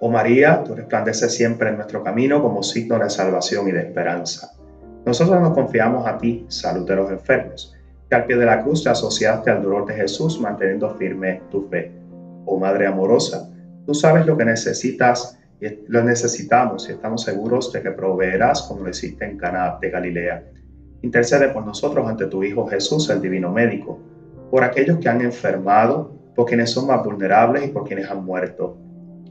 Oh 0.00 0.10
María, 0.10 0.64
tú 0.64 0.74
resplandeces 0.74 1.32
siempre 1.32 1.68
en 1.68 1.76
nuestro 1.76 2.02
camino 2.02 2.42
como 2.42 2.62
signo 2.62 2.98
de 2.98 3.10
salvación 3.10 3.68
y 3.68 3.72
de 3.72 3.80
esperanza. 3.80 4.59
Nosotros 5.06 5.40
nos 5.40 5.54
confiamos 5.54 6.06
a 6.06 6.18
ti, 6.18 6.44
salud 6.48 6.86
de 6.86 6.96
los 6.96 7.10
enfermos, 7.10 7.76
que 8.08 8.14
al 8.14 8.26
pie 8.26 8.36
de 8.36 8.46
la 8.46 8.62
cruz 8.62 8.84
te 8.84 8.90
asociaste 8.90 9.50
al 9.50 9.62
dolor 9.62 9.86
de 9.86 9.94
Jesús 9.94 10.40
manteniendo 10.40 10.94
firme 10.96 11.42
tu 11.50 11.68
fe. 11.68 11.92
Oh 12.44 12.58
Madre 12.58 12.86
amorosa, 12.86 13.48
tú 13.86 13.94
sabes 13.94 14.26
lo 14.26 14.36
que 14.36 14.44
necesitas 14.44 15.38
y 15.60 15.66
lo 15.88 16.02
necesitamos 16.04 16.88
y 16.88 16.92
estamos 16.92 17.22
seguros 17.22 17.72
de 17.72 17.82
que 17.82 17.90
proveerás 17.90 18.62
como 18.62 18.82
lo 18.82 18.90
hiciste 18.90 19.24
en 19.24 19.38
Cana 19.38 19.78
de 19.80 19.90
Galilea. 19.90 20.44
Intercede 21.02 21.48
por 21.48 21.64
nosotros 21.64 22.06
ante 22.06 22.26
tu 22.26 22.44
Hijo 22.44 22.66
Jesús, 22.66 23.08
el 23.10 23.22
Divino 23.22 23.50
Médico, 23.50 23.98
por 24.50 24.64
aquellos 24.64 24.98
que 24.98 25.08
han 25.08 25.22
enfermado, 25.22 26.12
por 26.34 26.46
quienes 26.46 26.70
son 26.70 26.86
más 26.86 27.02
vulnerables 27.04 27.64
y 27.64 27.68
por 27.68 27.84
quienes 27.84 28.10
han 28.10 28.24
muerto 28.24 28.76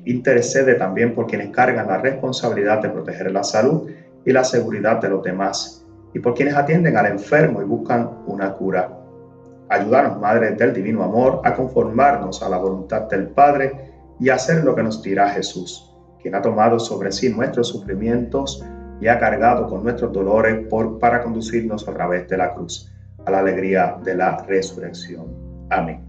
intercede 0.05 0.75
también 0.75 1.13
por 1.13 1.27
quienes 1.27 1.49
cargan 1.49 1.87
la 1.87 1.97
responsabilidad 1.97 2.81
de 2.81 2.89
proteger 2.89 3.31
la 3.31 3.43
salud 3.43 3.89
y 4.25 4.31
la 4.31 4.43
seguridad 4.43 5.01
de 5.01 5.09
los 5.09 5.23
demás, 5.23 5.85
y 6.13 6.19
por 6.19 6.33
quienes 6.33 6.55
atienden 6.55 6.97
al 6.97 7.05
enfermo 7.07 7.61
y 7.61 7.65
buscan 7.65 8.09
una 8.25 8.53
cura. 8.53 8.89
Ayúdanos, 9.69 10.19
Madre 10.19 10.51
del 10.51 10.73
Divino 10.73 11.03
Amor, 11.03 11.41
a 11.43 11.53
conformarnos 11.53 12.41
a 12.41 12.49
la 12.49 12.57
voluntad 12.57 13.03
del 13.03 13.27
Padre 13.27 13.91
y 14.19 14.29
a 14.29 14.35
hacer 14.35 14.63
lo 14.63 14.75
que 14.75 14.83
nos 14.83 15.01
dirá 15.01 15.29
Jesús, 15.29 15.95
quien 16.21 16.35
ha 16.35 16.41
tomado 16.41 16.79
sobre 16.79 17.11
sí 17.11 17.29
nuestros 17.29 17.67
sufrimientos 17.67 18.65
y 18.99 19.07
ha 19.07 19.19
cargado 19.19 19.67
con 19.67 19.83
nuestros 19.83 20.11
dolores 20.11 20.67
por, 20.67 20.99
para 20.99 21.23
conducirnos 21.23 21.87
a 21.87 21.93
través 21.93 22.27
de 22.27 22.37
la 22.37 22.53
cruz, 22.53 22.91
a 23.25 23.31
la 23.31 23.39
alegría 23.39 23.97
de 24.03 24.15
la 24.15 24.43
resurrección. 24.47 25.27
Amén. 25.69 26.03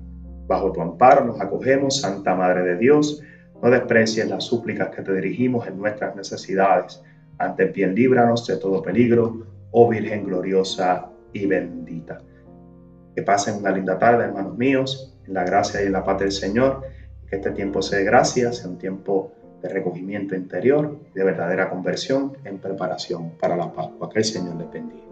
Bajo 0.47 0.73
tu 0.73 0.81
amparo 0.81 1.24
nos 1.24 1.41
acogemos, 1.41 2.01
Santa 2.01 2.35
Madre 2.35 2.62
de 2.62 2.77
Dios, 2.77 3.23
no 3.62 3.70
desprecies 3.70 4.28
las 4.28 4.45
súplicas 4.45 4.89
que 4.89 5.03
te 5.03 5.15
dirigimos 5.15 5.66
en 5.69 5.78
nuestras 5.78 6.16
necesidades. 6.16 7.03
Antes 7.40 7.72
bien, 7.72 7.94
líbranos 7.94 8.46
de 8.46 8.58
todo 8.58 8.82
peligro, 8.82 9.46
oh 9.70 9.88
Virgen 9.88 10.24
gloriosa 10.24 11.10
y 11.32 11.46
bendita. 11.46 12.18
Que 13.16 13.22
pasen 13.22 13.56
una 13.56 13.70
linda 13.70 13.98
tarde, 13.98 14.24
hermanos 14.24 14.58
míos, 14.58 15.16
en 15.26 15.32
la 15.32 15.44
gracia 15.44 15.82
y 15.82 15.86
en 15.86 15.92
la 15.92 16.04
paz 16.04 16.20
del 16.20 16.32
Señor. 16.32 16.82
Que 17.26 17.36
este 17.36 17.52
tiempo 17.52 17.80
sea 17.80 18.00
de 18.00 18.04
gracia, 18.04 18.52
sea 18.52 18.68
un 18.68 18.76
tiempo 18.76 19.32
de 19.62 19.70
recogimiento 19.70 20.34
interior, 20.34 20.98
de 21.14 21.24
verdadera 21.24 21.70
conversión 21.70 22.36
en 22.44 22.58
preparación 22.58 23.30
para 23.40 23.56
la 23.56 23.72
Pascua. 23.72 24.10
Que 24.10 24.18
el 24.18 24.24
Señor 24.26 24.56
les 24.56 24.70
bendiga. 24.70 25.10